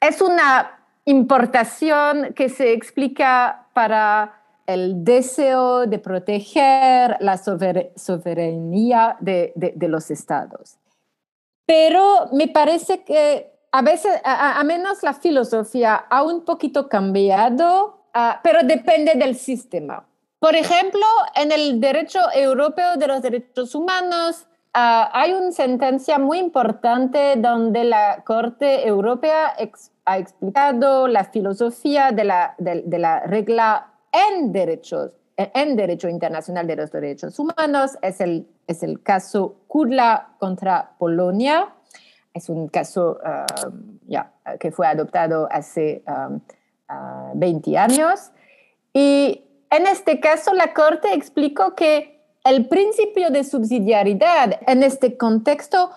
es 0.00 0.22
una 0.22 0.78
importación 1.04 2.32
que 2.34 2.48
se 2.48 2.72
explica 2.72 3.66
para 3.72 4.42
el 4.66 5.04
deseo 5.04 5.86
de 5.86 5.98
proteger 5.98 7.16
la 7.20 7.38
soberanía 7.38 9.16
de, 9.20 9.52
los 9.88 10.10
estados. 10.10 10.76
Pero 11.64 12.28
me 12.32 12.48
parece 12.48 13.04
que 13.04 13.52
a 13.72 13.82
veces, 13.82 14.20
a, 14.24 14.62
menos 14.64 15.02
la 15.02 15.14
filosofía 15.14 15.94
ha 15.94 16.22
un 16.22 16.44
poquito 16.44 16.88
cambiado, 16.88 17.95
ah, 18.16 18.40
pero 18.42 18.62
depende 18.62 19.12
del 19.14 19.36
sistema. 19.36 20.06
Por 20.38 20.54
ejemplo, 20.54 21.04
en 21.34 21.50
el 21.50 21.80
derecho 21.80 22.20
europeo 22.34 22.96
de 22.96 23.06
los 23.06 23.22
derechos 23.22 23.74
humanos 23.74 24.46
ah, 24.74 25.10
hay 25.12 25.32
una 25.32 25.52
sentencia 25.52 26.18
muy 26.18 26.38
importante 26.38 27.36
donde 27.36 27.84
la 27.84 28.22
Corte 28.24 28.86
Europea 28.86 29.54
ha 30.04 30.18
explicado 30.18 31.08
la 31.08 31.24
filosofía 31.24 32.12
de 32.12 32.24
la, 32.24 32.54
de, 32.58 32.98
la 32.98 33.20
regla 33.20 33.92
en 34.12 34.52
derechos 34.52 35.12
en 35.38 35.76
derecho 35.76 36.08
internacional 36.08 36.66
de 36.66 36.76
los 36.76 36.90
derechos 36.90 37.38
humanos. 37.38 37.98
Es 38.00 38.22
el, 38.22 38.48
es 38.66 38.82
el 38.82 39.02
caso 39.02 39.56
Kudla 39.68 40.28
contra 40.38 40.92
Polonia. 40.98 41.74
Es 42.32 42.48
un 42.48 42.68
caso 42.68 43.18
ah, 43.22 43.44
ya, 44.06 44.32
que 44.58 44.70
fue 44.70 44.86
adoptado 44.86 45.48
hace 45.50 46.02
20 47.34 47.76
ah, 47.76 47.84
años. 47.84 48.30
Y 48.92 49.42
en 49.70 49.86
este 49.86 50.20
caso, 50.20 50.54
la 50.54 50.72
Corte 50.72 51.12
explicó 51.12 51.74
que 51.74 52.20
el 52.44 52.66
principio 52.66 53.30
de 53.30 53.44
subsidiariedad 53.44 54.60
en 54.66 54.82
este 54.82 55.16
contexto 55.16 55.90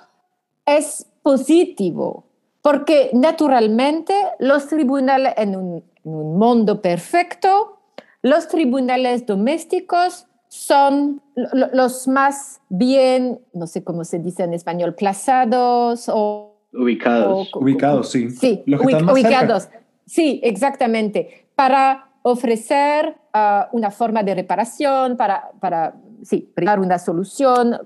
es 0.65 1.05
positivo, 1.21 2.25
porque 2.61 3.11
naturalmente 3.13 4.13
los 4.39 4.67
tribunales, 4.67 5.33
en 5.37 5.55
un, 5.55 5.83
mundo 6.03 6.81
perfecto, 6.81 7.77
los 8.23 8.47
tribunales 8.47 9.25
domésticos 9.25 10.25
son 10.47 11.21
los 11.35 12.07
más 12.07 12.61
bien, 12.69 13.39
no 13.53 13.67
sé 13.67 13.83
cómo 13.83 14.03
se 14.03 14.17
dice 14.17 14.43
en 14.43 14.53
español, 14.53 14.95
plazados 14.95 16.09
o... 16.11 16.55
Ubicados. 16.73 17.53
ubicados, 17.53 18.11
sí. 18.11 18.31
Sí, 18.31 18.63
ubicados. 18.65 19.69
Sí, 20.10 20.41
exactamente. 20.43 21.49
Para 21.53 22.10
ofrecer 22.24 23.16
ah, 23.32 23.70
una 23.72 23.91
forma 23.91 24.24
de 24.24 24.34
reparación, 24.34 25.16
para, 25.16 25.51
para 25.60 25.93
sí, 26.24 26.51
dar 26.55 26.80
una 26.80 26.97
solución 26.97 27.80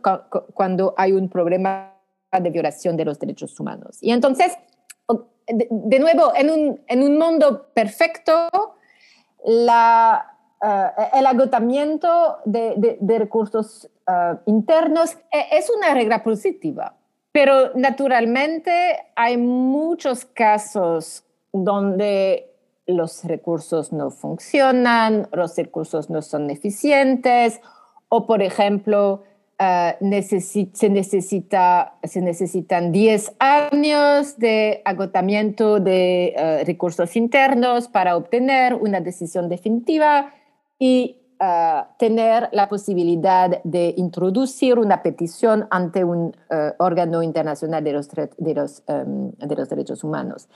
cuando 0.53 0.93
hay 0.97 1.11
un 1.11 1.27
problema 1.27 1.93
de 2.31 2.49
violación 2.49 2.95
de 2.95 3.05
los 3.05 3.19
derechos 3.19 3.59
humanos. 3.59 3.97
Y 4.01 4.11
entonces, 4.11 4.57
de, 5.47 5.99
nuevo, 5.99 6.31
en 6.33 6.49
un, 6.49 6.81
en 6.87 7.03
un, 7.03 7.17
mundo 7.17 7.67
perfecto, 7.73 8.49
la, 9.45 10.37
ah, 10.61 11.09
el 11.13 11.25
agotamiento 11.25 12.37
de, 12.45 12.97
de, 13.01 13.19
recursos 13.19 13.89
ah, 14.07 14.39
internos 14.45 15.17
e, 15.29 15.57
es 15.57 15.69
una 15.69 15.93
regla 15.93 16.23
positiva, 16.23 16.95
pero 17.33 17.73
naturalmente 17.75 19.11
hay 19.13 19.35
muchos 19.35 20.23
casos 20.23 21.25
donde 21.53 22.49
los 22.85 23.23
recursos 23.23 23.93
no 23.93 24.09
funcionan, 24.11 25.29
los 25.31 25.55
recursos 25.55 26.09
no 26.09 26.21
son 26.21 26.49
eficientes 26.49 27.61
o, 28.09 28.27
por 28.27 28.41
ejemplo, 28.41 29.23
eh, 29.59 29.95
se, 30.21 30.89
necesita, 30.89 31.95
se 32.03 32.21
necesitan 32.21 32.91
10 32.91 33.33
años 33.39 34.37
de 34.37 34.81
agotamiento 34.83 35.79
de 35.79 36.33
eh, 36.35 36.63
recursos 36.65 37.15
internos 37.15 37.87
para 37.87 38.17
obtener 38.17 38.73
una 38.73 38.99
decisión 38.99 39.47
definitiva 39.47 40.33
y 40.79 41.22
tener 41.97 42.49
la 42.51 42.69
posibilidad 42.69 43.61
de 43.63 43.93
introducir 43.97 44.79
una 44.79 45.01
petición 45.01 45.67
ante 45.71 46.03
un 46.03 46.35
eh, 46.49 46.73
órgano 46.79 47.23
internacional 47.23 47.83
de 47.83 47.93
los, 47.93 48.09
de, 48.09 48.53
los, 48.53 48.83
em, 48.87 49.31
de 49.31 49.55
los 49.55 49.69
derechos 49.69 50.03
humanos. 50.03 50.47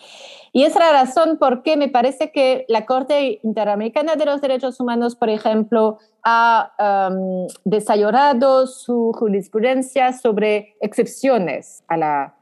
Y 0.52 0.64
es 0.64 0.76
la 0.76 0.92
razón 0.92 1.38
por 1.38 1.64
qué 1.64 1.78
me 1.78 1.90
parece 1.90 2.32
que 2.32 2.66
la 2.68 2.86
Corte 2.86 3.40
Interamericana 3.44 4.16
de 4.16 4.26
los 4.26 4.42
Derechos 4.42 4.80
Humanos, 4.80 5.16
por 5.16 5.30
ejemplo, 5.30 5.98
ha 6.24 7.10
um, 7.10 7.48
desarrollado 7.64 8.68
su 8.68 9.14
jurisprudencia 9.14 10.14
sobre 10.14 10.76
excepciones 10.82 11.84
al 11.88 12.04
a 12.04 12.34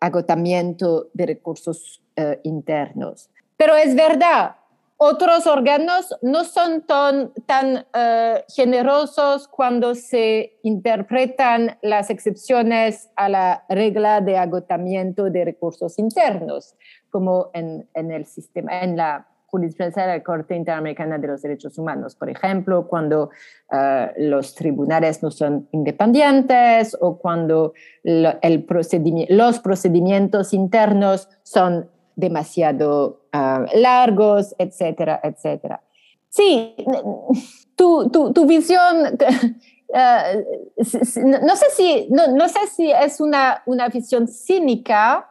agotamiento 0.00 1.08
de 1.14 1.26
recursos 1.26 2.02
eh, 2.16 2.40
internos. 2.44 3.30
Pero 3.56 3.76
es 3.76 3.94
verdad, 3.94 4.56
otros 4.96 5.46
órganos 5.46 6.14
no 6.22 6.44
son 6.44 6.82
tan, 6.82 7.32
tan 7.46 7.84
eh, 7.94 8.44
generosos 8.54 9.48
cuando 9.48 9.94
se 9.94 10.58
interpretan 10.62 11.78
las 11.82 12.10
excepciones 12.10 13.10
a 13.16 13.28
la 13.28 13.64
regla 13.68 14.20
de 14.20 14.38
agotamiento 14.38 15.30
de 15.30 15.44
recursos 15.44 15.98
internos, 15.98 16.76
como 17.10 17.50
en, 17.54 17.88
el 17.94 18.24
sistema, 18.26 18.82
en 18.82 18.96
la 18.96 19.26
jurisprudencia 19.46 20.06
de 20.06 20.18
la 20.18 20.22
Corte 20.22 20.54
Interamericana 20.54 21.18
de 21.18 21.26
los 21.26 21.42
Derechos 21.42 21.76
Humanos. 21.76 22.14
Por 22.14 22.30
ejemplo, 22.30 22.86
cuando 22.86 23.30
eh, 23.72 24.12
los 24.18 24.54
tribunales 24.54 25.22
no 25.24 25.32
son 25.32 25.68
independientes 25.72 26.96
o 27.00 27.18
cuando 27.18 27.72
los 28.04 29.58
procedimientos 29.58 30.54
internos 30.54 31.28
son 31.42 31.90
demasiado 32.16 33.23
ah, 33.34 33.66
largos, 33.74 34.54
etcétera, 34.58 35.20
etcétera. 35.22 35.82
Sí, 36.30 36.74
tu, 37.76 38.08
tu, 38.10 38.32
tu 38.32 38.46
visión, 38.46 39.18
ah, 39.94 40.32
no, 40.76 41.56
sé 41.56 41.70
si, 41.70 42.08
no, 42.10 42.48
sé 42.48 42.66
si 42.74 42.90
es 42.90 43.20
una, 43.20 43.62
una 43.66 43.88
visión 43.88 44.28
cínica, 44.28 45.28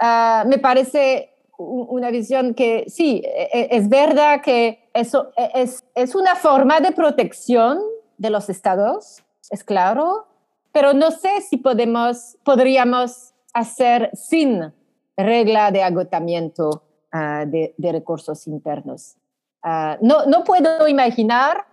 ah, 0.00 0.44
me 0.46 0.58
parece 0.58 1.34
una 1.58 2.10
visión 2.10 2.54
que 2.54 2.84
sí, 2.88 3.22
e, 3.24 3.48
e, 3.52 3.68
es 3.70 3.88
verdad 3.88 4.42
que 4.42 4.90
eso 4.92 5.30
e, 5.36 5.62
es, 5.62 5.84
es 5.94 6.14
una 6.14 6.34
forma 6.34 6.80
de 6.80 6.92
protección 6.92 7.78
de 8.18 8.30
los 8.30 8.48
estados, 8.48 9.22
es 9.50 9.64
claro, 9.64 10.26
pero 10.72 10.92
no 10.92 11.10
sé 11.10 11.40
si 11.40 11.56
podemos, 11.56 12.36
podríamos 12.44 13.32
hacer 13.54 14.10
sin 14.12 14.72
regla 15.16 15.70
de 15.70 15.82
agotamiento 15.82 16.85
ah, 17.12 17.44
de, 17.46 17.74
recursos 17.78 18.46
internos. 18.46 19.16
Ah, 19.62 19.98
no, 20.00 20.26
no 20.26 20.44
puedo 20.44 20.88
imaginar 20.88 21.66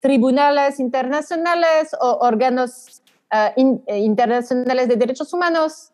tribunales 0.00 0.80
internacionales 0.80 1.94
o 2.00 2.18
órganos 2.20 3.02
ah, 3.30 3.52
eh, 3.56 3.98
internacionales 3.98 4.88
de 4.88 4.96
derechos 4.96 5.32
humanos 5.32 5.92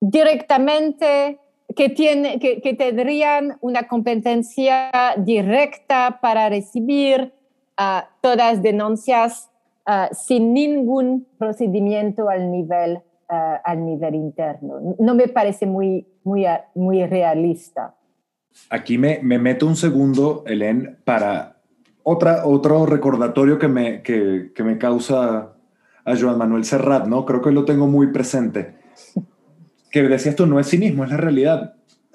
directamente 0.00 1.40
que, 1.74 1.88
tiene, 1.88 2.38
que, 2.38 2.60
que, 2.60 2.74
tendrían 2.74 3.58
una 3.60 3.88
competencia 3.88 4.90
directa 5.16 6.18
para 6.20 6.48
recibir 6.48 7.32
todas 8.22 8.62
denuncias 8.62 9.50
sin 10.12 10.54
ningún 10.54 11.26
procedimiento 11.38 12.30
al 12.30 12.50
nivel 12.50 13.02
al 13.28 13.84
nivel 13.84 14.14
interno. 14.14 14.96
No 14.98 15.14
me 15.14 15.28
parece 15.28 15.66
muy, 15.66 16.06
muy, 16.24 16.46
muy 16.74 17.04
realista. 17.06 17.94
Aquí 18.70 18.98
me, 18.98 19.20
me 19.22 19.38
meto 19.38 19.66
un 19.66 19.76
segundo, 19.76 20.44
Helen, 20.46 20.98
para 21.04 21.60
otra, 22.02 22.46
otro 22.46 22.86
recordatorio 22.86 23.58
que 23.58 23.68
me, 23.68 24.02
que, 24.02 24.52
que 24.54 24.64
me 24.64 24.78
causa 24.78 25.52
a 26.04 26.16
Joan 26.16 26.38
Manuel 26.38 26.64
Serrat, 26.64 27.06
¿no? 27.06 27.26
Creo 27.26 27.42
que 27.42 27.50
lo 27.50 27.64
tengo 27.64 27.86
muy 27.86 28.08
presente. 28.08 28.76
Que 29.90 30.02
decías 30.02 30.36
tú, 30.36 30.46
no 30.46 30.60
es 30.60 30.68
cinismo, 30.68 31.04
es 31.04 31.10
la 31.10 31.16
realidad. 31.16 31.74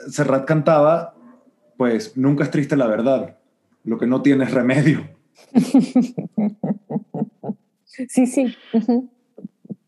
Serrat 0.09 0.45
cantaba, 0.45 1.15
pues 1.77 2.17
nunca 2.17 2.45
es 2.45 2.51
triste 2.51 2.77
la 2.77 2.87
verdad, 2.87 3.37
lo 3.83 3.97
que 3.97 4.07
no 4.07 4.21
tiene 4.21 4.45
es 4.45 4.51
remedio. 4.51 5.09
sí, 7.85 8.25
sí. 8.25 8.55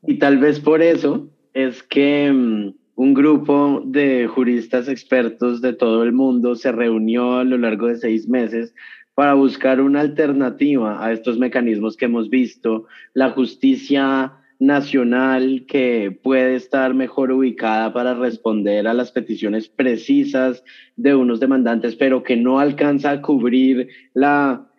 Y 0.06 0.16
tal 0.16 0.38
vez 0.38 0.60
por 0.60 0.82
eso 0.82 1.30
es 1.54 1.82
que 1.84 2.32
mm, 2.32 2.74
un 2.96 3.14
grupo 3.14 3.82
de 3.86 4.28
juristas 4.28 4.88
expertos 4.88 5.62
de 5.62 5.74
todo 5.74 6.04
el 6.04 6.12
mundo 6.12 6.56
se 6.56 6.72
reunió 6.72 7.38
a 7.38 7.44
lo 7.44 7.58
largo 7.58 7.88
de 7.88 7.98
seis 7.98 8.28
meses 8.28 8.74
para 9.16 9.34
buscar 9.34 9.80
una 9.80 10.02
alternativa 10.02 11.06
a 11.06 11.12
estos 11.12 11.38
mecanismos 11.38 11.96
que 11.96 12.06
hemos 12.06 12.30
visto, 12.30 12.88
la 13.14 13.30
justicia 13.30 14.34
nacional 14.60 15.66
que 15.68 16.18
puede 16.24 16.56
estar 16.56 16.94
mejor 16.94 17.32
ubicada 17.32 17.94
para 17.94 18.14
responder 18.14 18.88
a 18.88 18.94
las 18.94 19.12
peticiones 19.12 19.68
precisas 19.68 20.64
de 20.96 21.16
unos 21.16 21.40
demandantes, 21.40 21.96
pero 21.96 22.24
que 22.24 22.38
no 22.38 22.60
alcanza 22.60 23.12
a 23.12 23.22
cubrir 23.22 23.90
la 24.14 24.70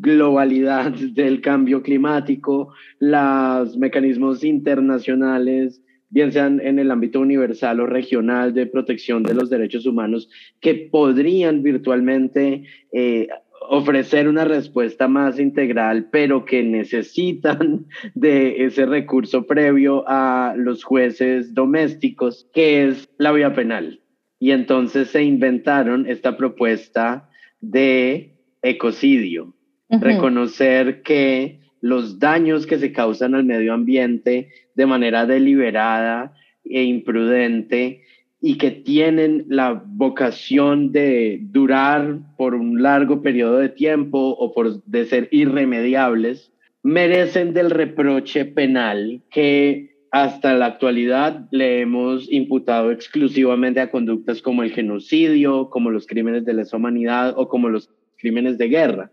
globalidad 0.00 0.92
del 1.14 1.40
cambio 1.40 1.82
climático, 1.82 2.72
los 2.98 3.76
mecanismos 3.76 4.44
internacionales, 4.44 5.82
bien 6.10 6.32
sean 6.32 6.60
en 6.60 6.78
el 6.78 6.90
ámbito 6.90 7.20
universal 7.20 7.80
o 7.80 7.86
regional 7.86 8.54
de 8.54 8.66
protección 8.66 9.22
de 9.22 9.34
los 9.34 9.50
derechos 9.50 9.86
humanos, 9.86 10.30
que 10.60 10.88
podrían 10.90 11.62
virtualmente 11.62 12.64
eh, 12.92 13.28
ofrecer 13.68 14.28
una 14.28 14.44
respuesta 14.44 15.08
más 15.08 15.38
integral, 15.38 16.08
pero 16.10 16.44
que 16.44 16.62
necesitan 16.62 17.86
de 18.14 18.64
ese 18.64 18.86
recurso 18.86 19.46
previo 19.46 20.04
a 20.06 20.54
los 20.56 20.84
jueces 20.84 21.52
domésticos, 21.52 22.48
que 22.54 22.88
es 22.88 23.08
la 23.18 23.32
vía 23.32 23.54
penal. 23.54 24.00
Y 24.40 24.52
entonces 24.52 25.08
se 25.08 25.22
inventaron 25.22 26.06
esta 26.06 26.36
propuesta 26.36 27.28
de 27.60 28.38
ecocidio, 28.62 29.54
reconocer 29.90 31.02
que 31.02 31.60
los 31.80 32.18
daños 32.18 32.66
que 32.66 32.78
se 32.78 32.92
causan 32.92 33.34
al 33.34 33.44
medio 33.44 33.72
ambiente 33.72 34.48
de 34.74 34.86
manera 34.86 35.26
deliberada 35.26 36.34
e 36.64 36.82
imprudente 36.82 38.02
y 38.40 38.56
que 38.56 38.70
tienen 38.70 39.46
la 39.48 39.82
vocación 39.84 40.92
de 40.92 41.40
durar 41.42 42.18
por 42.36 42.54
un 42.54 42.82
largo 42.82 43.22
periodo 43.22 43.58
de 43.58 43.68
tiempo 43.68 44.18
o 44.18 44.52
por 44.52 44.82
de 44.84 45.06
ser 45.06 45.28
irremediables, 45.32 46.52
merecen 46.82 47.52
del 47.52 47.70
reproche 47.70 48.44
penal 48.44 49.22
que 49.30 49.98
hasta 50.10 50.54
la 50.54 50.66
actualidad 50.66 51.48
le 51.50 51.80
hemos 51.80 52.30
imputado 52.32 52.92
exclusivamente 52.92 53.80
a 53.80 53.90
conductas 53.90 54.40
como 54.40 54.62
el 54.62 54.72
genocidio, 54.72 55.68
como 55.68 55.90
los 55.90 56.06
crímenes 56.06 56.44
de 56.44 56.54
lesa 56.54 56.76
humanidad 56.76 57.34
o 57.36 57.48
como 57.48 57.68
los 57.68 57.90
crímenes 58.16 58.56
de 58.56 58.68
guerra. 58.68 59.10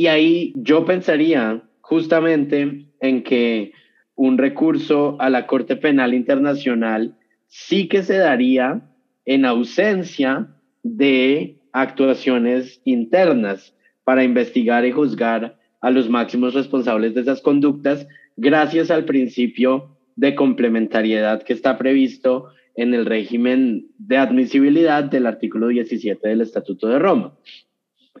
Y 0.00 0.06
ahí 0.06 0.54
yo 0.56 0.86
pensaría 0.86 1.62
justamente 1.82 2.86
en 3.00 3.22
que 3.22 3.72
un 4.14 4.38
recurso 4.38 5.20
a 5.20 5.28
la 5.28 5.46
Corte 5.46 5.76
Penal 5.76 6.14
Internacional 6.14 7.18
sí 7.48 7.86
que 7.86 8.02
se 8.02 8.16
daría 8.16 8.80
en 9.26 9.44
ausencia 9.44 10.56
de 10.82 11.58
actuaciones 11.74 12.80
internas 12.86 13.76
para 14.02 14.24
investigar 14.24 14.86
y 14.86 14.92
juzgar 14.92 15.58
a 15.82 15.90
los 15.90 16.08
máximos 16.08 16.54
responsables 16.54 17.14
de 17.14 17.20
esas 17.20 17.42
conductas 17.42 18.08
gracias 18.38 18.90
al 18.90 19.04
principio 19.04 19.98
de 20.16 20.34
complementariedad 20.34 21.42
que 21.42 21.52
está 21.52 21.76
previsto 21.76 22.46
en 22.74 22.94
el 22.94 23.04
régimen 23.04 23.88
de 23.98 24.16
admisibilidad 24.16 25.04
del 25.04 25.26
artículo 25.26 25.68
17 25.68 26.26
del 26.26 26.40
Estatuto 26.40 26.88
de 26.88 26.98
Roma. 26.98 27.34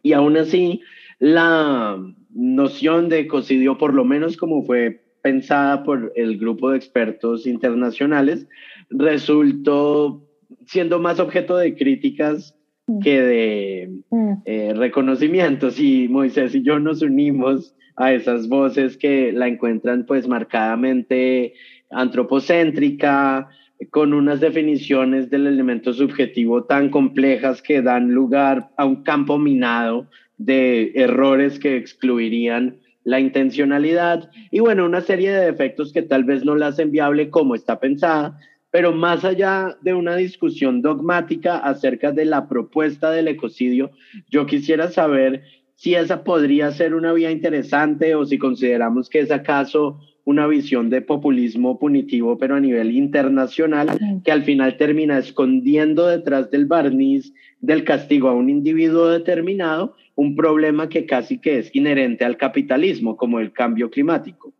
Y 0.02 0.12
aún 0.12 0.36
así, 0.36 0.82
la 1.20 1.96
noción 2.34 3.08
de 3.08 3.20
ecocidio, 3.20 3.78
por 3.78 3.94
lo 3.94 4.04
menos 4.04 4.36
como 4.36 4.64
fue 4.64 5.04
pensada 5.22 5.84
por 5.84 6.12
el 6.16 6.38
grupo 6.38 6.70
de 6.70 6.78
expertos 6.78 7.46
internacionales, 7.46 8.48
resultó 8.88 10.26
siendo 10.66 10.98
más 10.98 11.20
objeto 11.20 11.56
de 11.56 11.76
críticas 11.76 12.56
mm. 12.86 13.00
que 13.00 13.22
de 13.22 13.90
mm. 14.10 14.32
eh, 14.46 14.72
reconocimientos. 14.74 15.78
Y 15.78 16.08
Moisés 16.08 16.54
y 16.54 16.62
yo 16.62 16.80
nos 16.80 17.02
unimos 17.02 17.76
a 17.96 18.12
esas 18.12 18.48
voces 18.48 18.96
que 18.96 19.30
la 19.30 19.46
encuentran 19.46 20.06
pues 20.06 20.26
marcadamente 20.26 21.52
antropocéntrica, 21.90 23.48
con 23.90 24.12
unas 24.12 24.40
definiciones 24.40 25.30
del 25.30 25.46
elemento 25.46 25.94
subjetivo 25.94 26.64
tan 26.64 26.90
complejas 26.90 27.62
que 27.62 27.80
dan 27.80 28.10
lugar 28.10 28.70
a 28.76 28.84
un 28.84 29.02
campo 29.02 29.38
minado 29.38 30.06
de 30.40 30.92
errores 30.94 31.58
que 31.58 31.76
excluirían 31.76 32.78
la 33.04 33.20
intencionalidad. 33.20 34.30
Y 34.50 34.60
bueno, 34.60 34.86
una 34.86 35.02
serie 35.02 35.30
de 35.32 35.44
defectos 35.44 35.92
que 35.92 36.00
tal 36.00 36.24
vez 36.24 36.46
no 36.46 36.56
la 36.56 36.68
hacen 36.68 36.90
viable 36.90 37.28
como 37.28 37.54
está 37.54 37.78
pensada, 37.78 38.38
pero 38.70 38.92
más 38.92 39.22
allá 39.26 39.76
de 39.82 39.92
una 39.92 40.16
discusión 40.16 40.80
dogmática 40.80 41.58
acerca 41.58 42.12
de 42.12 42.24
la 42.24 42.48
propuesta 42.48 43.10
del 43.10 43.28
ecocidio, 43.28 43.90
yo 44.30 44.46
quisiera 44.46 44.90
saber 44.90 45.42
si 45.74 45.94
esa 45.94 46.24
podría 46.24 46.70
ser 46.70 46.94
una 46.94 47.12
vía 47.12 47.30
interesante 47.30 48.14
o 48.14 48.24
si 48.24 48.38
consideramos 48.38 49.10
que 49.10 49.20
es 49.20 49.30
acaso 49.30 50.00
una 50.24 50.46
visión 50.46 50.88
de 50.88 51.02
populismo 51.02 51.78
punitivo, 51.78 52.38
pero 52.38 52.54
a 52.54 52.60
nivel 52.60 52.92
internacional, 52.92 53.98
que 54.24 54.32
al 54.32 54.44
final 54.44 54.76
termina 54.78 55.18
escondiendo 55.18 56.06
detrás 56.06 56.50
del 56.50 56.64
barniz 56.66 57.34
del 57.60 57.84
castigo 57.84 58.28
a 58.28 58.34
un 58.34 58.48
individuo 58.48 59.08
determinado 59.08 59.96
un 60.20 60.36
problema 60.36 60.88
que 60.88 61.06
casi 61.06 61.38
que 61.38 61.60
es 61.60 61.74
inherente 61.74 62.26
al 62.26 62.36
capitalismo, 62.36 63.16
como 63.16 63.40
el 63.40 63.52
cambio 63.52 63.90
climático. 63.90 64.52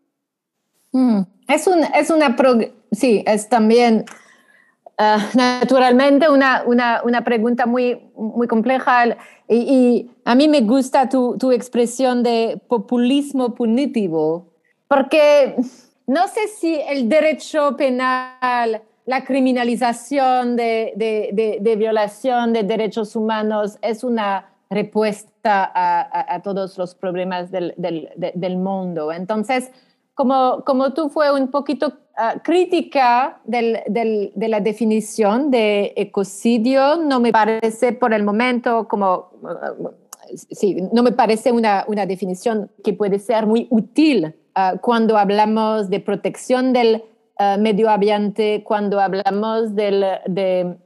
Mm, 0.91 1.21
es, 1.47 1.67
un, 1.67 1.83
es 1.95 2.09
una, 2.09 2.35
sí, 2.91 3.23
es 3.27 3.47
también 3.47 4.05
ah, 4.97 5.29
naturalmente 5.35 6.29
una, 6.29 6.63
una, 6.65 7.01
una, 7.03 7.23
pregunta 7.23 7.67
muy, 7.67 7.99
muy 8.15 8.47
compleja 8.47 9.17
y, 9.47 10.09
a 10.25 10.33
mí 10.33 10.47
me 10.47 10.61
gusta 10.61 11.07
tu, 11.07 11.37
tu, 11.37 11.51
expresión 11.51 12.23
de 12.23 12.59
populismo 12.67 13.53
punitivo, 13.53 14.47
porque 14.87 15.55
no 16.07 16.27
sé 16.27 16.47
si 16.47 16.79
el 16.89 17.07
derecho 17.07 17.77
penal 17.77 18.81
la 19.05 19.23
criminalización 19.25 20.55
de, 20.55 20.93
de, 20.95 21.59
de, 21.61 21.75
violación 21.75 22.53
de 22.53 22.63
derechos 22.63 23.15
humanos 23.15 23.77
es 23.81 24.03
una 24.03 24.53
respuesta 24.69 25.30
a, 25.49 26.35
a, 26.35 26.41
todos 26.41 26.77
los 26.77 26.95
problemas 26.95 27.51
del, 27.51 27.73
del, 27.77 28.09
del, 28.15 28.57
mundo. 28.57 29.11
Entonces, 29.11 29.71
como, 30.13 30.63
como 30.65 30.93
tú 30.93 31.09
fue 31.09 31.31
un 31.31 31.49
poquito 31.49 31.93
ah, 32.17 32.35
crítica 32.43 33.39
del, 33.45 33.79
de 33.87 34.47
la 34.47 34.59
definición 34.59 35.51
de 35.51 35.93
ecocidio, 35.95 36.97
no 36.97 37.19
me 37.19 37.31
parece 37.31 37.93
por 37.93 38.13
el 38.13 38.23
momento 38.23 38.87
como, 38.87 39.31
ah, 39.45 39.73
sí, 40.51 40.77
no 40.93 41.03
me 41.03 41.11
parece 41.11 41.51
una, 41.51 41.85
una 41.87 42.05
definición 42.05 42.69
que 42.83 42.93
puede 42.93 43.19
ser 43.19 43.47
muy 43.47 43.67
útil 43.69 44.35
ah, 44.55 44.75
cuando 44.81 45.17
hablamos 45.17 45.89
de 45.89 45.99
protección 45.99 46.73
del 46.73 47.03
medio 47.57 47.89
ambiente, 47.89 48.63
cuando 48.63 48.99
hablamos 48.99 49.73
del, 49.73 50.05
de 50.27 50.77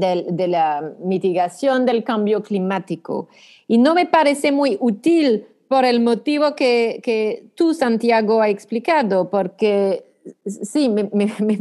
de, 0.00 0.48
la 0.48 0.92
mitigación 1.00 1.86
del 1.86 2.04
cambio 2.04 2.42
climático. 2.42 3.28
Y 3.66 3.78
no 3.78 3.94
me 3.94 4.06
parece 4.06 4.52
muy 4.52 4.76
útil 4.80 5.46
por 5.68 5.84
el 5.84 6.00
motivo 6.00 6.54
que, 6.54 7.00
que 7.02 7.46
tú, 7.54 7.74
Santiago, 7.74 8.42
ha 8.42 8.48
explicado, 8.48 9.30
porque 9.30 10.04
sí, 10.46 10.88
me, 10.88 11.06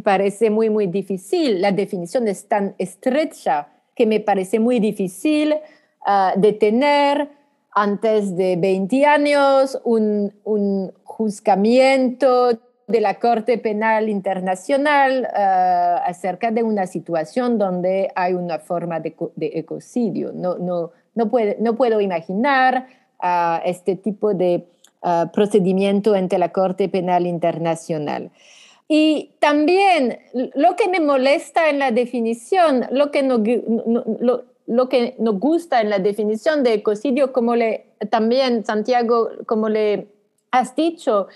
parece 0.04 0.50
muy, 0.50 0.70
muy 0.70 0.88
difícil. 0.88 1.62
La 1.62 1.72
definición 1.72 2.28
es 2.28 2.48
tan 2.48 2.76
estrecha 2.78 3.70
que 3.96 4.06
me 4.06 4.20
parece 4.20 4.60
muy 4.60 4.80
difícil 4.80 5.54
uh, 6.06 6.40
de 6.40 6.54
tener 6.54 7.30
antes 7.72 8.36
de 8.36 8.56
20 8.56 9.06
años 9.06 9.80
un, 9.84 10.34
un 10.44 10.94
juzgamiento 11.04 12.60
de 12.88 13.02
la 13.02 13.20
Corte 13.20 13.58
Penal 13.58 14.10
Internacional 14.10 15.28
uh, 15.32 16.10
acerca 16.10 16.52
de 16.52 16.64
una 16.64 16.88
situación 16.88 17.58
donde 17.58 18.12
hay 18.16 18.34
una 18.34 18.60
forma 18.60 19.00
de, 19.00 19.16
ecocidio. 19.38 20.32
No, 20.34 20.58
no, 20.58 20.92
no, 21.16 21.32
no 21.60 21.76
puedo 21.76 22.02
imaginar 22.02 22.88
uh, 23.22 23.62
este 23.66 23.96
tipo 23.96 24.34
de 24.34 24.66
uh, 25.02 25.32
procedimiento 25.32 26.14
ante 26.14 26.38
la 26.38 26.50
Corte 26.50 26.90
Penal 26.90 27.26
Internacional. 27.26 28.32
Y 28.88 29.32
también 29.40 30.20
lo 30.34 30.76
que 30.76 30.90
me 30.90 31.00
molesta 31.00 31.70
en 31.70 31.80
la 31.80 31.92
definición, 31.92 32.86
lo 32.92 33.12
que, 33.12 33.24
no, 33.24 33.42
lo, 34.20 34.44
lo 34.68 34.90
que 34.90 35.16
nos 35.20 35.40
gusta 35.40 35.82
en 35.82 35.90
la 35.90 36.00
definición 36.00 36.64
de 36.64 36.74
ecocidio, 36.74 37.32
como 37.32 37.56
le 37.56 37.86
también 38.10 38.66
Santiago, 38.66 39.30
como 39.46 39.70
le 39.70 40.10
has 40.52 40.76
dicho, 40.76 41.28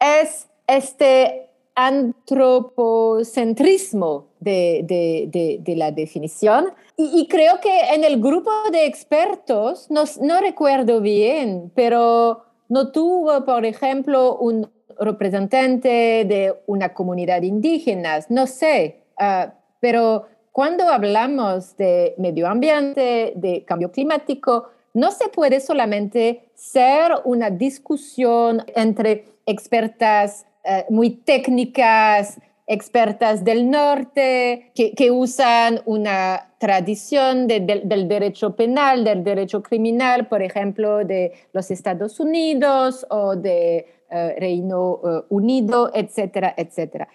es 0.00 0.48
este 0.68 1.50
antropocentrismo 1.74 4.28
de, 4.40 5.74
la 5.76 5.92
definición. 5.92 6.72
Y, 6.96 7.28
creo 7.28 7.60
que 7.60 7.94
en 7.94 8.04
el 8.04 8.20
grupo 8.20 8.50
de 8.72 8.86
expertos, 8.86 9.88
no, 9.90 10.04
no 10.20 10.40
recuerdo 10.40 11.00
bien, 11.00 11.70
pero 11.74 12.44
no 12.68 12.90
tuvo, 12.90 13.44
por 13.44 13.64
ejemplo, 13.64 14.36
un 14.36 14.68
representante 14.98 16.24
de 16.26 16.54
una 16.66 16.94
comunidad 16.94 17.42
indígena, 17.42 18.18
no 18.28 18.48
sé, 18.48 19.04
ah, 19.16 19.54
pero 19.80 20.26
cuando 20.50 20.88
hablamos 20.88 21.76
de 21.76 22.16
medio 22.18 22.48
ambiente, 22.48 23.34
de 23.36 23.64
cambio 23.64 23.92
climático, 23.92 24.70
no 24.94 25.12
se 25.12 25.28
puede 25.28 25.60
solamente 25.60 26.50
ser 26.54 27.12
una 27.24 27.50
discusión 27.50 28.64
entre 28.74 29.26
expertas 29.46 30.46
eh, 30.64 30.84
muy 30.90 31.10
técnicas, 31.10 32.38
expertas 32.66 33.44
del 33.44 33.70
norte, 33.70 34.72
que, 34.74 35.10
usan 35.10 35.80
una 35.86 36.52
tradición 36.58 37.46
del 37.46 38.08
derecho 38.08 38.54
penal, 38.54 39.04
del 39.04 39.24
derecho 39.24 39.62
criminal, 39.62 40.28
por 40.28 40.42
ejemplo, 40.42 41.04
de 41.04 41.32
los 41.54 41.70
Estados 41.70 42.20
Unidos 42.20 43.06
o 43.08 43.36
de 43.36 43.86
eh, 44.10 44.36
Reino 44.38 45.00
eh, 45.02 45.24
Unido, 45.30 45.90
etcétera, 45.94 46.52
etcétera. 46.56 47.08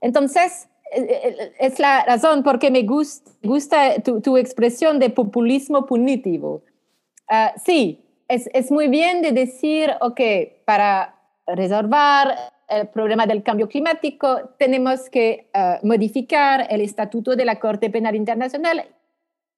Entonces, 0.00 0.68
es 1.58 1.80
la 1.80 2.04
razón 2.04 2.44
por 2.44 2.60
qué 2.60 2.70
me 2.70 2.84
gusta, 2.84 3.28
gusta 3.42 4.00
tu, 4.00 4.36
expresión 4.36 5.00
de 5.00 5.10
populismo 5.10 5.86
punitivo. 5.86 6.62
Ah, 7.28 7.52
sí, 7.64 8.04
es, 8.28 8.48
es, 8.52 8.70
muy 8.70 8.86
bien 8.86 9.22
de 9.22 9.32
decir, 9.32 9.90
ok, 10.00 10.20
para 10.64 11.16
resolver 11.46 12.28
el 12.68 12.88
problema 12.88 13.26
del 13.26 13.42
cambio 13.42 13.68
climático, 13.68 14.50
tenemos 14.58 15.10
que 15.10 15.48
eh, 15.52 15.78
modificar 15.82 16.66
el 16.70 16.80
estatuto 16.80 17.36
de 17.36 17.44
la 17.44 17.58
Corte 17.58 17.90
Penal 17.90 18.14
Internacional 18.14 18.84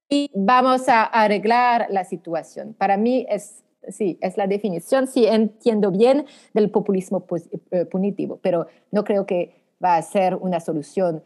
y 0.08 0.30
vamos 0.34 0.88
a 0.88 1.04
arreglar 1.04 1.86
la 1.90 2.04
situación. 2.04 2.74
Para 2.74 2.96
mí 2.96 3.26
es, 3.28 3.64
sí, 3.88 4.18
es 4.20 4.36
la 4.36 4.46
definición, 4.46 5.06
sí 5.06 5.26
entiendo 5.26 5.90
bien 5.90 6.26
del 6.54 6.70
populismo 6.70 7.24
eh, 7.70 7.84
punitivo, 7.86 8.38
pero 8.42 8.66
no 8.90 9.04
creo 9.04 9.26
que 9.26 9.62
va 9.82 9.96
a 9.96 10.02
ser 10.02 10.34
una 10.34 10.60
solución 10.60 11.22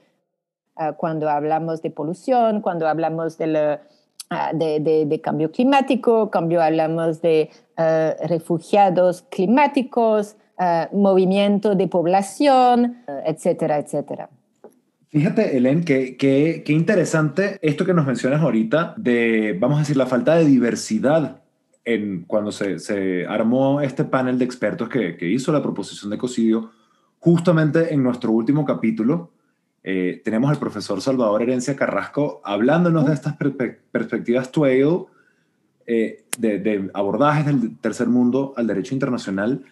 eh, 0.78 0.92
cuando 0.96 1.28
hablamos 1.28 1.82
de 1.82 1.90
polución, 1.90 2.60
cuando 2.60 2.88
hablamos 2.88 3.38
de, 3.38 3.78
de, 4.52 5.20
cambio 5.22 5.50
climático, 5.50 6.30
cuando 6.30 6.60
hablamos 6.60 7.20
de 7.20 7.50
refugiados 8.22 9.22
climáticos, 9.22 10.36
eh, 10.62 10.88
movimiento 10.92 11.74
de 11.74 11.88
población, 11.88 12.98
eh, 13.08 13.22
etcétera, 13.28 13.78
etcétera. 13.78 14.28
Fíjate, 15.08 15.56
Helen, 15.56 15.84
que, 15.84 16.18
que, 16.18 16.62
interesante 16.74 17.58
esto 17.62 17.86
que 17.86 17.94
nos 17.94 18.04
mencionas 18.06 18.42
ahorita 18.42 18.92
de, 18.98 19.56
vamos 19.58 19.78
a 19.78 19.80
decir, 19.80 19.96
la 19.96 20.04
falta 20.04 20.34
de 20.34 20.44
diversidad 20.44 21.40
en, 21.86 22.24
cuando 22.26 22.52
se, 22.52 22.78
se 22.78 23.24
armó 23.26 23.80
este 23.80 24.04
panel 24.04 24.38
de 24.38 24.44
expertos 24.44 24.90
que, 24.90 25.16
que, 25.16 25.30
hizo 25.30 25.50
la 25.50 25.62
proposición 25.62 26.10
de 26.10 26.16
ecocidio. 26.16 26.72
Justamente 27.20 27.94
en 27.94 28.02
nuestro 28.02 28.30
último 28.30 28.66
capítulo 28.66 29.30
eh, 29.82 30.20
tenemos 30.22 30.50
al 30.50 30.58
profesor 30.58 31.00
Salvador 31.00 31.40
Herencia 31.40 31.74
Carrasco 31.74 32.42
hablándonos 32.44 33.06
de 33.06 33.14
estas 33.14 33.34
perspectivas 33.90 34.52
Twale, 34.52 35.06
de, 35.86 36.22
de 36.38 36.90
abordajes 36.92 37.46
del 37.46 37.78
tercer 37.78 38.08
mundo 38.08 38.52
al 38.58 38.66
derecho 38.66 38.92
internacional 38.92 39.64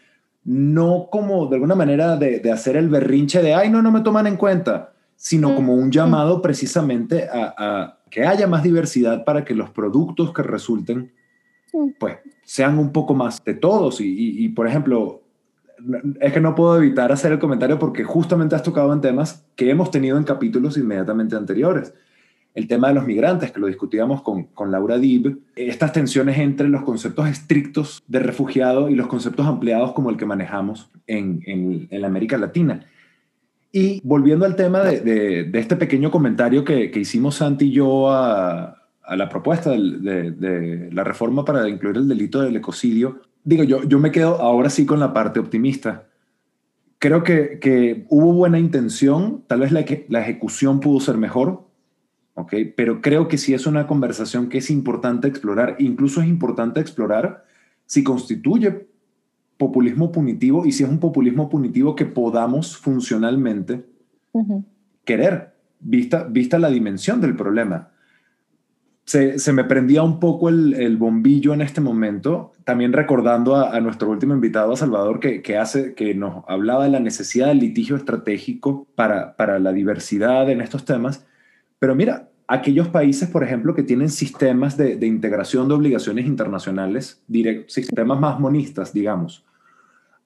no 0.49 1.09
como 1.13 1.47
de 1.47 1.57
alguna 1.57 1.75
manera 1.75 2.17
de, 2.17 2.51
hacer 2.51 2.79
el 2.79 2.89
berrinche 2.89 3.43
de, 3.43 3.53
ay, 3.53 3.69
no, 3.69 3.83
no 3.83 3.93
me 3.93 4.01
toman 4.01 4.27
en 4.27 4.39
cuenta, 4.39 4.95
sino 5.15 5.55
como 5.55 5.75
un 5.75 5.91
llamado 5.91 6.41
precisamente 6.41 7.29
a, 7.31 7.99
que 8.11 8.25
haya 8.27 8.47
más 8.47 8.63
diversidad 8.63 9.25
para 9.25 9.45
que 9.45 9.55
los 9.55 9.69
productos 9.69 10.33
que 10.33 10.43
resulten, 10.43 11.13
pues, 12.01 12.17
sean 12.45 12.79
un 12.79 12.93
poco 12.93 13.13
más 13.13 13.45
de 13.45 13.53
todos. 13.53 13.99
Y, 14.01 14.49
por 14.49 14.67
ejemplo, 14.67 15.21
es 16.19 16.33
que 16.33 16.41
no 16.41 16.55
puedo 16.55 16.79
evitar 16.79 17.13
hacer 17.13 17.33
el 17.33 17.39
comentario 17.39 17.79
porque 17.79 18.03
justamente 18.03 18.57
has 18.57 18.63
tocado 18.63 18.91
en 18.95 19.03
temas 19.03 19.45
que 19.55 19.69
hemos 19.69 19.91
tenido 19.91 20.17
en 20.17 20.25
capítulos 20.25 20.79
inmediatamente 20.79 21.37
anteriores 21.37 21.93
el 22.55 22.67
tema 22.67 22.89
de 22.89 22.95
los 22.95 23.07
migrantes, 23.07 23.53
que 23.53 23.61
lo 23.61 23.67
discutíamos 23.69 24.23
con, 24.23 24.45
con 24.45 24.73
Laura 24.73 24.99
Dib, 24.99 25.39
estas 25.55 25.93
tensiones 25.93 26.39
entre 26.39 26.69
los 26.69 26.83
conceptos 26.83 27.29
estrictos 27.29 28.03
de 28.09 28.19
refugiado 28.19 28.89
y 28.89 28.95
los 28.95 29.07
conceptos 29.07 29.47
ampliados 29.47 29.93
como 29.93 30.11
el 30.11 30.17
que 30.17 30.27
manejamos 30.27 30.91
en, 31.07 31.41
en, 31.47 32.01
la 32.01 32.09
América 32.09 32.37
Latina. 32.37 32.85
Y 33.71 34.01
volviendo 34.03 34.45
al 34.45 34.57
tema 34.57 34.83
de, 34.83 35.45
de, 35.45 35.59
este 35.59 35.77
pequeño 35.77 36.11
comentario 36.11 36.65
que, 36.65 36.91
que, 36.91 37.01
hicimos 37.01 37.37
Santi 37.37 37.67
y 37.67 37.73
yo 37.73 38.11
a, 38.11 38.89
a 39.05 39.17
la 39.17 39.29
propuesta 39.29 39.71
de, 39.71 40.33
de, 40.33 40.91
la 40.93 41.05
reforma 41.05 41.45
para 41.45 41.69
incluir 41.69 41.97
el 41.97 42.09
delito 42.09 42.41
del 42.41 42.57
ecocidio, 42.57 43.23
digo, 43.45 43.63
yo, 43.63 43.83
yo 43.85 43.99
me 43.99 44.11
quedo 44.11 44.41
ahora 44.41 44.69
sí 44.69 44.85
con 44.85 45.01
la 45.01 45.13
parte 45.13 45.41
optimista. 45.41 46.09
Creo 46.99 47.23
que, 47.23 47.59
que 47.61 48.05
hubo 48.09 48.33
buena 48.33 48.59
intención, 48.59 49.45
tal 49.47 49.61
vez 49.61 49.71
la, 49.71 49.85
la 50.09 50.21
ejecución 50.21 50.81
pudo 50.81 50.99
ser 51.01 51.17
mejor, 51.17 51.68
pero 52.77 53.01
creo 53.01 53.29
que 53.29 53.39
sí 53.39 53.55
es 53.55 53.67
una 53.67 53.87
conversación 53.87 54.49
que 54.49 54.59
es 54.59 54.71
importante 54.71 55.29
explorar. 55.29 55.77
Incluso 55.79 56.21
es 56.21 56.29
importante 56.29 56.81
explorar 56.81 57.45
si 57.87 58.05
constituye 58.05 58.87
populismo 59.57 60.13
punitivo 60.13 60.65
y 60.65 60.73
si 60.73 60.85
es 60.85 60.89
un 60.89 61.01
populismo 61.01 61.49
punitivo 61.49 61.97
que 61.97 62.07
podamos 62.07 62.77
funcionalmente 62.77 63.85
querer, 65.05 65.55
vista, 65.81 66.25
vista 66.25 66.59
la 66.59 66.71
dimensión 66.71 67.21
del 67.21 67.35
problema. 67.35 67.91
Se, 69.05 69.39
se 69.39 69.53
me 69.55 69.65
prendía 69.65 70.03
un 70.03 70.21
poco 70.21 70.51
el, 70.51 70.75
el, 70.75 70.99
bombillo 70.99 71.55
en 71.55 71.63
este 71.63 71.81
momento, 71.81 72.53
también 72.65 72.93
recordando 72.93 73.57
a, 73.57 73.75
a 73.75 73.81
nuestro 73.81 74.11
último 74.11 74.35
invitado, 74.35 74.73
a 74.73 74.77
Salvador, 74.77 75.19
que, 75.19 75.41
que, 75.41 75.57
hace, 75.57 75.95
que 75.95 76.15
nos 76.15 76.45
hablaba 76.47 76.85
de 76.85 76.91
la 76.91 77.01
necesidad 77.01 77.49
del 77.49 77.59
litigio 77.59 77.97
estratégico 77.97 78.87
para, 78.95 79.35
para 79.35 79.59
la 79.59 79.73
diversidad 79.73 80.51
en 80.51 80.61
estos 80.61 80.85
temas. 80.85 81.27
Pero 81.79 81.95
mira, 81.95 82.29
aquellos 82.49 82.89
países, 82.89 83.29
por 83.29 83.45
ejemplo, 83.45 83.75
que 83.75 83.83
tienen 83.83 84.09
sistemas 84.09 84.77
de, 84.77 84.99
integración 85.07 85.69
de 85.69 85.75
obligaciones 85.75 86.27
internacionales, 86.27 87.23
sistemas 87.67 88.19
más 88.19 88.41
monistas, 88.41 88.93
digamos. 88.93 89.45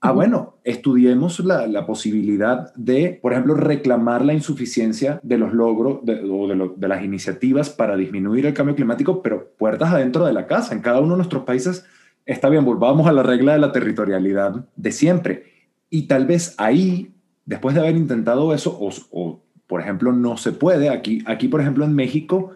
Ah, 0.01 0.13
bueno, 0.13 0.57
estudiemos 0.65 1.39
la, 1.41 1.87
posibilidad 1.87 2.75
de, 2.75 3.19
por 3.23 3.33
ejemplo, 3.33 3.55
reclamar 3.55 4.25
la 4.25 4.35
insuficiencia 4.35 5.21
de 5.23 5.39
los 5.39 5.53
logros 5.53 6.01
o 6.29 6.49
de, 6.49 6.71
de, 6.77 6.89
las 6.89 7.05
iniciativas 7.05 7.71
para 7.71 7.97
disminuir 7.97 8.47
el 8.47 8.55
cambio 8.55 8.75
climático, 8.75 9.23
pero 9.23 9.53
puertas 9.57 9.93
adentro 9.93 10.25
de 10.25 10.33
la 10.33 10.47
casa. 10.47 10.75
En 10.75 10.81
cada 10.81 11.01
uno 11.01 11.11
de 11.11 11.19
nuestros 11.19 11.45
países 11.45 11.85
está 12.27 12.49
bien, 12.49 12.65
volvamos 12.65 13.07
a 13.07 13.13
la 13.13 13.23
regla 13.23 13.53
de 13.53 13.59
la 13.59 13.73
territorialidad 13.73 14.67
de 14.75 14.93
siempre. 14.93 15.45
Y 15.89 16.09
tal 16.09 16.27
vez 16.27 16.55
ahí, 16.59 17.15
después 17.45 17.75
de 17.75 17.83
haber 17.83 17.97
intentado 17.97 18.53
eso, 18.55 18.77
o, 18.81 18.91
o 19.13 19.42
por 19.73 19.81
ejemplo, 19.81 20.13
no 20.13 20.37
se 20.37 20.53
puede. 20.53 20.91
Aquí, 20.91 21.25
aquí, 21.25 21.49
por 21.49 21.63
ejemplo, 21.63 21.87
en 21.87 21.95
México 21.95 22.51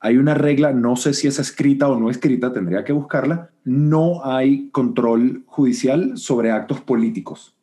hay 0.00 0.16
una 0.16 0.34
regla, 0.34 0.72
no 0.72 0.96
sé 0.96 1.14
si 1.14 1.28
es 1.28 1.38
escrita 1.38 1.88
o 1.88 2.00
no 2.00 2.10
escrita, 2.10 2.52
tendría 2.52 2.82
que 2.82 2.92
buscarla. 2.92 3.50
No 3.62 4.24
hay 4.24 4.68
control 4.70 5.44
judicial 5.46 6.18
sobre 6.18 6.50
actos 6.50 6.80
políticos. 6.80 7.54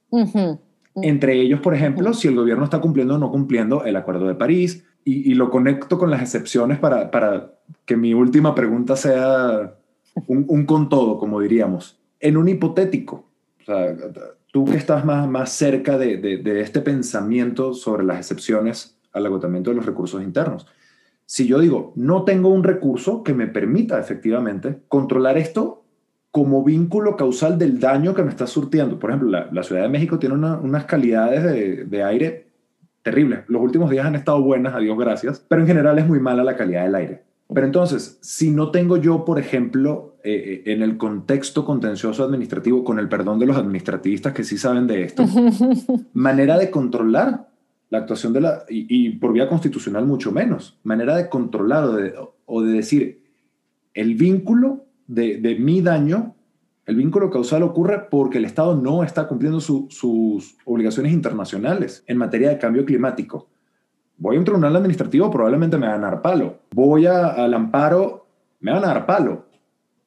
Entre 0.96 1.42
ellos, 1.42 1.60
por 1.60 1.74
ejemplo, 1.74 2.14
si 2.14 2.30
el 2.30 2.38
gobierno 2.38 2.64
está 2.64 2.80
cumpliendo 2.80 3.16
o 3.16 3.18
no 3.18 3.32
cumpliendo 3.32 3.84
el 3.84 3.98
Acuerdo 3.98 4.30
de 4.30 4.36
París, 4.36 4.86
y, 5.04 5.34
lo 5.34 5.50
conecto 5.50 5.98
con 6.00 6.10
las 6.10 6.22
excepciones 6.22 6.80
para, 6.80 7.12
para, 7.12 7.52
que 7.86 7.98
mi 7.98 8.14
última 8.14 8.56
pregunta 8.56 8.96
sea 8.96 9.76
un, 10.26 10.46
un 10.48 10.66
con 10.66 10.88
todo, 10.88 11.20
como 11.20 11.42
diríamos. 11.42 12.00
En 12.22 12.38
un 12.38 12.48
hipotético, 12.48 13.26
o 13.60 13.66
sea, 13.66 13.94
tú 14.56 14.64
que 14.64 14.78
estás 14.78 15.04
más, 15.04 15.28
más 15.28 15.52
cerca 15.52 15.98
de, 15.98 16.16
de, 16.16 16.62
este 16.62 16.80
pensamiento 16.80 17.74
sobre 17.74 18.06
las 18.06 18.20
excepciones 18.20 18.98
al 19.12 19.26
agotamiento 19.26 19.70
de 19.70 19.76
los 19.76 19.86
recursos 19.86 20.24
internos. 20.24 20.66
Si 21.26 21.46
yo 21.46 21.60
digo, 21.60 21.92
no 21.98 22.24
tengo 22.24 22.48
un 22.48 22.64
recurso 22.64 23.22
que 23.22 23.34
me 23.34 23.48
permita 23.48 24.00
efectivamente 24.00 24.80
controlar 24.88 25.38
esto 25.38 25.84
como 26.32 26.64
vínculo 26.64 27.18
causal 27.18 27.58
del 27.58 27.82
daño 27.82 28.14
que 28.14 28.24
me 28.24 28.30
está 28.30 28.48
surtiendo. 28.48 28.98
Por 28.98 29.10
ejemplo, 29.10 29.30
la, 29.30 29.64
Ciudad 29.64 29.82
de 29.82 29.90
México 29.90 30.20
tiene 30.20 30.36
unas 30.36 30.86
calidades 30.86 31.44
de, 31.44 31.84
de, 31.84 32.04
aire 32.04 32.48
terribles. 33.02 33.42
Los 33.50 33.62
últimos 33.62 33.90
días 33.90 34.06
han 34.06 34.16
estado 34.16 34.42
buenas, 34.42 34.74
a 34.74 34.80
Dios 34.80 34.98
gracias, 34.98 35.46
pero 35.50 35.64
en 35.64 35.68
general 35.68 36.00
es 36.00 36.08
muy 36.08 36.22
mala 36.22 36.46
la 36.46 36.56
calidad 36.56 36.84
del 36.84 36.96
aire. 36.96 37.24
Pero 37.54 37.66
entonces, 37.68 38.18
si 38.22 38.50
no 38.50 38.72
tengo 38.72 38.98
yo, 38.98 39.24
por 39.24 39.40
ejemplo, 39.40 40.16
eh, 40.24 40.64
eh, 40.66 40.74
en 40.74 40.82
el 40.82 40.98
contexto 40.98 41.64
contencioso 41.64 42.24
administrativo, 42.24 42.84
con 42.84 42.98
el 42.98 43.08
perdón 43.08 43.38
de 43.38 43.46
los 43.46 43.56
administrativistas 43.56 44.34
que 44.34 44.44
sí 44.44 44.58
saben 44.58 44.88
de 44.88 45.04
esto, 45.04 45.24
manera 46.14 46.58
de 46.58 46.72
controlar 46.72 47.50
la 47.90 48.00
actuación 48.00 48.34
de 48.34 48.42
la, 48.42 48.64
y, 48.68 49.10
por 49.18 49.32
vía 49.32 49.48
constitucional 49.48 50.06
mucho 50.08 50.32
menos, 50.32 50.80
manera 50.84 51.16
de 51.16 51.30
controlar 51.30 51.88
o 52.46 52.62
de, 52.64 52.74
decir, 52.74 53.22
el 53.94 54.16
vínculo 54.16 54.86
de, 55.06 55.38
de, 55.38 55.56
mi 55.56 55.82
daño, 55.82 56.34
el 56.88 56.96
vínculo 56.96 57.30
causal 57.30 57.62
ocurre 57.62 58.08
porque 58.10 58.40
el 58.40 58.46
Estado 58.46 58.76
no 58.76 59.04
está 59.04 59.28
cumpliendo 59.28 59.62
sus 59.62 60.58
obligaciones 60.66 61.14
internacionales 61.14 62.04
en 62.08 62.18
materia 62.18 62.50
de 62.50 62.58
cambio 62.58 62.86
climático 62.86 63.50
Voy 64.18 64.36
a 64.36 64.40
un 64.40 64.46
tribunal 64.46 64.76
administrativo, 64.76 65.30
probablemente 65.30 65.78
me 65.78 65.88
van 65.88 66.04
a 66.04 66.10
dar 66.12 66.22
palo. 66.22 66.60
Voy 66.72 67.06
al 67.06 67.54
amparo, 67.54 68.28
me 68.60 68.72
van 68.72 68.84
a 68.84 68.88
dar 68.88 69.06
palo. 69.06 69.46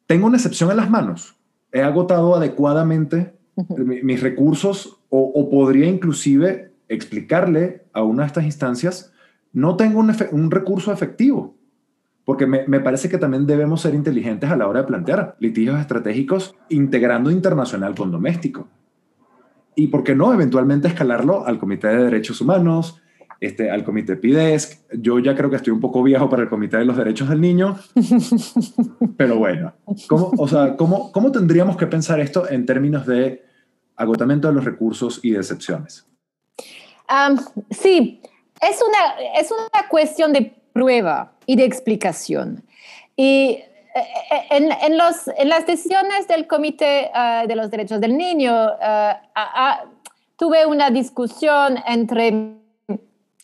Tengo 0.06 0.26
una 0.26 0.36
excepción 0.36 0.70
en 0.70 0.78
las 0.78 0.88
manos. 0.88 1.36
He 1.72 1.82
agotado 1.82 2.34
adecuadamente 2.34 3.38
mis 3.76 4.22
recursos 4.22 5.00
o, 5.10 5.50
podría 5.50 5.86
inclusive 5.86 6.72
explicarle 6.88 7.84
a 7.92 8.02
una 8.02 8.22
de 8.22 8.28
estas 8.28 8.44
instancias, 8.44 9.12
no 9.52 9.76
tengo 9.76 10.00
un, 10.00 10.50
recurso 10.50 10.92
efectivo. 10.92 11.56
Porque 12.24 12.46
me, 12.46 12.66
me, 12.68 12.80
parece 12.80 13.08
que 13.08 13.18
también 13.18 13.46
debemos 13.46 13.80
ser 13.80 13.94
inteligentes 13.94 14.50
a 14.50 14.56
la 14.56 14.68
hora 14.68 14.82
de 14.82 14.86
plantear 14.86 15.36
litigios 15.40 15.80
estratégicos 15.80 16.54
integrando 16.68 17.30
internacional 17.30 17.94
con 17.94 18.10
doméstico. 18.10 18.68
Y 19.74 19.88
por 19.88 20.04
qué 20.04 20.14
no, 20.14 20.32
eventualmente 20.32 20.88
escalarlo 20.88 21.46
al 21.46 21.58
Comité 21.58 21.88
de 21.88 22.04
Derechos 22.04 22.40
Humanos, 22.40 23.00
este, 23.40 23.70
al 23.70 23.84
comité 23.84 24.16
PIDESC. 24.16 24.92
Yo 25.00 25.18
ya 25.18 25.34
creo 25.34 25.50
que 25.50 25.56
estoy 25.56 25.72
un 25.72 25.80
poco 25.80 26.02
viejo 26.02 26.28
para 26.28 26.42
el 26.42 26.48
comité 26.48 26.78
de 26.78 26.84
los 26.84 26.96
derechos 26.96 27.28
del 27.28 27.40
niño, 27.40 27.78
pero 29.16 29.36
bueno, 29.36 29.74
¿cómo, 30.08 30.32
o 30.36 30.48
sea, 30.48 30.76
¿cómo, 30.76 31.12
¿cómo 31.12 31.30
tendríamos 31.30 31.76
que 31.76 31.86
pensar 31.86 32.20
esto 32.20 32.48
en 32.48 32.66
términos 32.66 33.06
de 33.06 33.44
agotamiento 33.96 34.48
de 34.48 34.54
los 34.54 34.64
recursos 34.64 35.20
y 35.22 35.32
de 35.32 35.38
excepciones? 35.38 36.04
sí, 37.70 38.20
es 38.60 38.82
una, 38.86 39.40
es 39.40 39.50
una 39.50 39.88
cuestión 39.88 40.32
de 40.34 40.54
prueba 40.74 41.32
y 41.46 41.56
de 41.56 41.64
explicación. 41.64 42.62
Y 43.16 43.62
eh, 43.94 44.46
en, 44.50 44.70
en, 44.70 44.98
los, 44.98 45.26
en 45.38 45.48
las 45.48 45.66
decisiones 45.66 46.28
del 46.28 46.46
Comité 46.46 47.10
ah, 47.14 47.44
de 47.48 47.56
los 47.56 47.70
Derechos 47.70 48.00
del 48.00 48.16
Niño, 48.16 48.52
ah, 48.52 49.84
tuve 50.36 50.66
una 50.66 50.90
discusión 50.90 51.78
entre 51.86 52.58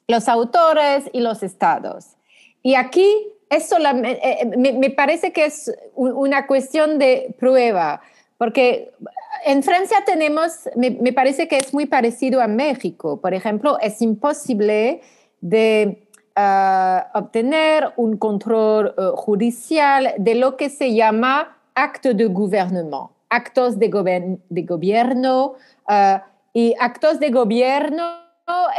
los 0.09 0.29
autores 0.29 1.05
y 1.13 1.21
los 1.21 1.43
estados. 1.43 2.17
Y 2.63 2.75
aquí 2.75 3.07
es 3.51 3.69
solamente, 3.69 4.27
eh, 4.27 4.39
eh, 4.41 4.73
me, 4.73 4.91
parece 4.91 5.33
que 5.33 5.45
es 5.45 5.73
una 5.95 6.47
cuestión 6.47 6.99
de 6.99 7.35
prueba, 7.39 8.01
porque 8.39 8.93
en 9.45 9.63
Francia 9.63 9.99
tenemos, 10.05 10.69
me, 10.77 11.13
parece 11.13 11.49
que 11.49 11.59
es 11.59 11.73
muy 11.73 11.87
parecido 11.87 12.41
a 12.41 12.49
México. 12.49 13.21
Por 13.21 13.35
ejemplo, 13.35 13.79
es 13.81 14.01
imposible 14.03 15.03
de 15.41 16.09
ah, 16.35 17.11
obtener 17.15 17.93
un 17.97 18.17
control 18.17 18.95
eh, 18.97 19.03
judicial 19.15 20.15
de 20.19 20.35
lo 20.35 20.57
que 20.57 20.71
se 20.71 20.95
llama 20.95 21.59
acto 21.75 22.15
de 22.15 22.27
gouvernement, 22.27 23.11
actos 23.29 23.79
de, 23.79 23.89
gobierno. 24.67 25.55
Ah, 25.87 26.25
y 26.55 26.75
actos 26.79 27.19
de 27.21 27.31
gobierno 27.31 28.05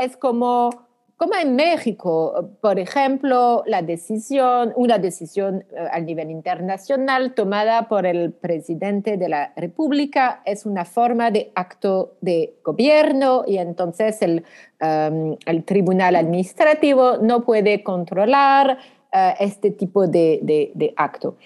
es 0.01 0.15
como 0.17 0.84
como 1.17 1.33
en 1.35 1.55
México, 1.55 2.49
por 2.59 2.77
ejemplo, 2.77 3.63
la 3.65 3.81
decisión, 3.81 4.73
una 4.75 4.97
decisión 4.97 5.63
eh, 5.71 5.87
a 5.89 5.99
nivel 6.01 6.29
internacional 6.29 7.33
tomada 7.33 7.87
por 7.87 8.05
el 8.05 8.33
presidente 8.33 9.15
de 9.15 9.29
la 9.29 9.53
República 9.55 10.41
es 10.45 10.65
una 10.65 10.83
forma 10.83 11.31
de 11.31 11.51
acto 11.55 12.15
de 12.19 12.55
gobierno 12.63 13.43
y 13.47 13.57
entonces 13.57 14.21
el, 14.21 14.43
em, 14.79 15.37
tribunal 15.63 16.17
administrativo 16.17 17.17
no 17.19 17.45
puede 17.45 17.81
controlar 17.81 18.77
eh, 19.13 19.33
este 19.39 19.71
tipo 19.71 20.07
de 20.07 20.93
acto. 20.97 21.37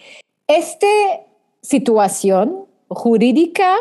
Esta 0.47 0.87
situación 1.61 2.65
jurídica 2.87 3.75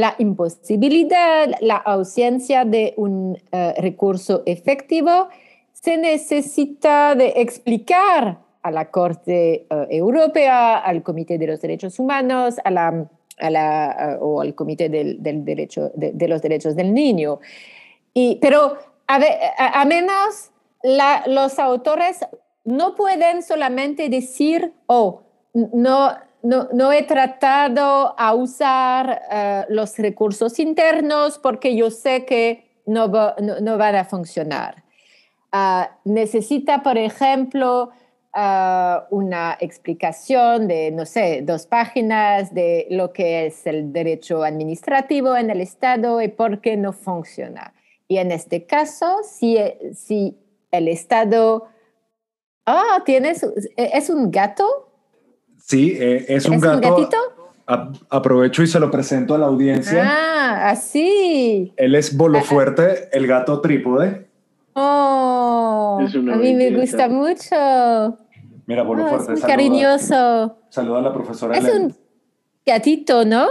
la 0.00 0.14
imposibilidad, 0.18 1.50
la 1.60 1.76
ausencia 1.76 2.64
de 2.64 2.94
un 2.96 3.38
eh, 3.52 3.74
recurso 3.78 4.42
efectivo, 4.46 5.28
se 5.72 5.96
necesita 5.96 7.14
de 7.14 7.34
explicar 7.36 8.38
a 8.62 8.70
la 8.70 8.90
Corte 8.90 9.66
eh, 9.68 9.86
Europea, 9.90 10.78
al 10.78 11.02
Comité 11.02 11.38
de 11.38 11.46
los 11.46 11.60
Derechos 11.60 11.98
Humanos, 11.98 12.56
la, 12.68 13.06
o 14.20 14.40
al 14.40 14.54
Comité 14.54 14.88
del, 14.88 15.22
del 15.22 15.44
derecho, 15.44 15.90
de, 15.94 16.28
los 16.28 16.42
Derechos 16.42 16.76
del 16.76 16.92
Niño. 16.92 17.40
Y, 18.12 18.38
pero 18.40 18.76
a, 19.06 19.84
menos 19.84 20.50
los 21.26 21.58
autores 21.58 22.20
no 22.64 22.94
pueden 22.94 23.42
solamente 23.42 24.08
decir, 24.08 24.72
oh, 24.86 25.22
no, 25.54 26.12
no, 26.42 26.92
he 26.92 27.02
tratado 27.02 28.14
a 28.18 28.34
usar 28.34 29.22
eh, 29.30 29.64
los 29.68 29.96
recursos 29.98 30.58
internos 30.58 31.38
porque 31.38 31.76
yo 31.76 31.90
sé 31.90 32.24
que 32.24 32.64
no, 32.86 33.08
no, 33.08 33.78
van 33.78 33.96
a 33.96 34.04
funcionar. 34.04 34.82
Ah, 35.52 35.98
necesita, 36.04 36.82
por 36.82 36.96
ejemplo, 36.98 37.90
ah, 38.32 39.06
una 39.10 39.56
explicación 39.60 40.68
de, 40.68 40.90
no 40.90 41.06
sé, 41.06 41.42
dos 41.42 41.66
páginas 41.66 42.54
de 42.54 42.86
lo 42.90 43.12
que 43.12 43.46
es 43.46 43.66
el 43.66 43.92
derecho 43.92 44.42
administrativo 44.42 45.36
en 45.36 45.50
el 45.50 45.60
Estado 45.60 46.22
y 46.22 46.28
por 46.28 46.60
qué 46.60 46.76
no 46.76 46.92
funciona. 46.92 47.74
Y 48.08 48.18
en 48.18 48.32
este 48.32 48.66
caso, 48.66 49.18
si, 49.22 49.56
si 49.94 50.36
el 50.70 50.88
Estado... 50.88 51.68
Ah, 52.66 53.02
¿tienes, 53.04 53.44
¿es 53.76 54.10
un 54.10 54.30
gato? 54.30 54.89
Sí, 55.70 55.96
eh, 55.96 56.24
es 56.26 56.46
un 56.46 56.58
gato. 56.58 56.88
Un 56.88 56.96
gatito? 56.96 57.16
aprovecho 58.08 58.64
y 58.64 58.66
se 58.66 58.80
lo 58.80 58.90
presento 58.90 59.36
a 59.36 59.38
la 59.38 59.46
audiencia. 59.46 60.02
Ah, 60.04 60.70
así. 60.70 61.72
Él 61.76 61.94
es 61.94 62.16
Bolo 62.16 62.40
Fuerte, 62.40 63.08
el 63.12 63.28
gato 63.28 63.60
trípode. 63.60 64.26
Oh, 64.72 66.00
a 66.00 66.36
mí 66.36 66.54
me 66.54 66.72
gusta 66.72 67.08
mucho. 67.08 68.18
Mira, 68.66 68.82
Bolo 68.82 69.04
oh, 69.04 69.08
Fuerte. 69.10 69.34
Es 69.34 69.40
muy 69.42 69.48
cariñoso. 69.48 70.58
Saluda 70.70 70.98
a 70.98 71.02
la 71.02 71.12
profesora. 71.12 71.56
Es 71.56 71.72
un 71.72 71.94
gatito, 72.66 73.24
¿no? 73.24 73.46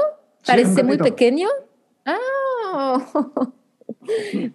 parece 0.46 0.84
muy 0.84 0.98
pequeño. 0.98 1.48
Ah. 2.06 2.98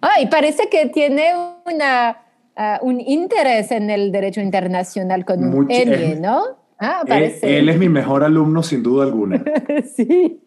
Ay, 0.01 0.27
parece 0.27 0.69
que 0.69 0.85
tiene 0.89 1.31
una, 1.65 2.21
ah, 2.55 2.79
un 2.83 3.01
interés 3.01 3.71
en 3.71 3.89
el 3.89 4.11
derecho 4.11 4.41
internacional 4.41 5.25
con 5.25 5.43
un 5.43 5.71
N, 5.71 6.17
¿no? 6.17 6.64
Ah, 6.79 7.03
parece. 7.07 7.57
Él, 7.57 7.69
es 7.69 7.77
mi 7.77 7.89
mejor 7.89 8.23
alumno 8.23 8.63
sin 8.63 8.83
duda 8.83 9.05
alguna. 9.05 9.43
sí. 9.95 10.41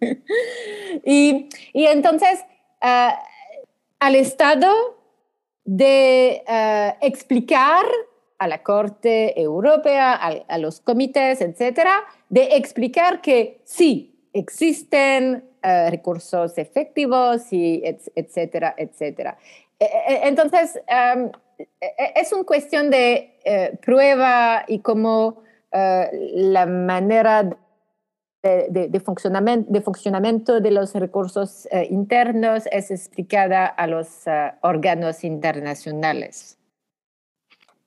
y, 1.04 1.48
entonces, 1.74 2.44
ah, 2.80 3.18
al 3.98 4.14
Estado 4.14 4.72
de 5.64 6.42
ah, 6.46 6.96
explicar 7.00 7.84
a 8.38 8.48
la 8.48 8.62
Corte 8.62 9.40
Europea, 9.40 10.14
a, 10.14 10.58
los 10.58 10.80
comités, 10.80 11.40
etcétera, 11.40 12.02
de 12.28 12.56
explicar 12.56 13.20
que 13.20 13.60
sí, 13.64 14.28
existen 14.32 15.44
recursos 15.62 16.58
efectivos, 16.58 17.52
y 17.52 17.84
etcétera, 18.16 18.74
etcétera. 18.76 19.38
E, 19.78 19.84
e, 19.84 20.26
entonces, 20.26 20.80
e, 21.58 22.12
es 22.16 22.32
una 22.32 22.42
cuestión 22.42 22.90
de 22.90 23.31
eh, 23.44 23.78
prueba 23.84 24.64
y 24.68 24.80
cómo 24.80 25.42
eh, 25.72 26.08
la 26.34 26.66
manera 26.66 27.56
de, 28.42 29.00
funcionamiento, 29.04 29.72
de, 29.72 29.80
funcionamiento, 29.80 30.60
de 30.60 30.70
los 30.72 30.94
recursos 30.94 31.68
eh, 31.70 31.86
internos 31.90 32.64
es 32.72 32.90
explicada 32.90 33.66
a 33.66 33.86
los 33.86 34.24
órganos 34.62 35.22
internacionales. 35.22 36.58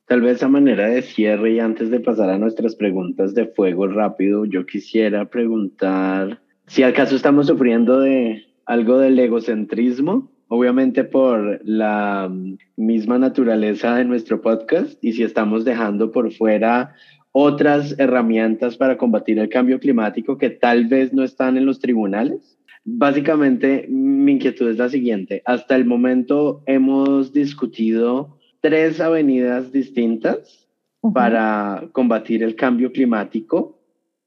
Tal 0.05 0.21
vez 0.21 0.43
a 0.43 0.47
manera 0.47 0.87
de 0.87 1.01
cierre 1.01 1.53
y 1.53 1.59
antes 1.59 1.89
de 1.89 1.99
pasar 1.99 2.29
a 2.29 2.37
nuestras 2.37 2.75
preguntas 2.75 3.33
de 3.33 3.47
fuego 3.47 3.87
rápido, 3.87 4.45
yo 4.45 4.65
quisiera 4.65 5.25
preguntar 5.25 6.39
si 6.67 6.83
al 6.83 6.93
caso 6.93 7.15
estamos 7.15 7.47
sufriendo 7.47 7.99
de 7.99 8.45
algo 8.65 8.99
del 8.99 9.19
egocentrismo, 9.19 10.31
obviamente 10.55 11.03
por 11.03 11.59
la 11.63 12.31
misma 12.77 13.19
naturaleza 13.19 13.95
de 13.95 14.05
nuestro 14.05 14.41
podcast 14.41 14.97
y 15.03 15.13
si 15.13 15.23
estamos 15.23 15.65
dejando 15.65 16.11
por 16.11 16.31
fuera 16.31 16.95
otras 17.31 17.99
herramientas 17.99 18.77
para 18.77 18.97
combatir 18.97 19.39
el 19.39 19.49
cambio 19.49 19.79
climático 19.79 20.37
que 20.37 20.49
tal 20.49 20.85
vez 20.87 21.13
no 21.13 21.23
están 21.23 21.57
en 21.57 21.65
los 21.65 21.79
tribunales. 21.79 22.57
Básicamente, 22.85 23.87
mi 23.89 24.33
inquietud 24.33 24.69
es 24.69 24.77
la 24.77 24.87
siguiente. 24.87 25.41
Hasta 25.45 25.75
el 25.75 25.85
momento 25.85 26.63
hemos 26.65 27.33
discutido 27.33 28.37
tres 28.61 29.01
avenidas 29.01 29.73
distintas 29.73 30.69
para 31.13 31.89
combatir 31.91 32.41
el 32.41 32.55
cambio 32.55 32.91
climático 32.91 33.81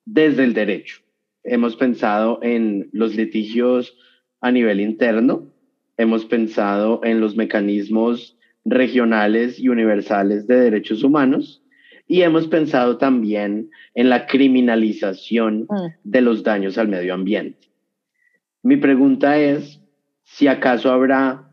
desde 0.05 0.45
el 0.45 0.53
derecho. 0.53 0.99
Hemos 1.45 1.77
pensado 1.77 2.41
en 2.43 2.91
los 2.93 3.17
litigios 3.17 3.97
a 4.41 4.51
nivel 4.51 4.81
interno, 4.81 5.51
hemos 5.99 6.25
pensado 6.25 7.01
en 7.05 7.21
los 7.21 7.37
mecanismos 7.37 8.39
regionales 8.65 9.59
y 9.59 9.69
universales 9.69 10.47
de 10.47 10.61
derechos 10.61 11.03
humanos 11.03 11.63
y 12.07 12.23
hemos 12.23 12.47
pensado 12.47 12.97
también 12.97 13.71
en 13.95 14.09
la 14.09 14.27
criminalización 14.27 15.67
mm. 15.69 15.87
de 16.05 16.21
los 16.23 16.43
daños 16.43 16.79
al 16.79 16.89
medio 16.89 17.13
ambiente. 17.13 17.69
Mi 18.63 18.77
pregunta 18.77 19.39
es 19.39 19.81
si 20.23 20.49
acaso 20.49 20.91
habrá 20.91 21.51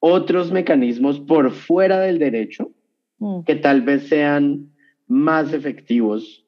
otros 0.00 0.52
mecanismos 0.52 1.20
por 1.20 1.50
fuera 1.50 2.00
del 2.00 2.18
derecho 2.18 2.70
mm. 3.18 3.42
que 3.42 3.56
tal 3.56 3.82
vez 3.82 4.08
sean 4.08 4.70
más 5.06 5.52
efectivos 5.52 6.44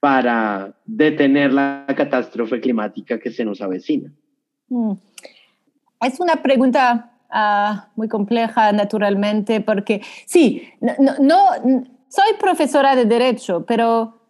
para 0.00 0.76
detener 0.84 1.52
la 1.52 1.86
catástrofe 1.96 2.60
climática 2.60 3.18
que 3.18 3.30
se 3.30 3.44
nos 3.44 3.60
avecina. 3.60 4.12
Es 6.02 6.20
una 6.20 6.36
pregunta 6.36 7.12
ah, 7.30 7.88
muy 7.96 8.08
compleja, 8.08 8.72
naturalmente, 8.72 9.60
porque 9.60 10.02
sí, 10.26 10.68
no, 10.80 11.38
soy 12.08 12.34
profesora 12.38 12.96
de 12.96 13.04
derecho, 13.04 13.64
pero 13.66 14.20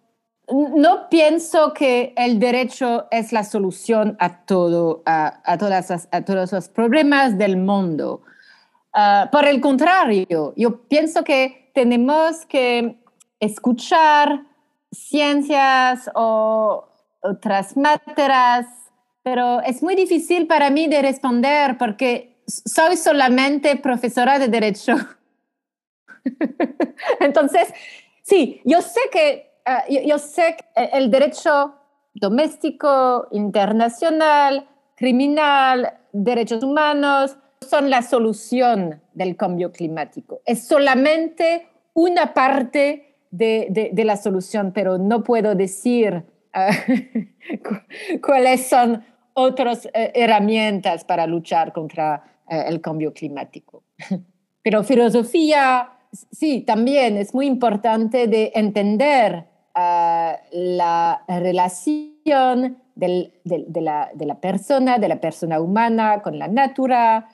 no 0.49 1.09
pienso 1.09 1.73
que 1.73 2.12
el 2.16 2.39
derecho 2.39 3.07
es 3.11 3.32
la 3.32 3.44
solución 3.44 4.16
a, 4.20 4.44
todo, 4.44 5.03
a, 5.07 5.57
todas 5.59 6.09
a 6.11 6.24
todos 6.24 6.53
los 6.53 6.69
problemas 6.69 7.39
del 7.39 7.57
mundo. 7.57 8.23
Ah, 8.93 9.28
por 9.32 9.47
el 9.47 9.61
contrario, 9.61 10.53
yo 10.57 10.82
pienso 10.89 11.24
que 11.24 11.70
tenemos 11.74 12.44
que 12.47 13.03
escuchar 13.40 14.43
ciencias 14.90 16.11
o 16.15 16.89
otras 17.23 17.77
materias 17.77 18.82
pero 19.23 19.61
es 19.62 19.82
muy 19.82 19.94
difícil 19.94 20.47
para 20.47 20.70
mí 20.70 20.89
de 20.89 21.03
responder 21.03 21.78
porque 21.78 22.43
soy 22.47 22.97
solamente 22.97 23.77
profesora 23.77 24.39
de 24.39 24.49
derecho. 24.49 24.94
Entonces, 27.20 27.73
sí, 28.23 28.61
yo 28.65 28.82
sé 28.82 29.01
que 29.11 29.53
eh, 29.65 30.07
yo, 30.07 30.19
sé 30.19 30.57
que 30.57 30.85
el 30.93 31.11
derecho 31.11 31.74
doméstico, 32.15 33.28
internacional, 33.31 34.69
criminal, 34.97 35.99
derechos 36.12 36.62
humanos, 36.62 37.36
son 37.61 37.90
la 37.90 38.03
solución 38.03 39.01
del 39.15 39.36
cambio 39.36 39.70
climático. 39.70 40.40
Es 40.44 40.66
solamente 40.66 41.69
una 41.94 42.35
parte 42.35 43.16
de, 43.31 43.90
de 43.93 44.05
la 44.05 44.16
solución, 44.16 44.73
pero 44.74 44.99
no 44.99 45.23
puedo 45.23 45.55
decir 45.55 46.24
uh, 46.55 48.20
cuáles 48.20 48.69
son 48.69 49.05
otras 49.35 49.87
eh, 49.87 50.13
herramientas 50.15 51.05
para 51.05 51.27
luchar 51.27 51.73
contra 51.73 52.23
eh, 52.49 52.65
el 52.67 52.81
cambio 52.81 53.13
climático. 53.13 53.83
Pero 54.63 54.85
filosofía, 54.85 55.91
sí, 56.31 56.61
también 56.61 57.17
es 57.17 57.35
muy 57.35 57.47
importante 57.47 58.27
de 58.27 58.53
entender 58.55 59.47
eh, 59.75 60.37
la 60.53 61.25
relación 61.27 62.79
de, 62.95 63.33
la, 63.75 64.41
persona, 64.41 64.99
de 64.99 65.09
la 65.09 65.21
persona 65.21 65.61
humana 65.61 66.21
con 66.23 66.39
la 66.39 66.47
natura. 66.47 67.27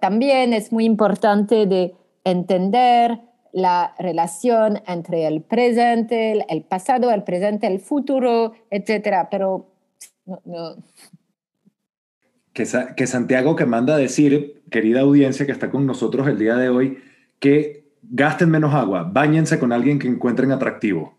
también 0.00 0.52
es 0.52 0.70
muy 0.70 0.84
importante 0.84 1.66
de 1.66 1.94
entender 2.24 3.18
la 3.52 3.94
relación 3.98 4.82
entre 4.86 5.26
el 5.26 5.40
presente, 5.40 6.44
el, 6.48 6.62
pasado, 6.62 7.10
el 7.10 7.22
presente, 7.22 7.66
el 7.66 7.80
futuro, 7.80 8.52
etc. 8.70 9.26
Pero 9.30 9.66
no, 10.44 10.76
que, 12.96 13.06
Santiago 13.06 13.54
que 13.54 13.66
manda 13.66 13.94
a 13.94 13.98
decir, 13.98 14.62
querida 14.70 15.00
audiencia 15.00 15.46
que 15.46 15.52
está 15.52 15.70
con 15.70 15.86
nosotros 15.86 16.26
el 16.26 16.38
día 16.38 16.56
de 16.56 16.68
hoy, 16.68 16.98
que 17.38 17.84
gasten 18.02 18.50
menos 18.50 18.74
agua, 18.74 19.04
bañense 19.04 19.58
con 19.58 19.72
alguien 19.72 19.98
que 19.98 20.08
encuentren 20.08 20.50
atractivo. 20.50 21.16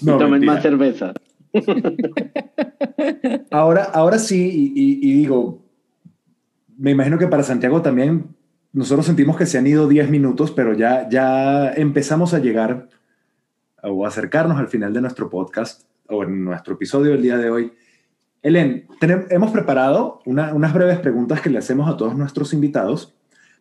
No, 0.00 0.16
tomen 0.16 0.44
más 0.44 0.62
cerveza. 0.62 1.12
ahora, 3.50 3.84
ahora 3.84 4.18
sí, 4.18 4.72
y, 4.74 5.12
digo, 5.14 5.62
me 6.78 6.92
imagino 6.92 7.18
que 7.18 7.26
para 7.26 7.42
Santiago 7.42 7.82
también 7.82 8.24
nosotros 8.72 9.04
sentimos 9.04 9.36
que 9.36 9.46
se 9.46 9.58
han 9.58 9.66
ido 9.66 9.88
10 9.88 10.08
minutos, 10.08 10.52
pero 10.52 10.72
ya, 10.72 11.06
ya 11.10 11.70
empezamos 11.72 12.32
a 12.32 12.38
llegar 12.38 12.88
o 13.82 14.06
acercarnos 14.06 14.58
al 14.58 14.68
final 14.68 14.94
de 14.94 15.02
nuestro 15.02 15.28
podcast 15.28 15.84
o 16.08 16.22
en 16.22 16.44
nuestro 16.44 16.74
episodio 16.74 17.12
del 17.12 17.22
día 17.22 17.36
de 17.36 17.50
hoy. 17.50 17.72
Helen, 18.42 18.86
hemos 19.28 19.50
preparado 19.50 20.22
unas 20.24 20.72
breves 20.72 20.98
preguntas 20.98 21.40
que 21.40 21.50
le 21.50 21.58
hacemos 21.58 21.88
a 21.88 21.96
todos 21.96 22.16
nuestros 22.16 22.54
invitados, 22.54 23.14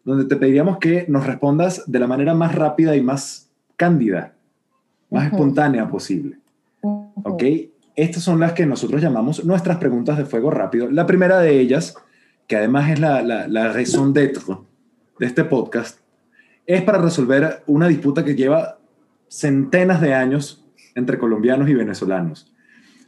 donde 0.06 0.26
te 0.26 0.38
pediríamos 0.38 0.78
que 0.78 1.06
nos 1.10 1.28
respondas 1.28 1.84
de 1.86 2.00
la 2.00 2.08
manera 2.08 2.34
más 2.34 2.56
rápida 2.56 2.96
y 2.96 3.02
más 3.02 3.50
cándida, 3.76 4.34
más 5.10 5.26
espontánea 5.26 5.90
posible. 5.90 6.38
¿Ok? 6.82 7.44
Estas 7.96 8.24
son 8.24 8.40
las 8.40 8.54
que 8.54 8.66
nosotros 8.66 9.02
llamamos 9.02 9.44
nuestras 9.44 9.78
preguntas 9.78 10.18
de 10.18 10.26
fuego 10.26 10.50
rápido. 10.50 10.90
La 10.90 11.06
primera 11.06 11.40
de 11.40 11.60
ellas, 11.60 11.96
que 12.48 12.56
además 12.56 12.90
es 12.90 13.00
la, 13.00 13.22
la, 13.22 13.50
la 13.50 13.74
raison 13.74 14.14
d'être 14.14 14.62
de 15.20 15.26
este 15.26 15.44
podcast, 15.44 16.00
es 16.66 16.82
para 16.84 17.00
resolver 17.00 17.64
una 17.68 17.90
disputa 17.90 18.24
que 18.24 18.36
lleva 18.36 18.78
centenas 19.28 20.00
de 20.00 20.14
años 20.14 20.66
entre 20.96 21.18
colombianos 21.20 21.68
y 21.68 21.74
venezolanos. 21.74 22.54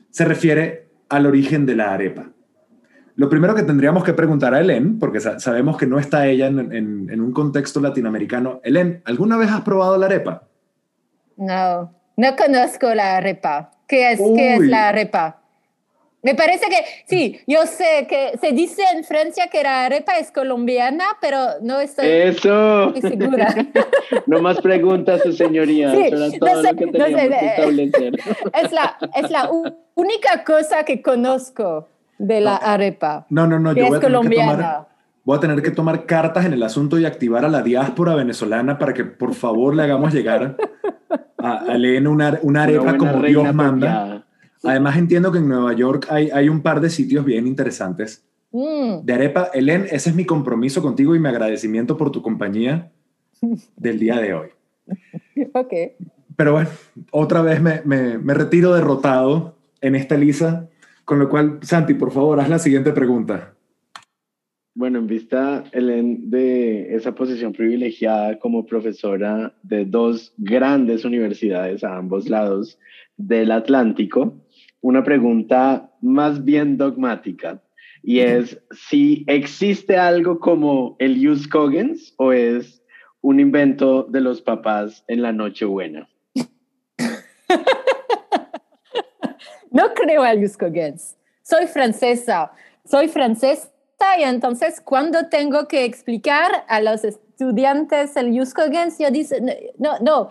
Se 0.09 0.25
refiere 0.25 0.90
al 1.11 1.25
origen 1.25 1.65
de 1.65 1.75
la 1.75 1.93
arepa. 1.93 2.29
Lo 3.15 3.29
primero 3.29 3.53
que 3.53 3.63
tendríamos 3.63 4.03
que 4.05 4.13
preguntar 4.13 4.53
a 4.53 4.61
Helen, 4.61 4.97
porque 4.97 5.19
sabemos 5.19 5.77
que 5.77 5.85
no 5.85 5.99
está 5.99 6.25
ella 6.25 6.47
en, 6.47 7.21
un 7.21 7.33
contexto 7.33 7.81
latinoamericano. 7.81 8.61
Helen, 8.63 9.01
¿alguna 9.05 9.35
vez 9.35 9.51
has 9.51 9.61
probado 9.61 9.97
la 9.97 10.05
arepa? 10.05 10.47
No, 11.35 11.93
no 12.15 12.35
conozco 12.37 12.95
la 12.95 13.17
arepa. 13.17 13.71
¿Qué 13.87 14.13
es, 14.13 14.21
¿qué 14.35 14.55
es 14.55 14.61
la 14.61 14.87
arepa? 14.87 15.40
Me 16.23 16.35
parece 16.35 16.65
que 16.69 16.75
sí, 17.07 17.39
yo 17.47 17.65
sé 17.65 18.05
que 18.07 18.37
se 18.39 18.51
dice 18.51 18.83
en 18.93 19.03
Francia 19.03 19.47
que 19.51 19.63
la 19.63 19.85
arepa 19.85 20.19
es 20.19 20.31
colombiana, 20.31 21.05
pero 21.19 21.37
no 21.63 21.79
estoy 21.79 22.05
Eso. 22.07 22.93
segura. 23.01 23.55
no 24.27 24.39
más 24.39 24.61
preguntas, 24.61 25.21
su 25.23 25.31
señoría. 25.33 25.91
Sí, 25.91 26.11
todo 26.39 26.61
lo 26.61 26.75
que 26.75 26.87
teníamos 26.87 27.39
que 27.39 27.45
establecer. 27.47 28.19
Es 28.53 28.71
la, 28.71 28.97
es 29.15 29.31
la 29.31 29.49
única 29.95 30.43
cosa 30.43 30.83
que 30.83 31.01
conozco 31.01 31.87
de 32.19 32.41
la 32.41 32.57
arepa. 32.57 33.25
No, 33.29 33.47
no, 33.47 33.57
no, 33.57 33.73
yo 33.73 33.87
voy 33.87 33.97
a, 33.97 33.99
tener 33.99 34.19
que 34.29 34.35
tomar, 34.35 34.87
voy 35.23 35.37
a 35.37 35.39
tener 35.39 35.61
que 35.63 35.71
tomar 35.71 36.05
cartas 36.05 36.45
en 36.45 36.53
el 36.53 36.61
asunto 36.61 36.99
y 36.99 37.05
activar 37.05 37.45
a 37.45 37.49
la 37.49 37.63
diáspora 37.63 38.13
venezolana 38.13 38.77
para 38.77 38.93
que 38.93 39.05
por 39.05 39.33
favor 39.33 39.75
le 39.75 39.83
hagamos 39.83 40.13
llegar 40.13 40.55
a, 41.39 41.51
a 41.51 41.75
una, 42.09 42.39
una 42.43 42.63
arepa 42.63 42.97
como 42.97 43.23
Dios 43.23 43.53
manda. 43.55 44.23
Además 44.63 44.97
entiendo 44.97 45.31
que 45.31 45.39
en 45.39 45.47
Nueva 45.47 45.73
York 45.73 46.07
hay, 46.09 46.29
hay 46.29 46.49
un 46.49 46.61
par 46.61 46.81
de 46.81 46.89
sitios 46.89 47.25
bien 47.25 47.47
interesantes 47.47 48.25
mm. 48.51 49.03
de 49.03 49.13
arepa. 49.13 49.49
Helen, 49.53 49.85
ese 49.89 50.09
es 50.09 50.15
mi 50.15 50.25
compromiso 50.25 50.81
contigo 50.81 51.15
y 51.15 51.19
mi 51.19 51.29
agradecimiento 51.29 51.97
por 51.97 52.11
tu 52.11 52.21
compañía 52.21 52.91
del 53.75 53.99
día 53.99 54.17
de 54.17 54.33
hoy. 54.33 54.49
Ok. 55.53 55.73
Pero 56.35 56.53
bueno, 56.53 56.69
otra 57.11 57.41
vez 57.41 57.61
me, 57.61 57.81
me, 57.83 58.17
me 58.17 58.33
retiro 58.33 58.73
derrotado 58.73 59.55
en 59.81 59.95
esta 59.95 60.15
lisa, 60.15 60.69
con 61.03 61.19
lo 61.19 61.29
cual, 61.29 61.59
Santi, 61.61 61.93
por 61.93 62.11
favor, 62.11 62.39
haz 62.39 62.49
la 62.49 62.59
siguiente 62.59 62.91
pregunta. 62.91 63.53
Bueno, 64.73 64.99
en 64.99 65.07
vista, 65.07 65.65
Helen, 65.73 66.29
de 66.29 66.95
esa 66.95 67.13
posición 67.13 67.51
privilegiada 67.51 68.39
como 68.39 68.65
profesora 68.65 69.53
de 69.63 69.83
dos 69.83 70.33
grandes 70.37 71.03
universidades 71.03 71.83
a 71.83 71.97
ambos 71.97 72.29
lados 72.29 72.79
del 73.17 73.51
Atlántico, 73.51 74.37
una 74.81 75.03
pregunta 75.03 75.91
más 76.01 76.43
bien 76.43 76.77
dogmática 76.77 77.61
y 78.03 78.19
es 78.19 78.59
si 78.71 79.23
existe 79.27 79.97
algo 79.97 80.39
como 80.39 80.95
el 80.99 81.27
Use 81.27 81.47
Coggins 81.47 82.13
o 82.17 82.31
es 82.31 82.81
un 83.21 83.39
invento 83.39 84.03
de 84.03 84.21
los 84.21 84.41
papás 84.41 85.03
en 85.07 85.21
la 85.21 85.31
Nochebuena. 85.31 86.09
no 89.71 89.93
creo 89.93 90.23
al 90.23 90.43
Use 90.43 90.57
Coggins. 90.57 91.15
Soy 91.43 91.67
francesa. 91.67 92.51
Soy 92.83 93.07
francesa 93.07 93.71
y 94.17 94.23
entonces 94.23 94.81
cuando 94.81 95.29
tengo 95.29 95.67
que 95.67 95.85
explicar 95.85 96.65
a 96.67 96.81
los 96.81 97.03
estudiantes 97.03 98.15
el 98.15 98.33
Yuskogens, 98.33 98.97
yo 98.97 99.11
digo, 99.11 99.35
no, 99.77 99.99
no, 99.99 100.29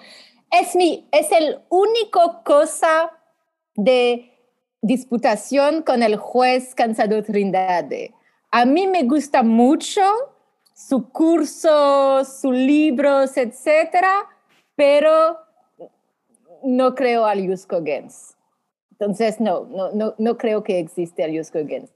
es, 0.50 0.74
mi, 0.74 1.08
es 1.12 1.30
el 1.32 1.58
único 1.68 2.42
cosa 2.44 3.12
de 3.76 4.29
disputación 4.82 5.82
con 5.82 6.02
el 6.02 6.16
juez 6.16 6.74
Cansado 6.74 7.22
Trindade. 7.22 8.14
A 8.50 8.64
mí 8.64 8.86
me 8.86 9.04
gusta 9.04 9.42
mucho 9.42 10.00
su 10.74 11.08
curso, 11.10 12.24
sus 12.24 12.54
libros, 12.54 13.36
etcétera, 13.36 14.26
pero 14.74 15.38
no 16.64 16.94
creo 16.94 17.26
al 17.26 17.46
Yusko 17.46 17.82
Gens. 17.84 18.36
Entonces, 18.92 19.40
no, 19.40 19.66
no, 19.66 19.92
no, 19.92 20.14
no 20.18 20.36
creo 20.36 20.62
que 20.62 20.78
existe 20.78 21.22
al 21.22 21.32
Yusko 21.32 21.66
Gens. 21.66 21.90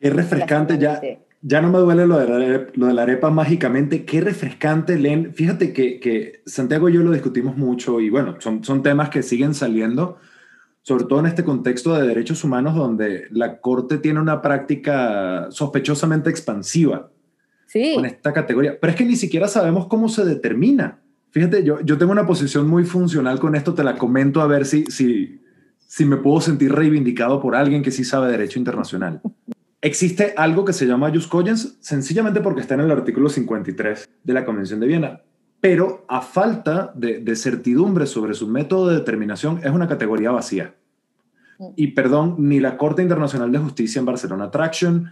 Qué 0.00 0.10
refrescante, 0.10 0.78
ya, 0.78 1.00
ya 1.42 1.60
no 1.60 1.70
me 1.70 1.78
duele 1.78 2.06
lo 2.06 2.18
de, 2.18 2.26
la, 2.28 2.66
lo 2.74 2.86
de 2.86 2.94
la 2.94 3.02
arepa 3.02 3.30
mágicamente. 3.30 4.04
Qué 4.04 4.20
refrescante, 4.20 4.98
Len. 4.98 5.34
Fíjate 5.34 5.72
que, 5.72 5.98
que, 6.00 6.42
Santiago 6.46 6.88
y 6.88 6.94
yo 6.94 7.02
lo 7.02 7.12
discutimos 7.12 7.56
mucho 7.56 8.00
y 8.00 8.10
bueno, 8.10 8.36
son, 8.40 8.64
son 8.64 8.82
temas 8.82 9.10
que 9.10 9.22
siguen 9.22 9.54
saliendo, 9.54 10.18
sobre 10.88 11.04
todo 11.04 11.20
en 11.20 11.26
este 11.26 11.44
contexto 11.44 11.94
de 11.94 12.08
derechos 12.08 12.42
humanos 12.44 12.74
donde 12.74 13.26
la 13.30 13.60
Corte 13.60 13.98
tiene 13.98 14.20
una 14.20 14.40
práctica 14.40 15.48
sospechosamente 15.50 16.30
expansiva 16.30 17.10
sí. 17.66 17.92
con 17.94 18.06
esta 18.06 18.32
categoría. 18.32 18.80
Pero 18.80 18.90
es 18.92 18.96
que 18.96 19.04
ni 19.04 19.14
siquiera 19.14 19.48
sabemos 19.48 19.86
cómo 19.86 20.08
se 20.08 20.24
determina. 20.24 21.02
Fíjate, 21.30 21.62
yo, 21.62 21.82
yo 21.82 21.98
tengo 21.98 22.10
una 22.10 22.26
posición 22.26 22.66
muy 22.66 22.84
funcional 22.84 23.38
con 23.38 23.54
esto, 23.54 23.74
te 23.74 23.84
la 23.84 23.98
comento 23.98 24.40
a 24.40 24.46
ver 24.46 24.64
si, 24.64 24.86
si, 24.86 25.42
si 25.76 26.06
me 26.06 26.16
puedo 26.16 26.40
sentir 26.40 26.72
reivindicado 26.72 27.38
por 27.42 27.54
alguien 27.54 27.82
que 27.82 27.90
sí 27.90 28.02
sabe 28.02 28.30
derecho 28.30 28.58
internacional. 28.58 29.20
Existe 29.82 30.32
algo 30.38 30.64
que 30.64 30.72
se 30.72 30.86
llama 30.86 31.10
jus 31.12 31.26
cogens 31.26 31.76
sencillamente 31.80 32.40
porque 32.40 32.62
está 32.62 32.76
en 32.76 32.80
el 32.80 32.90
artículo 32.90 33.28
53 33.28 34.08
de 34.24 34.32
la 34.32 34.46
Convención 34.46 34.80
de 34.80 34.86
Viena, 34.86 35.20
pero 35.60 36.06
a 36.08 36.22
falta 36.22 36.92
de, 36.94 37.18
de 37.18 37.36
certidumbre 37.36 38.06
sobre 38.06 38.32
su 38.32 38.48
método 38.48 38.88
de 38.88 38.96
determinación 38.96 39.60
es 39.62 39.70
una 39.70 39.86
categoría 39.86 40.30
vacía. 40.30 40.77
Y 41.76 41.88
perdón, 41.88 42.36
ni 42.38 42.60
la 42.60 42.76
Corte 42.76 43.02
Internacional 43.02 43.50
de 43.50 43.58
Justicia 43.58 43.98
en 43.98 44.06
Barcelona 44.06 44.50
Traction, 44.50 45.10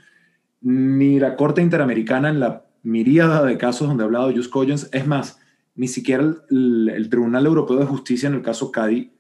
ni 0.61 1.19
la 1.19 1.37
Corte 1.37 1.61
Interamericana 1.63 2.29
en 2.29 2.41
la 2.41 2.65
miríada 2.83 3.45
de 3.45 3.59
casos 3.59 3.89
donde 3.89 4.05
ha 4.05 4.07
hablado 4.07 4.33
jus 4.33 4.49
cogens, 4.49 4.89
es 4.93 5.07
más, 5.07 5.41
ni 5.75 5.89
siquiera 5.89 6.23
el, 6.23 6.89
el, 6.95 7.09
Tribunal 7.11 7.47
Europeo 7.47 7.79
de 7.79 7.87
Justicia 7.87 8.29
en 8.29 8.35
el 8.35 8.43
caso 8.43 8.71
Cadi, 8.71 9.13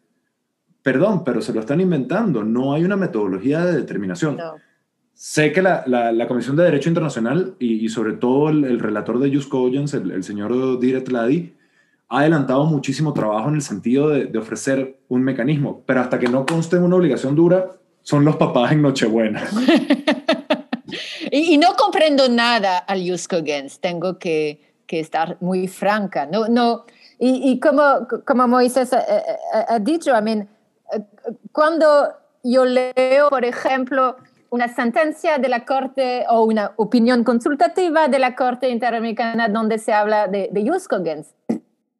perdón, 0.82 1.24
pero 1.24 1.40
se 1.40 1.52
lo 1.52 1.60
están 1.60 1.80
inventando, 1.80 2.44
no 2.44 2.72
hay 2.72 2.84
una 2.84 2.96
metodología 2.96 3.64
de 3.64 3.76
determinación. 3.76 4.36
No. 4.36 4.54
Sé 5.12 5.50
que 5.50 5.62
la, 5.62 5.82
la, 5.86 6.12
la, 6.12 6.28
Comisión 6.28 6.56
de 6.56 6.62
Derecho 6.62 6.90
Internacional 6.90 7.56
y, 7.58 7.84
y 7.84 7.88
sobre 7.88 8.12
todo 8.12 8.50
el, 8.50 8.64
el, 8.64 8.78
relator 8.78 9.18
de 9.18 9.34
Just 9.34 9.48
Cogens, 9.48 9.94
el, 9.94 10.12
el 10.12 10.22
señor 10.22 10.78
Diret 10.78 11.08
Ladi, 11.08 11.55
ha 12.08 12.20
adelantado 12.20 12.64
muchísimo 12.66 13.12
trabajo 13.12 13.48
en 13.48 13.56
el 13.56 13.62
sentido 13.62 14.08
de, 14.08 14.26
de, 14.26 14.38
ofrecer 14.38 15.00
un 15.08 15.22
mecanismo, 15.22 15.82
pero 15.86 16.00
hasta 16.00 16.18
que 16.18 16.28
no 16.28 16.46
conste 16.46 16.78
una 16.78 16.96
obligación 16.96 17.34
dura, 17.34 17.72
son 18.02 18.24
los 18.24 18.36
papás 18.36 18.72
en 18.72 18.82
Nochebuena. 18.82 19.44
y, 21.32 21.54
y, 21.54 21.58
no 21.58 21.74
comprendo 21.74 22.28
nada 22.28 22.78
al 22.78 23.08
Just 23.08 23.28
Cogens, 23.28 23.80
tengo 23.80 24.18
que, 24.18 24.60
que 24.86 25.00
estar 25.00 25.36
muy 25.40 25.66
franca. 25.66 26.26
No, 26.26 26.46
no, 26.46 26.84
y, 27.18 27.50
y 27.50 27.58
como, 27.58 28.06
como 28.24 28.46
Moisés 28.46 28.92
ha, 28.92 28.98
ha, 28.98 29.74
ha 29.74 29.78
dicho, 29.80 30.16
I 30.16 30.22
mean, 30.22 30.48
cuando 31.50 32.12
yo 32.44 32.64
leo, 32.64 33.28
por 33.30 33.44
ejemplo, 33.44 34.16
una 34.50 34.68
sentencia 34.68 35.38
de 35.38 35.48
la 35.48 35.64
Corte 35.64 36.24
o 36.28 36.44
una 36.44 36.72
opinión 36.76 37.24
consultativa 37.24 38.08
de 38.08 38.18
la 38.18 38.34
Corte 38.36 38.68
Interamericana 38.68 39.48
donde 39.48 39.78
se 39.78 39.92
habla 39.92 40.28
de, 40.28 40.48
de 40.52 40.68
Juskogens. 40.68 41.34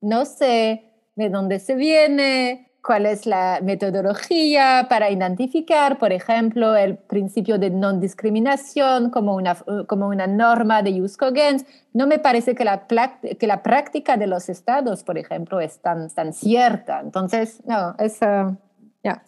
No 0.01 0.25
sé 0.25 0.85
de 1.15 1.31
dónde 1.31 1.59
se 1.59 1.75
viene, 1.75 2.67
cuál 2.87 3.05
es 3.05 3.27
la 3.27 3.59
metodología 3.63 4.87
para 4.89 5.11
identificar, 5.11 5.99
por 5.99 6.13
ejemplo, 6.13 6.77
el 6.77 6.97
principio 6.97 7.59
de 7.59 7.71
no 7.71 7.93
discriminación 7.95 9.11
como 9.11 9.35
una, 9.35 9.57
como 9.89 10.07
una 10.09 10.29
norma 10.29 10.83
de 10.83 11.01
Juskogens. 11.01 11.67
No 11.93 12.07
me 12.07 12.21
parece 12.21 12.55
que 12.55 12.65
la, 12.65 12.87
que 12.87 13.47
la 13.47 13.63
práctica 13.63 14.17
de 14.17 14.29
los 14.29 14.49
estados, 14.49 15.03
por 15.03 15.19
ejemplo, 15.19 15.61
es 15.61 15.81
tan, 15.81 16.09
tan 16.11 16.33
cierta. 16.33 17.01
Entonces, 17.01 17.61
no, 17.67 17.97
es... 17.99 18.21
Uh, 18.23 18.57
yeah. 19.03 19.21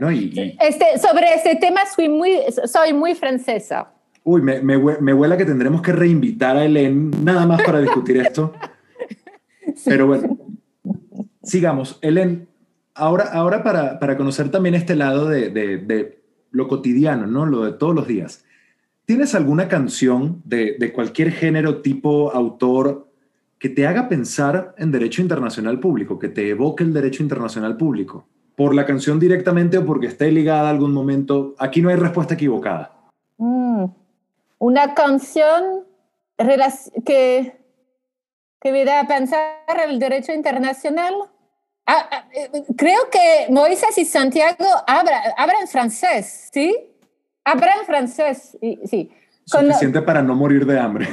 No, 0.00 0.10
y, 0.10 0.32
y... 0.34 0.56
Este, 0.60 0.98
sobre 0.98 1.32
este 1.32 1.54
tema 1.56 1.82
soy 1.94 2.08
muy, 2.08 2.32
soy 2.64 2.92
muy 2.92 3.14
francesa. 3.14 3.86
Uy, 4.24 4.42
me, 4.42 4.60
me, 4.60 4.76
me 4.78 5.14
huela 5.14 5.36
que 5.36 5.44
tendremos 5.44 5.80
que 5.80 5.92
reinvitar 5.92 6.56
a 6.56 6.64
Helen 6.64 7.12
nada 7.22 7.46
más 7.46 7.62
para 7.62 7.78
discutir 7.78 8.16
esto. 8.16 8.52
Pero 9.84 10.06
bueno, 10.06 10.38
sigamos. 11.42 11.98
Helen, 12.02 12.48
ahora, 12.94 13.24
ahora 13.32 13.62
para, 13.62 13.98
para 13.98 14.16
conocer 14.16 14.50
también 14.50 14.74
este 14.74 14.96
lado 14.96 15.28
de, 15.28 15.50
de, 15.50 15.78
de, 15.78 16.22
lo 16.50 16.68
cotidiano, 16.68 17.26
¿no? 17.26 17.46
Lo 17.46 17.64
de 17.64 17.72
todos 17.72 17.94
los 17.94 18.06
días. 18.06 18.44
¿Tienes 19.04 19.34
alguna 19.34 19.68
canción 19.68 20.42
de, 20.44 20.76
de 20.78 20.92
cualquier 20.92 21.30
género, 21.30 21.82
tipo, 21.82 22.32
autor, 22.32 23.08
que 23.58 23.68
te 23.68 23.86
haga 23.86 24.08
pensar 24.08 24.74
en 24.78 24.90
derecho 24.90 25.22
internacional 25.22 25.78
público, 25.80 26.18
que 26.18 26.28
te 26.28 26.48
evoque 26.48 26.84
el 26.84 26.92
derecho 26.92 27.22
internacional 27.22 27.76
público? 27.76 28.26
por 28.56 28.74
la 28.74 28.86
canción 28.86 29.20
directamente 29.20 29.78
o 29.78 29.86
porque 29.86 30.08
esté 30.08 30.32
ligada 30.32 30.68
a 30.68 30.70
algún 30.70 30.92
momento. 30.92 31.54
Aquí 31.58 31.82
no 31.82 31.90
hay 31.90 31.96
respuesta 31.96 32.34
equivocada. 32.34 32.90
Mm, 33.36 33.84
una 34.58 34.94
canción 34.94 35.84
que, 37.04 37.56
que 38.60 38.72
me 38.72 38.84
da 38.84 39.00
a 39.00 39.06
pensar 39.06 39.56
el 39.86 39.98
derecho 39.98 40.32
internacional. 40.32 41.14
Ah, 41.86 42.08
ah, 42.10 42.24
creo 42.76 43.08
que 43.10 43.46
Moisés 43.50 43.96
y 43.98 44.04
Santiago 44.04 44.66
hablan, 44.86 45.22
hablan 45.36 45.68
francés, 45.68 46.48
¿sí? 46.52 46.76
Hablan 47.44 47.84
francés, 47.86 48.58
sí. 48.84 49.10
Suficiente 49.44 50.00
Con... 50.00 50.06
para 50.06 50.22
no 50.22 50.34
morir 50.34 50.66
de 50.66 50.80
hambre. 50.80 51.06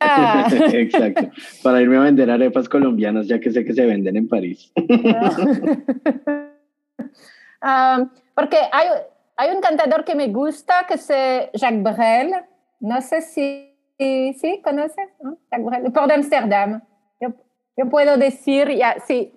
Ah. 0.00 0.48
Exacto. 0.72 1.30
Para 1.62 1.80
irme 1.80 1.96
a 1.96 2.00
vender 2.00 2.30
arepas 2.30 2.68
colombianas, 2.68 3.26
ya 3.26 3.40
que 3.40 3.50
sé 3.50 3.64
que 3.64 3.72
se 3.72 3.86
venden 3.86 4.16
en 4.16 4.28
París. 4.28 4.72
Um, 7.62 8.10
porque 8.34 8.58
hay, 8.72 8.88
hay 9.36 9.54
un 9.54 9.60
cantador 9.60 10.04
que 10.04 10.14
me 10.14 10.28
gusta 10.28 10.86
que 10.86 10.94
es 10.94 11.06
Jacques 11.06 11.82
Brel. 11.82 12.32
No 12.80 13.00
sé 13.00 13.22
si, 13.22 13.75
¿sí? 13.98 14.60
¿Conoces? 14.62 15.08
¿no? 15.22 15.38
Port 15.92 16.08
d'Amsterdam. 16.08 16.82
Yo, 17.20 17.28
yo, 17.76 17.88
puedo 17.88 18.16
decir, 18.16 18.70
ya, 18.70 18.96
sí, 19.06 19.32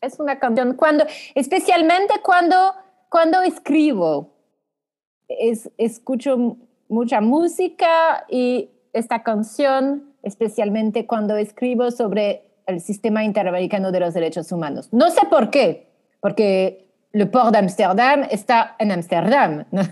es 0.00 0.18
una 0.20 0.38
canción. 0.38 0.74
Cuando, 0.74 1.04
especialmente 1.34 2.14
cuando, 2.22 2.74
cuando 3.08 3.42
escribo, 3.42 4.34
es, 5.28 5.70
escucho 5.78 6.56
mucha 6.88 7.20
música 7.20 8.24
y 8.28 8.70
esta 8.92 9.22
canción, 9.22 10.14
especialmente 10.22 11.06
cuando 11.06 11.36
escribo 11.36 11.90
sobre 11.90 12.44
el 12.66 12.80
sistema 12.80 13.24
interamericano 13.24 13.92
de 13.92 14.00
los 14.00 14.14
derechos 14.14 14.52
humanos. 14.52 14.88
No 14.92 15.10
sé 15.10 15.22
por 15.30 15.50
qué, 15.50 15.88
porque 16.20 16.88
le 17.12 17.26
port 17.26 17.52
d'Amsterdam 17.52 18.24
está 18.30 18.76
en 18.78 18.92
Amsterdam, 18.92 19.64
no, 19.70 19.82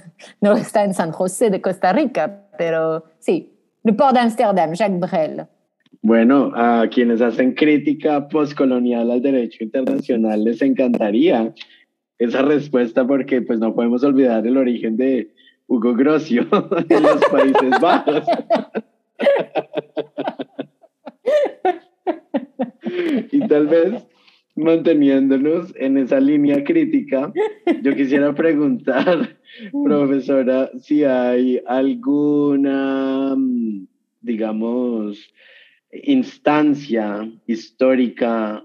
no, 0.40 0.52
está 0.52 0.84
en 0.84 0.94
San 0.94 1.12
José 1.12 1.50
de 1.50 1.60
Costa 1.60 1.92
Rica, 1.92 2.48
pero 2.58 3.04
sí, 3.18 3.55
le 3.86 3.92
port 3.94 4.12
d'Amsterdam, 4.14 4.74
Jacques 4.74 4.98
Brel. 4.98 5.46
Bueno, 6.02 6.50
a 6.54 6.88
quienes 6.88 7.20
hacen 7.20 7.54
crítica 7.54 8.26
postcolonial 8.28 9.10
al 9.12 9.22
derecho 9.22 9.62
internacional 9.62 10.42
les 10.42 10.60
encantaría 10.60 11.54
esa 12.18 12.42
respuesta 12.42 13.06
porque 13.06 13.42
pues 13.42 13.60
no 13.60 13.74
podemos 13.74 14.02
olvidar 14.02 14.44
el 14.46 14.56
origen 14.56 14.96
de 14.96 15.32
Hugo 15.68 15.94
Grocio 15.94 16.46
en 16.88 17.02
los 17.02 17.24
Países 17.26 17.80
Bajos. 17.80 18.24
y 23.32 23.40
tal 23.46 23.66
vez 23.68 24.04
manteniéndonos 24.56 25.72
en 25.76 25.98
esa 25.98 26.18
línea 26.18 26.64
crítica, 26.64 27.32
yo 27.82 27.94
quisiera 27.94 28.34
preguntar, 28.34 29.36
profesora, 29.84 30.70
si 30.80 31.04
hay 31.04 31.62
alguna, 31.66 33.36
digamos, 34.22 35.32
instancia 35.92 37.30
histórica, 37.46 38.64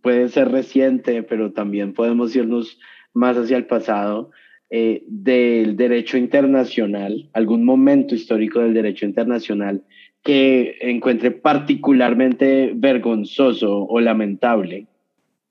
puede 0.00 0.28
ser 0.28 0.50
reciente, 0.50 1.22
pero 1.22 1.52
también 1.52 1.92
podemos 1.92 2.34
irnos 2.34 2.78
más 3.12 3.36
hacia 3.36 3.56
el 3.56 3.66
pasado, 3.66 4.30
eh, 4.70 5.02
del 5.06 5.76
derecho 5.76 6.18
internacional, 6.18 7.28
algún 7.32 7.64
momento 7.64 8.14
histórico 8.14 8.60
del 8.60 8.74
derecho 8.74 9.06
internacional 9.06 9.82
que 10.22 10.76
encuentre 10.80 11.30
particularmente 11.30 12.72
vergonzoso 12.74 13.84
o 13.84 14.00
lamentable. 14.00 14.86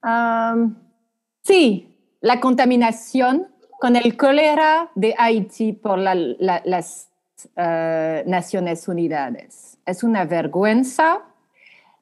Um, 0.04 0.76
sí, 1.44 1.98
la 2.22 2.40
contaminación 2.40 3.48
con 3.80 3.96
el 3.96 4.18
cólera 4.18 4.90
de 4.96 5.16
Haití 5.18 5.74
por 5.74 6.00
la, 6.00 6.16
la, 6.16 6.62
las, 6.66 7.10
eh, 7.56 8.24
Naciones 8.26 8.88
Unidas. 8.88 9.78
Es 9.86 10.04
una 10.04 10.26
vergüenza. 10.26 11.22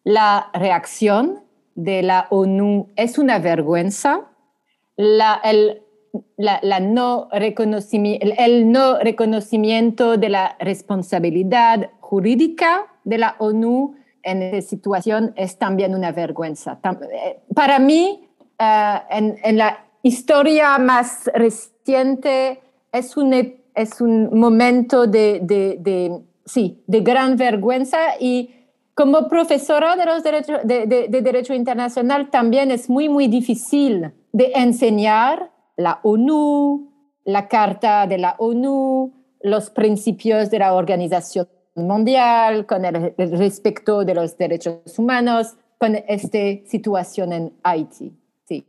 La 0.03 0.49
reacción 0.53 1.43
de 1.75 2.03
la 2.03 2.27
ONU 2.29 2.89
es 2.95 3.17
una 3.17 3.39
vergüenza. 3.39 4.21
La, 4.95 5.41
el, 5.43 5.81
la, 6.37 6.79
no 6.79 7.27
reconocimiento, 7.31 8.25
el, 8.37 8.71
no 8.71 8.97
reconocimiento 8.99 10.15
de 10.17 10.29
la 10.29 10.55
responsabilidad 10.59 11.91
jurídica 11.99 12.87
de 13.03 13.17
la 13.17 13.35
ONU 13.39 13.95
en 14.25 14.41
esta 14.41 14.69
situación 14.69 15.33
es 15.37 15.57
también 15.57 15.95
una 15.95 16.11
vergüenza. 16.11 16.79
Eh, 16.83 17.39
para 17.53 17.79
mí, 17.79 18.27
eh, 18.59 18.99
en, 19.09 19.37
en, 19.43 19.57
la 19.57 19.85
historia 20.01 20.77
más 20.79 21.29
reciente, 21.33 22.59
es 22.91 23.15
un, 23.15 23.33
es 23.73 24.01
un 24.01 24.37
momento 24.37 25.05
de, 25.05 25.39
de, 25.41 25.77
de, 25.79 26.19
sí, 26.45 26.83
de 26.87 27.01
gran 27.01 27.37
vergüenza 27.37 27.99
y 28.19 28.51
como 28.95 29.27
profesora 29.27 29.95
de, 29.95 30.05
los 30.05 30.23
derechos, 30.23 30.59
de, 30.63 30.87
de, 30.87 31.21
Derecho 31.21 31.53
Internacional 31.53 32.29
también 32.29 32.71
es 32.71 32.89
muy, 32.89 33.09
muy 33.09 33.27
difícil 33.27 34.11
de 34.31 34.51
enseñar 34.55 35.51
la 35.75 35.99
ONU, 36.03 36.91
la 37.25 37.47
Carta 37.47 38.07
de 38.07 38.17
la 38.17 38.35
ONU, 38.39 39.13
los 39.41 39.69
principios 39.69 40.49
de 40.49 40.59
la 40.59 40.73
Organización 40.73 41.47
Mundial, 41.75 42.65
con 42.65 42.85
el, 42.85 43.13
respeto 43.17 44.05
de 44.05 44.15
los 44.15 44.37
derechos 44.37 44.97
humanos, 44.97 45.55
con 45.77 45.95
esta 46.07 46.39
situación 46.65 47.33
en 47.33 47.53
Haití. 47.63 48.13
Sí. 48.47 48.65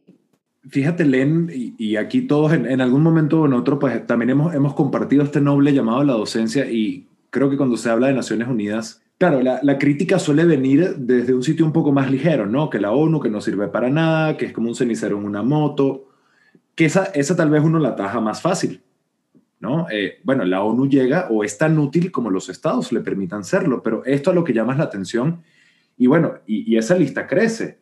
Fíjate, 0.69 1.05
Len, 1.05 1.51
y, 1.55 1.97
aquí 1.97 2.23
todos 2.23 2.53
en, 2.53 2.81
algún 2.81 3.03
momento 3.03 3.43
o 3.43 3.47
en 3.47 3.53
otro, 3.53 3.78
pues 3.78 4.07
también 4.07 4.31
hemos, 4.31 4.55
hemos 4.55 4.74
compartido 4.74 5.23
este 5.23 5.41
noble 5.41 5.73
llamado 5.73 6.01
a 6.01 6.05
la 6.05 6.15
docencia 6.15 6.69
y 6.69 7.07
creo 7.31 7.49
que 7.49 7.57
cuando 7.57 7.77
se 7.77 7.89
habla 7.89 8.09
de 8.09 8.15
Naciones 8.15 8.49
Unidas, 8.49 9.03
Claro, 9.19 9.41
la, 9.41 9.61
la, 9.62 9.78
crítica 9.78 10.19
suele 10.19 10.45
venir 10.45 10.95
desde 10.99 11.33
un 11.33 11.43
sitio 11.43 11.65
un 11.65 11.73
poco 11.73 11.91
más 11.91 12.11
ligero, 12.11 12.45
¿no? 12.45 12.69
Que 12.69 12.78
la 12.78 12.93
ONU, 12.93 13.19
que 13.19 13.31
no 13.31 13.41
sirve 13.41 13.66
para 13.69 13.89
nada, 13.89 14.37
que 14.37 14.45
es 14.45 14.53
como 14.53 14.69
un 14.69 14.74
cenicero 14.74 15.16
en 15.16 15.24
una 15.24 15.43
moto, 15.43 16.07
que 16.74 16.85
esa, 16.85 17.07
esa 17.07 17.35
tal 17.35 17.51
vez 17.51 17.65
uno 17.65 17.78
la 17.78 17.97
taja 17.97 18.20
más 18.20 18.43
fácil, 18.43 18.83
¿no? 19.61 19.87
Eh, 19.91 20.20
bueno, 20.24 20.45
la 20.45 20.62
ONU 20.62 20.89
llega 20.89 21.28
o 21.31 21.45
es 21.45 21.57
tan 21.59 21.78
útil 21.78 22.11
como 22.11 22.31
los 22.31 22.49
estados 22.49 22.93
le 22.93 23.01
permitan 23.01 23.45
serlo, 23.45 23.83
pero 23.83 24.05
esto 24.05 24.31
es 24.31 24.35
lo 24.35 24.45
que 24.45 24.53
llama 24.53 24.74
la 24.74 24.85
atención 24.85 25.43
y 25.97 26.07
bueno, 26.07 26.35
y, 26.47 26.77
esa 26.77 26.95
lista 26.95 27.27
crece. 27.27 27.78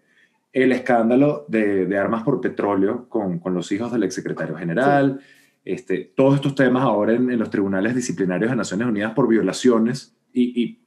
El 0.52 0.70
escándalo 0.70 1.46
de, 1.48 1.86
de 1.86 1.98
armas 1.98 2.22
por 2.22 2.40
petróleo 2.40 3.08
con, 3.08 3.40
con, 3.40 3.54
los 3.54 3.72
hijos 3.72 3.90
del 3.90 4.04
exsecretario 4.04 4.54
general, 4.54 5.20
este, 5.64 6.12
todos 6.14 6.36
estos 6.36 6.54
temas 6.54 6.84
ahora 6.84 7.14
en, 7.14 7.36
los 7.38 7.50
tribunales 7.50 7.94
disciplinarios 7.96 8.50
de 8.50 8.56
Naciones 8.56 8.86
Unidas 8.86 9.12
por 9.14 9.26
violaciones 9.26 10.14
y, 10.32 10.62
y 10.62 10.78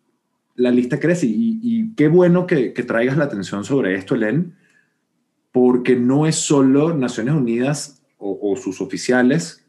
la 0.55 0.71
lista 0.71 0.99
crece 0.99 1.25
y, 1.25 1.59
y 1.61 1.93
qué 1.95 2.07
bueno 2.07 2.47
que, 2.47 2.71
que, 2.71 2.83
traigas 2.83 3.17
la 3.17 3.25
atención 3.25 3.65
sobre 3.65 3.95
esto, 3.95 4.15
Elen, 4.15 4.55
porque 5.51 5.95
no 5.95 6.27
es 6.27 6.35
solo 6.35 6.93
Naciones 6.95 7.33
Unidas 7.33 8.01
o, 8.19 8.55
sus 8.57 8.81
oficiales, 8.81 9.63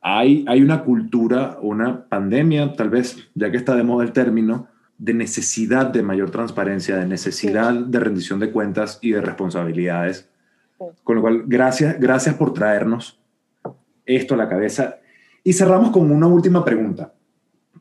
hay, 0.00 0.44
hay 0.48 0.62
una 0.62 0.84
cultura, 0.84 1.58
una 1.60 2.08
pandemia, 2.08 2.74
tal 2.74 2.90
vez, 2.90 3.28
ya 3.34 3.50
que 3.50 3.56
está 3.56 3.74
de 3.74 3.82
moda 3.82 4.04
el 4.04 4.12
término, 4.12 4.68
de 4.98 5.14
necesidad 5.14 5.86
de 5.86 6.02
mayor 6.02 6.30
transparencia, 6.30 6.96
de 6.96 7.06
necesidad 7.06 7.72
de 7.72 8.00
rendición 8.00 8.40
de 8.40 8.50
cuentas 8.50 8.98
y 9.00 9.12
de 9.12 9.20
responsabilidades. 9.20 10.28
Con 11.04 11.16
lo 11.16 11.22
cual, 11.22 11.44
gracias, 11.46 11.98
gracias 11.98 12.34
por 12.36 12.52
traernos 12.54 13.20
esto 14.06 14.34
a 14.34 14.38
la 14.38 14.48
cabeza. 14.48 14.98
Y 15.44 15.52
cerramos 15.52 15.90
con 15.90 16.10
una 16.10 16.26
última 16.26 16.64
pregunta. 16.64 17.14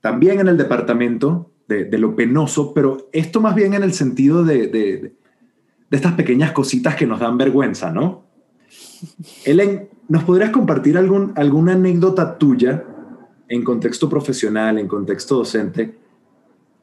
También 0.02 0.40
en 0.40 0.48
el 0.48 0.58
departamento 0.58 1.52
de, 1.68 1.86
de 1.86 1.98
lo 1.98 2.16
penoso, 2.16 2.74
pero 2.74 3.10
esto 3.12 3.42
más 3.42 3.56
bien 3.56 3.74
en 3.74 3.84
el 3.84 3.94
sentido 3.94 4.44
de, 4.44 4.68
de, 4.68 4.98
de, 5.90 5.98
estas 5.98 6.14
pequeñas 6.14 6.52
cositas 6.52 6.96
que 6.96 7.06
nos 7.06 7.20
dan 7.20 7.38
vergüenza, 7.38 7.92
¿no? 7.92 8.26
Ellen, 9.46 9.90
¿nos 10.08 10.24
podrías 10.24 10.52
compartir 10.52 10.98
algún, 10.98 11.34
alguna 11.36 11.74
anécdota 11.74 12.38
tuya 12.38 12.84
en 13.50 13.64
contexto 13.64 14.10
profesional, 14.10 14.78
en 14.78 14.88
contexto 14.88 15.36
docente, 15.36 15.98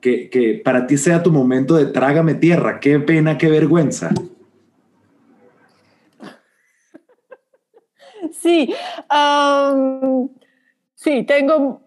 que, 0.00 0.28
que, 0.28 0.60
para 0.64 0.86
ti 0.86 0.96
sea 0.98 1.22
tu 1.22 1.30
momento 1.30 1.76
de 1.76 1.86
trágame 1.86 2.34
tierra? 2.34 2.80
Qué 2.80 3.00
pena, 3.00 3.38
qué 3.38 3.48
vergüenza. 3.48 4.10
Sí, 8.32 8.74
sí, 10.94 11.24
tengo 11.24 11.84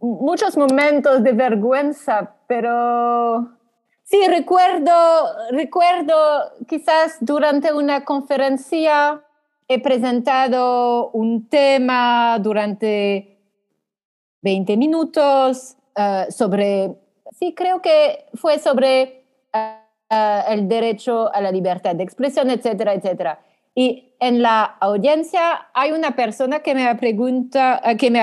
muchos 0.00 0.56
momentos 0.56 1.22
de 1.22 1.32
vergüenza, 1.32 2.36
pero 2.46 3.52
sí, 4.04 4.18
recuerdo, 4.28 4.92
recuerdo 5.50 6.14
quizás 6.68 7.16
durante 7.20 7.72
una 7.72 8.04
conferencia 8.04 9.22
he 9.74 9.78
presentado 9.78 11.10
un 11.10 11.48
tema 11.48 12.38
durante 12.40 13.38
20 14.42 14.76
minutos 14.76 15.76
uh, 15.96 16.30
sobre, 16.30 16.96
sí, 17.38 17.54
creo 17.54 17.80
que 17.80 18.26
fue 18.34 18.58
sobre 18.58 19.24
uh, 19.54 20.50
el 20.50 20.68
derecho 20.68 21.32
a 21.32 21.40
la 21.40 21.50
libertad 21.50 21.94
de 21.94 22.04
expresión, 22.04 22.50
etcétera, 22.50 22.94
etcétera. 22.94 23.40
Y 23.74 24.14
en 24.20 24.42
la 24.42 24.64
audiencia 24.80 25.68
hay 25.72 25.92
una 25.92 26.14
persona 26.14 26.60
que 26.60 26.74
me 26.74 26.94
pregunta, 26.96 27.80
que 27.98 28.10
me 28.10 28.20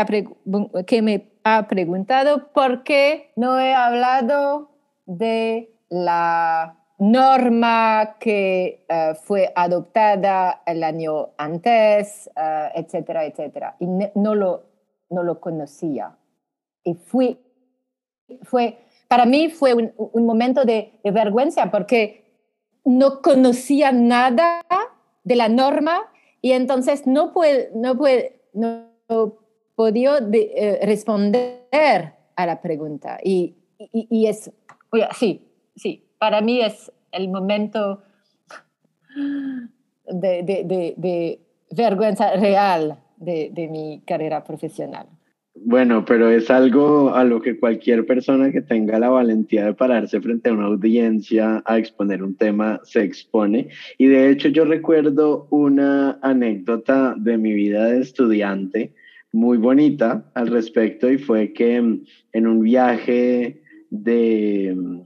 ha 1.43 1.67
preguntado 1.67 2.51
por 2.53 2.84
qué 2.84 3.31
no 3.35 3.59
he 3.59 3.73
hablado 3.73 4.69
de 5.05 5.71
la 5.89 6.78
norma 6.99 8.17
que 8.19 8.85
eh, 8.88 9.13
fue 9.23 9.51
adoptada 9.55 10.61
el 10.65 10.84
año 10.84 11.30
antes, 11.38 12.30
uh, 12.35 12.77
etcétera, 12.77 13.26
etcétera. 13.26 13.77
Y 13.80 13.88
no, 13.88 14.35
lo, 14.35 14.65
no 15.09 15.23
lo 15.23 15.39
conocía. 15.39 16.17
Y 16.84 16.95
fui, 16.95 17.39
fue, 18.43 18.80
para 19.07 19.26
mí 19.26 19.49
fue 19.49 19.73
un, 19.73 20.26
momento 20.26 20.65
de, 20.65 20.99
vergüenza 21.03 21.71
porque 21.71 22.26
no 22.84 23.21
conocía 23.21 23.91
nada 23.93 24.61
de 25.23 25.35
la 25.35 25.47
norma 25.47 26.11
y 26.41 26.51
entonces 26.51 27.07
no, 27.07 27.31
puede, 27.34 27.71
no, 27.76 27.97
puede, 27.97 28.41
no 28.53 28.89
podía 29.76 30.17
eh, 30.34 30.80
responder 30.84 31.63
a 32.35 32.45
la 32.45 32.61
pregunta. 32.61 33.19
Y, 33.23 33.55
y, 33.77 34.07
y 34.09 34.27
es, 34.27 34.51
sí, 35.17 35.47
sí, 35.76 36.09
para 36.19 36.41
mí 36.41 36.61
es 36.61 36.91
el 37.11 37.29
momento 37.29 38.03
de, 40.05 41.39
vergüenza 41.71 42.35
real 42.35 42.99
de, 43.17 43.69
mi 43.71 44.01
carrera 44.05 44.43
profesional. 44.43 45.07
Bueno, 45.55 46.05
pero 46.05 46.29
es 46.29 46.49
algo 46.49 47.13
a 47.13 47.23
lo 47.23 47.41
que 47.41 47.59
cualquier 47.59 48.05
persona 48.05 48.51
que 48.51 48.61
tenga 48.61 48.99
la 48.99 49.09
valentía 49.09 49.65
de 49.65 49.73
pararse 49.73 50.21
frente 50.21 50.49
a 50.49 50.53
una 50.53 50.67
audiencia 50.67 51.61
a 51.65 51.77
exponer 51.77 52.23
un 52.23 52.35
tema 52.35 52.79
se 52.83 53.03
expone. 53.03 53.67
Y 53.97 54.07
de 54.07 54.29
hecho 54.29 54.47
yo 54.49 54.63
recuerdo 54.63 55.47
una 55.49 56.17
anécdota 56.21 57.15
de 57.17 57.37
mi 57.37 57.53
vida 57.53 57.85
de 57.85 58.01
estudiante 58.01 58.93
muy 59.33 59.57
bonita 59.57 60.31
al 60.33 60.47
respecto 60.47 61.11
y 61.11 61.17
fue 61.17 61.51
que 61.51 61.75
en 61.75 62.47
un 62.47 62.61
viaje 62.61 63.61
de 63.89 65.03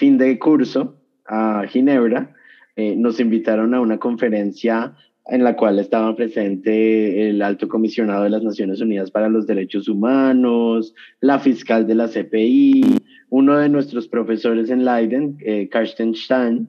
fin 0.00 0.16
de 0.16 0.38
curso 0.38 0.96
a 1.26 1.66
Ginebra, 1.68 2.34
eh, 2.74 2.96
nos 2.96 3.20
invitaron 3.20 3.74
a 3.74 3.82
una 3.82 3.98
conferencia 3.98 4.94
en 5.26 5.44
la 5.44 5.54
cual 5.56 5.78
estaba 5.78 6.16
presente 6.16 7.28
el 7.28 7.42
alto 7.42 7.68
comisionado 7.68 8.24
de 8.24 8.30
las 8.30 8.42
Naciones 8.42 8.80
Unidas 8.80 9.10
para 9.10 9.28
los 9.28 9.46
Derechos 9.46 9.88
Humanos, 9.88 10.94
la 11.20 11.38
fiscal 11.38 11.86
de 11.86 11.94
la 11.96 12.08
CPI, 12.08 12.96
uno 13.28 13.58
de 13.58 13.68
nuestros 13.68 14.08
profesores 14.08 14.70
en 14.70 14.86
Leiden, 14.86 15.36
eh, 15.40 15.68
Karsten 15.68 16.14
Stein, 16.14 16.66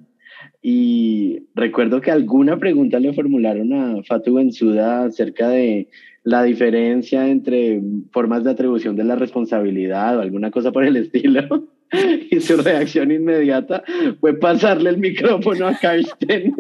y 0.62 1.48
recuerdo 1.56 2.02
que 2.02 2.12
alguna 2.12 2.58
pregunta 2.60 3.00
le 3.00 3.14
formularon 3.14 3.72
a 3.72 4.04
Fatu 4.04 4.34
Benzuda 4.34 5.06
acerca 5.06 5.48
de 5.48 5.88
la 6.24 6.44
diferencia 6.44 7.30
entre 7.30 7.82
formas 8.12 8.44
de 8.44 8.52
atribución 8.52 8.98
de 8.98 9.06
la 9.06 9.16
responsabilidad 9.16 10.18
o 10.18 10.22
alguna 10.22 10.52
cosa 10.52 10.74
por 10.74 10.84
el 10.84 10.98
estilo. 11.04 11.71
y 12.32 12.40
su 12.40 12.58
reacción 12.58 13.12
inmediata 13.12 13.84
fue 14.20 14.34
pasarle 14.34 14.92
el 14.92 14.98
micrófono 14.98 15.68
a 15.68 15.78
Karsten. 15.78 16.56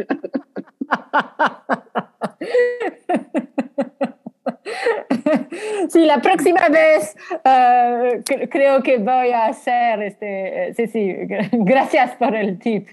Sí, 5.89 6.05
la 6.05 6.21
próxima 6.21 6.69
vez 6.69 7.15
uh, 7.31 8.21
creo 8.49 8.81
que 8.81 8.97
voy 8.97 9.31
a 9.31 9.47
hacer 9.47 10.01
este. 10.03 10.73
Sí, 10.75 10.87
sí, 10.87 11.13
gracias 11.51 12.15
por 12.15 12.35
el 12.35 12.59
tip. 12.59 12.87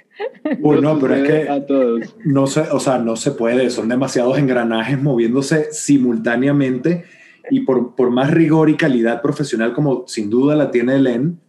Bueno, 0.59 0.99
pero 0.99 1.15
es 1.15 1.29
que 1.29 1.49
a 1.49 1.65
todos. 1.65 2.17
no 2.25 2.47
se, 2.47 2.63
o 2.63 2.81
sea, 2.81 2.99
no 2.99 3.17
se 3.17 3.33
puede, 3.33 3.71
son 3.71 3.89
demasiados 3.89 4.39
engranajes 4.39 5.01
moviéndose 5.01 5.73
simultáneamente 5.73 7.05
y 7.51 7.61
por, 7.61 7.95
por 7.95 8.11
más 8.11 8.31
rigor 8.31 8.69
y 8.69 8.77
calidad 8.77 9.23
profesional 9.23 9.73
como 9.73 10.07
sin 10.07 10.29
duda 10.29 10.57
la 10.57 10.71
tiene 10.71 10.97
Elen, 10.97 11.41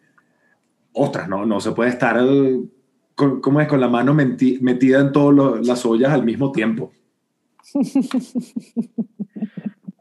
ostras, 0.93 1.27
no, 1.29 1.45
no 1.45 1.59
se 1.59 1.71
puede 1.71 1.89
estar 1.89 2.19
con, 3.15 3.41
¿cómo 3.41 3.61
es? 3.61 3.67
con 3.67 3.81
la 3.81 3.87
mano 3.87 4.13
metida 4.13 4.99
en 4.99 5.11
todas 5.11 5.65
las 5.65 5.85
ollas 5.85 6.11
al 6.11 6.23
mismo 6.23 6.51
tiempo. 6.51 6.91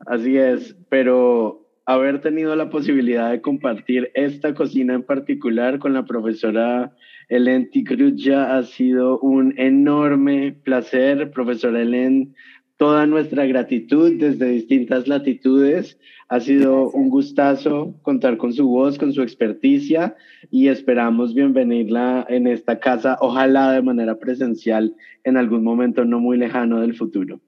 Así 0.07 0.37
es, 0.37 0.77
pero 0.89 1.67
haber 1.85 2.21
tenido 2.21 2.55
la 2.57 2.71
posibilidad 2.71 3.31
de 3.31 3.41
compartir 3.41 4.11
esta 4.15 4.55
cocina 4.55 4.95
en 4.95 5.03
particular 5.03 5.79
con 5.79 5.93
la 5.95 6.05
profesora 6.05 6.95
Helen 7.29 7.71
ya 8.17 8.57
ha 8.57 8.63
sido 8.63 9.19
un 9.21 9.55
enorme 9.59 10.53
placer. 10.53 11.31
Profesora 11.31 11.83
Helen, 11.83 12.35
toda 12.79 13.07
nuestra 13.07 13.45
gratitud 13.45 14.19
desde 14.19 14.47
distintas 14.47 15.07
latitudes. 15.07 15.99
Ha 16.29 16.41
sido 16.41 16.91
un 16.91 17.11
gustazo 17.11 17.95
contar 18.03 18.37
con 18.39 18.53
su 18.53 18.69
voz, 18.69 18.99
con 18.99 19.13
su 19.13 19.21
experticia 19.21 20.15
y 20.51 20.69
esperamos 20.69 21.35
bienvenirla 21.35 22.25
en 22.29 22.47
esta 22.47 22.79
casa, 22.79 23.19
ojalá 23.21 23.73
de 23.73 23.83
manera 23.83 24.19
presencial 24.19 24.95
en 25.25 25.37
algún 25.37 25.65
momento 25.65 26.05
no 26.05 26.21
muy 26.21 26.39
lejano 26.39 26.81
del 26.81 26.97
futuro. 26.97 27.41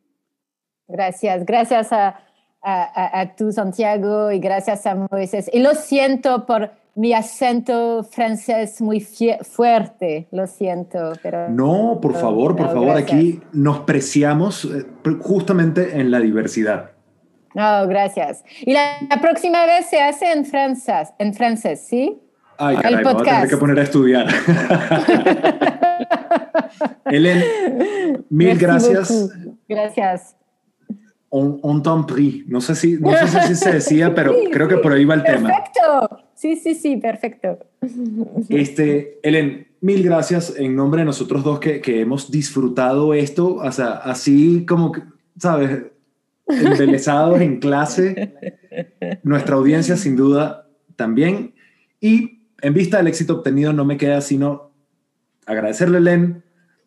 Gracias, 0.88 1.46
gracias 1.46 1.92
a, 1.92 2.20
a, 2.60 3.20
a, 3.20 3.36
tú, 3.36 3.52
Santiago, 3.52 4.32
y 4.32 4.40
gracias 4.40 4.84
a 4.86 5.06
Moisés. 5.10 5.48
Y 5.52 5.60
lo 5.60 5.74
siento 5.74 6.44
por 6.46 6.72
mi 7.00 7.14
acento 7.14 8.04
francés 8.04 8.82
muy 8.82 9.00
fuerte, 9.00 10.28
lo 10.32 10.46
siento, 10.46 11.14
pero... 11.22 11.48
No, 11.48 11.98
por 12.02 12.14
favor, 12.14 12.54
por 12.54 12.66
favor, 12.66 12.94
aquí 12.94 13.40
nos 13.54 13.78
preciamos 13.80 14.66
eh, 14.66 14.84
justamente 15.18 15.98
en 15.98 16.10
la 16.10 16.20
diversidad. 16.20 16.90
No, 17.54 17.88
gracias. 17.88 18.44
Y 18.60 18.74
la, 18.74 18.98
próxima 19.22 19.64
vez 19.64 19.86
se 19.88 20.02
hace 20.02 20.30
en 20.30 20.44
francés, 20.44 21.08
en 21.18 21.32
francés, 21.32 21.86
¿sí? 21.88 22.20
Ay, 22.58 22.76
caray, 22.76 22.96
El 22.96 23.02
podcast. 23.02 23.28
a 23.28 23.34
tener 23.34 23.48
que 23.48 23.56
poner 23.56 23.78
a 23.78 23.82
estudiar. 23.82 24.26
Helen, 27.06 28.26
mil 28.28 28.58
gracias. 28.58 29.30
Gracias. 29.66 30.36
Un, 31.30 31.60
un 31.62 31.82
temps 31.82 32.12
pris. 32.12 32.46
No 32.46 32.60
sé 32.60 32.74
si, 32.74 32.98
no 33.00 33.10
sé 33.26 33.40
si 33.46 33.54
se 33.54 33.72
decía, 33.72 34.14
pero 34.14 34.34
creo 34.52 34.68
que 34.68 34.76
por 34.76 34.92
ahí 34.92 35.06
va 35.06 35.14
el 35.14 35.24
tema. 35.24 35.48
Perfecto. 35.48 36.26
Sí, 36.40 36.56
sí, 36.56 36.74
sí, 36.74 36.96
perfecto. 36.96 37.58
Este, 38.48 39.18
Ellen, 39.22 39.68
mil 39.82 40.02
gracias 40.02 40.54
en 40.56 40.74
nombre 40.74 41.02
de 41.02 41.04
nosotros 41.04 41.44
dos 41.44 41.60
que, 41.60 41.82
que 41.82 42.00
hemos 42.00 42.30
disfrutado 42.30 43.12
esto, 43.12 43.60
así 43.60 44.64
como, 44.66 44.92
¿sabes? 45.38 45.82
Embelezados 46.48 47.42
en 47.42 47.60
clase. 47.60 48.32
Nuestra 49.22 49.56
audiencia, 49.56 49.98
sin 49.98 50.16
duda, 50.16 50.66
también. 50.96 51.52
Y 52.00 52.40
en 52.62 52.72
vista 52.72 52.96
del 52.96 53.08
éxito 53.08 53.34
obtenido, 53.34 53.74
no 53.74 53.84
me 53.84 53.98
queda 53.98 54.22
sino 54.22 54.72
agradecerle, 55.44 55.98
Ellen, 55.98 56.42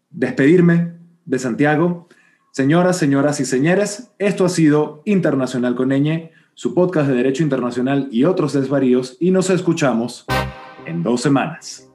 despedirme 0.10 0.94
de 1.26 1.38
Santiago. 1.38 2.10
Señoras, 2.52 2.98
señoras 2.98 3.40
y 3.40 3.46
señores, 3.46 4.12
esto 4.18 4.46
ha 4.46 4.50
sido 4.50 5.04
Internacional 5.06 5.76
con 5.76 5.92
Eñe 5.92 6.32
su 6.54 6.74
podcast 6.74 7.10
de 7.10 7.16
Derecho 7.16 7.44
Internacional 7.44 8.08
y 8.12 8.26
otros 8.26 8.54
desvaríos 8.54 9.18
y 9.20 9.32
nos 9.32 9.50
escuchamos 9.50 10.26
en 10.86 11.04
dos 11.04 11.22
semanas. 11.22 11.93